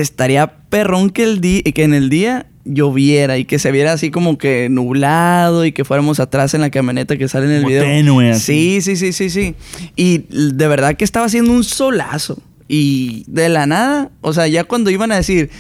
estaría 0.02 0.58
perrón 0.70 1.10
que, 1.10 1.24
el 1.24 1.42
que 1.42 1.84
en 1.84 1.94
el 1.94 2.10
día 2.10 2.48
lloviera 2.66 3.38
y 3.38 3.46
que 3.46 3.60
se 3.60 3.72
viera 3.72 3.94
así 3.94 4.10
como 4.12 4.38
que 4.38 4.70
nublado 4.70 5.66
y 5.66 5.72
que 5.72 5.86
fuéramos 5.86 6.20
atrás 6.20 6.54
en 6.54 6.62
la 6.62 6.72
camioneta 6.72 7.16
que 7.18 7.28
sale 7.28 7.46
en 7.46 7.52
el 7.52 7.58
Como 7.62 7.70
video. 7.70 7.84
tenue, 7.84 8.32
así. 8.32 8.82
Sí, 8.82 8.96
sí, 8.96 9.14
sí, 9.14 9.14
sí, 9.14 9.30
sí. 9.30 9.56
Y 9.96 10.26
de 10.30 10.68
verdad 10.68 10.96
que 10.96 11.06
estaba 11.06 11.28
haciendo 11.28 11.52
un 11.52 11.64
solazo. 11.64 12.38
Y 12.68 13.24
de 13.28 13.48
la 13.50 13.68
nada, 13.68 14.10
o 14.22 14.34
sea, 14.34 14.48
ya 14.48 14.64
cuando 14.64 14.90
iban 14.90 15.12
a 15.12 15.18
decir 15.18 15.52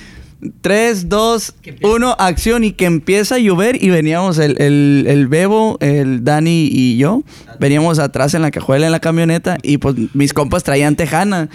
3, 0.61 1.09
2, 1.09 1.55
1, 1.81 2.15
acción 2.19 2.63
y 2.63 2.71
que 2.73 2.85
empieza 2.85 3.35
a 3.35 3.37
llover 3.39 3.81
y 3.81 3.89
veníamos 3.89 4.37
el, 4.37 4.61
el, 4.61 5.05
el 5.07 5.27
Bebo, 5.27 5.77
el 5.79 6.23
Dani 6.23 6.69
y 6.71 6.97
yo, 6.97 7.23
veníamos 7.59 7.99
atrás 7.99 8.33
en 8.33 8.41
la 8.41 8.51
cajuela 8.51 8.85
en 8.85 8.91
la 8.91 8.99
camioneta 8.99 9.57
y 9.63 9.77
pues 9.77 9.95
mis 10.13 10.33
compas 10.33 10.63
traían 10.63 10.95
tejana. 10.95 11.49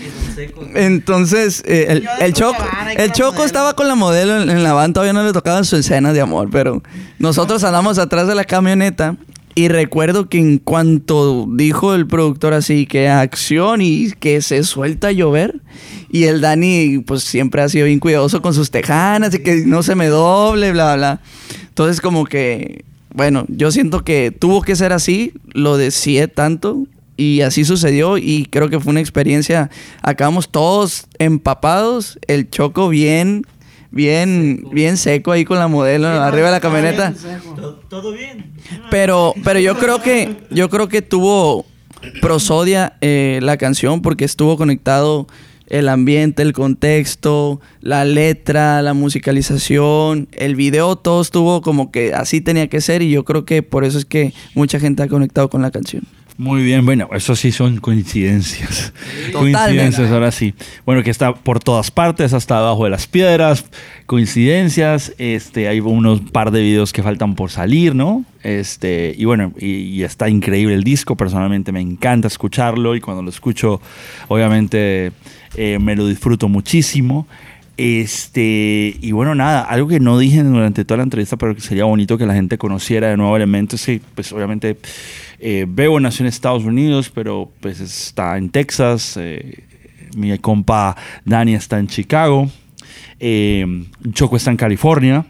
Entonces, 0.75 1.63
eh, 1.67 1.87
el, 1.89 2.09
el 2.21 2.33
Choco, 2.33 2.65
el 2.97 3.13
Choco 3.13 3.45
estaba 3.45 3.75
con 3.75 3.87
la 3.87 3.95
modelo 3.95 4.43
en, 4.43 4.51
en 4.51 4.63
la 4.63 4.73
van, 4.73 4.93
todavía 4.93 5.13
no 5.13 5.25
le 5.25 5.33
tocaban 5.33 5.65
su 5.65 5.77
escena 5.77 6.13
de 6.13 6.21
amor, 6.21 6.49
pero 6.51 6.83
nosotros 7.19 7.63
andamos 7.65 7.99
atrás 7.99 8.27
de 8.27 8.35
la 8.35 8.45
camioneta 8.45 9.17
y 9.55 9.69
recuerdo 9.69 10.29
que 10.29 10.39
en 10.39 10.59
cuanto 10.59 11.47
dijo 11.51 11.95
el 11.95 12.07
productor 12.07 12.55
así 12.55 12.87
que 12.87 13.09
acción 13.09 13.81
y 13.83 14.13
que 14.13 14.43
se 14.43 14.63
suelta 14.63 15.09
a 15.09 15.13
llover 15.13 15.61
y 16.11 16.25
el 16.25 16.41
Dani 16.41 16.99
pues 17.07 17.25
siempre 17.25 17.63
ha 17.63 17.69
sido 17.69 17.87
bien 17.87 17.99
cuidadoso 17.99 18.43
con 18.43 18.55
sus 18.55 18.71
tejanas 18.71 19.35
y 19.35 19.41
que 19.41 19.65
no 19.67 19.83
se 19.83 19.95
me 19.95 20.07
doble, 20.07 20.73
bla, 20.73 20.97
bla. 20.97 21.21
Entonces 21.69 22.01
como 22.01 22.27
que, 22.27 22.85
bueno, 23.13 23.45
yo 23.49 23.71
siento 23.71 24.05
que 24.05 24.31
tuvo 24.31 24.63
que 24.63 24.77
ser 24.77 24.93
así, 24.93 25.33
lo 25.53 25.77
deseé 25.77 26.29
tanto 26.29 26.87
y 27.17 27.43
así 27.43 27.65
sucedió 27.65 28.19
y 28.19 28.47
creo 28.51 28.71
que 28.71 28.81
fue 28.81 28.91
una 28.91 29.01
experiencia. 29.01 29.71
Acabamos 30.03 30.49
todos 30.49 31.07
empapados, 31.19 32.19
el 32.29 32.51
choco 32.51 32.89
bien, 32.89 33.45
bien, 33.91 34.65
bien 34.73 34.97
seco 34.97 35.33
ahí 35.33 35.45
con 35.45 35.59
la 35.59 35.69
modelo 35.69 36.09
arriba 36.09 36.47
de 36.47 36.53
la 36.53 36.61
camioneta. 36.61 37.15
¿Todo 37.89 38.13
bien? 38.13 38.53
Pero, 38.91 39.35
pero 39.45 39.61
yo 39.61 39.77
creo 39.77 40.03
que, 40.03 40.37
yo 40.51 40.69
creo 40.69 40.89
que 40.89 41.03
tuvo 41.03 41.67
prosodia 42.21 42.97
eh, 43.01 43.41
la 43.43 43.57
canción 43.57 44.03
porque 44.03 44.25
estuvo 44.25 44.57
conectado 44.57 45.27
el 45.67 45.89
ambiente, 45.89 46.43
el 46.43 46.53
contexto, 46.53 47.61
la 47.81 48.05
letra, 48.05 48.83
la 48.83 48.93
musicalización, 48.93 50.29
el 50.33 50.57
video, 50.57 50.97
todo 50.97 51.23
estuvo 51.23 51.63
como 51.63 51.93
que 51.93 52.13
así 52.13 52.41
tenía 52.41 52.69
que 52.69 52.81
ser 52.81 53.03
y 53.03 53.11
yo 53.11 53.25
creo 53.25 53.45
que 53.45 53.63
por 53.63 53.85
eso 53.85 53.97
es 53.97 54.05
que 54.05 54.35
mucha 54.55 54.81
gente 54.81 55.03
ha 55.03 55.09
conectado 55.09 55.49
con 55.49 55.63
la 55.63 55.71
canción. 55.71 56.03
Muy 56.41 56.63
bien, 56.63 56.87
bueno, 56.87 57.07
eso 57.13 57.37
sí 57.37 57.53
son 57.53 57.77
coincidencias. 57.81 58.95
Totalmente. 59.31 59.59
Coincidencias, 59.59 60.11
ahora 60.11 60.33
sí. 60.33 60.55
Bueno, 60.87 61.03
que 61.03 61.11
está 61.11 61.35
por 61.35 61.61
todas 61.61 61.91
partes, 61.91 62.33
hasta 62.33 62.57
abajo 62.57 62.85
de 62.85 62.91
las 62.91 63.07
piedras. 63.07 63.67
Coincidencias. 64.07 65.13
Este, 65.19 65.69
hay 65.69 65.81
unos 65.81 66.23
par 66.23 66.51
de 66.51 66.63
videos 66.63 66.95
que 66.95 67.03
faltan 67.03 67.35
por 67.35 67.51
salir, 67.51 67.95
¿no? 67.95 68.25
Este, 68.43 69.15
y 69.19 69.27
bueno, 69.27 69.53
y, 69.59 69.67
y 69.67 70.03
está 70.03 70.31
increíble 70.31 70.75
el 70.75 70.83
disco. 70.83 71.15
Personalmente 71.15 71.73
me 71.73 71.83
encanta 71.83 72.29
escucharlo 72.29 72.97
y 72.97 73.03
cuando 73.03 73.23
lo 73.23 73.29
escucho, 73.29 73.83
obviamente 74.29 75.13
eh, 75.57 75.79
me 75.79 75.95
lo 75.95 76.07
disfruto 76.07 76.49
muchísimo. 76.49 77.27
Este, 77.83 78.95
y 79.01 79.13
bueno, 79.13 79.35
nada, 79.35 79.63
algo 79.63 79.89
que 79.89 80.01
no 80.01 80.19
dije 80.19 80.43
durante 80.43 80.85
toda 80.85 80.99
la 80.99 81.05
entrevista, 81.05 81.39
pero 81.39 81.55
que 81.55 81.63
sería 81.63 81.85
bonito 81.87 82.19
que 82.19 82.27
la 82.27 82.35
gente 82.35 82.59
conociera 82.59 83.09
de 83.09 83.17
nuevo 83.17 83.35
elementos. 83.35 83.81
Sí, 83.81 84.03
pues 84.15 84.31
obviamente 84.35 84.77
eh, 85.39 85.65
Bebo 85.67 85.99
nació 85.99 86.25
en 86.25 86.29
Estados 86.29 86.65
Unidos, 86.65 87.11
pero 87.15 87.51
pues 87.61 87.81
está 87.81 88.37
en 88.37 88.51
Texas. 88.51 89.17
eh, 89.17 89.65
mi 90.15 90.37
compa 90.37 90.95
Dani 91.25 91.55
está 91.55 91.79
en 91.79 91.87
Chicago. 91.87 92.51
eh, 93.19 93.65
Choco 94.13 94.37
está 94.37 94.51
en 94.51 94.59
California. 94.59 95.25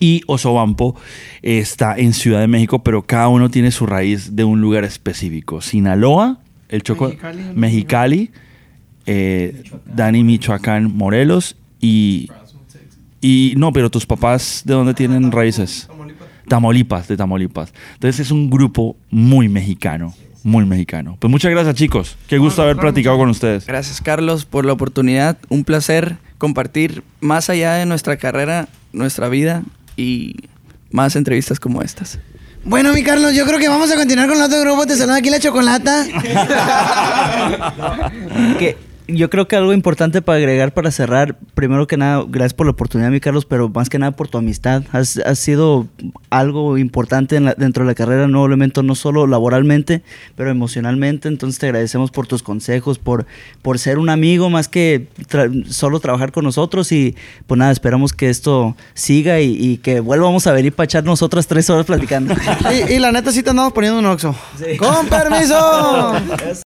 Y 0.00 0.20
Osobampo 0.26 0.96
está 1.40 1.96
en 1.96 2.12
Ciudad 2.12 2.40
de 2.40 2.46
México, 2.46 2.82
pero 2.82 3.06
cada 3.06 3.28
uno 3.28 3.50
tiene 3.50 3.70
su 3.70 3.86
raíz 3.86 4.36
de 4.36 4.44
un 4.44 4.60
lugar 4.60 4.84
específico. 4.84 5.62
Sinaloa, 5.62 6.40
el 6.68 6.82
Choco, 6.82 7.06
Mexicali, 7.06 7.42
Mexicali, 7.54 8.30
eh, 9.10 9.62
Dani 9.86 10.22
Michoacán, 10.22 10.94
Morelos 10.94 11.56
y, 11.80 12.28
y 13.22 13.54
no, 13.56 13.72
pero 13.72 13.90
tus 13.90 14.04
papás 14.04 14.60
de 14.66 14.74
dónde 14.74 14.92
tienen 14.92 15.32
raíces? 15.32 15.88
Tamaulipas, 16.46 17.08
de 17.08 17.16
Tamaulipas. 17.16 17.72
Entonces 17.94 18.26
es 18.26 18.30
un 18.30 18.50
grupo 18.50 18.96
muy 19.10 19.48
mexicano, 19.48 20.12
muy 20.42 20.66
mexicano. 20.66 21.16
Pues 21.18 21.30
muchas 21.30 21.50
gracias 21.50 21.74
chicos, 21.74 22.18
qué 22.28 22.36
gusto 22.36 22.60
haber 22.60 22.76
platicado 22.76 23.16
con 23.16 23.30
ustedes. 23.30 23.66
Gracias 23.66 24.02
Carlos 24.02 24.44
por 24.44 24.66
la 24.66 24.74
oportunidad, 24.74 25.38
un 25.48 25.64
placer 25.64 26.18
compartir 26.36 27.02
más 27.20 27.48
allá 27.48 27.72
de 27.74 27.86
nuestra 27.86 28.18
carrera, 28.18 28.68
nuestra 28.92 29.30
vida 29.30 29.62
y 29.96 30.34
más 30.90 31.16
entrevistas 31.16 31.58
como 31.58 31.80
estas. 31.80 32.18
Bueno, 32.64 32.92
mi 32.92 33.02
Carlos, 33.02 33.34
yo 33.34 33.46
creo 33.46 33.58
que 33.58 33.70
vamos 33.70 33.90
a 33.90 33.96
continuar 33.96 34.28
con 34.28 34.36
el 34.36 34.42
otro 34.42 34.60
grupo. 34.60 34.86
Te 34.86 34.96
saluda 34.96 35.16
aquí 35.16 35.30
la 35.30 35.40
chocolata. 35.40 36.04
que 38.58 38.87
yo 39.08 39.30
creo 39.30 39.48
que 39.48 39.56
algo 39.56 39.72
importante 39.72 40.20
para 40.22 40.36
agregar 40.38 40.72
para 40.74 40.90
cerrar, 40.90 41.36
primero 41.54 41.86
que 41.86 41.96
nada, 41.96 42.24
gracias 42.28 42.52
por 42.54 42.66
la 42.66 42.72
oportunidad, 42.72 43.10
mi 43.10 43.20
Carlos, 43.20 43.46
pero 43.46 43.68
más 43.70 43.88
que 43.88 43.98
nada 43.98 44.12
por 44.12 44.28
tu 44.28 44.36
amistad. 44.38 44.82
Has, 44.92 45.16
has 45.16 45.38
sido 45.38 45.86
algo 46.30 46.76
importante 46.76 47.36
en 47.36 47.46
la- 47.46 47.54
dentro 47.54 47.84
de 47.84 47.88
la 47.90 47.94
carrera, 47.94 48.28
nuevo 48.28 48.46
elemento, 48.46 48.82
no 48.82 48.94
solo 48.94 49.26
laboralmente, 49.26 50.02
pero 50.36 50.50
emocionalmente. 50.50 51.28
Entonces 51.28 51.58
te 51.58 51.66
agradecemos 51.66 52.10
por 52.10 52.26
tus 52.26 52.42
consejos, 52.42 52.98
por, 52.98 53.24
por 53.62 53.78
ser 53.78 53.98
un 53.98 54.10
amigo 54.10 54.50
más 54.50 54.68
que 54.68 55.08
tra- 55.28 55.64
solo 55.66 56.00
trabajar 56.00 56.30
con 56.30 56.44
nosotros. 56.44 56.92
Y 56.92 57.16
pues 57.46 57.58
nada, 57.58 57.72
esperamos 57.72 58.12
que 58.12 58.28
esto 58.28 58.76
siga 58.94 59.40
y, 59.40 59.56
y 59.58 59.76
que 59.78 60.00
vuelvamos 60.00 60.46
a 60.46 60.52
venir 60.52 60.74
para 60.74 60.84
echarnos 60.84 61.22
otras 61.22 61.46
tres 61.46 61.70
horas 61.70 61.86
platicando. 61.86 62.34
y, 62.88 62.92
y 62.94 62.98
la 62.98 63.10
neta 63.10 63.32
sí 63.32 63.42
te 63.42 63.50
andamos 63.50 63.72
poniendo 63.72 63.98
un 64.00 64.06
oxo. 64.06 64.34
¡Con 64.78 65.06
permiso! 65.08 66.12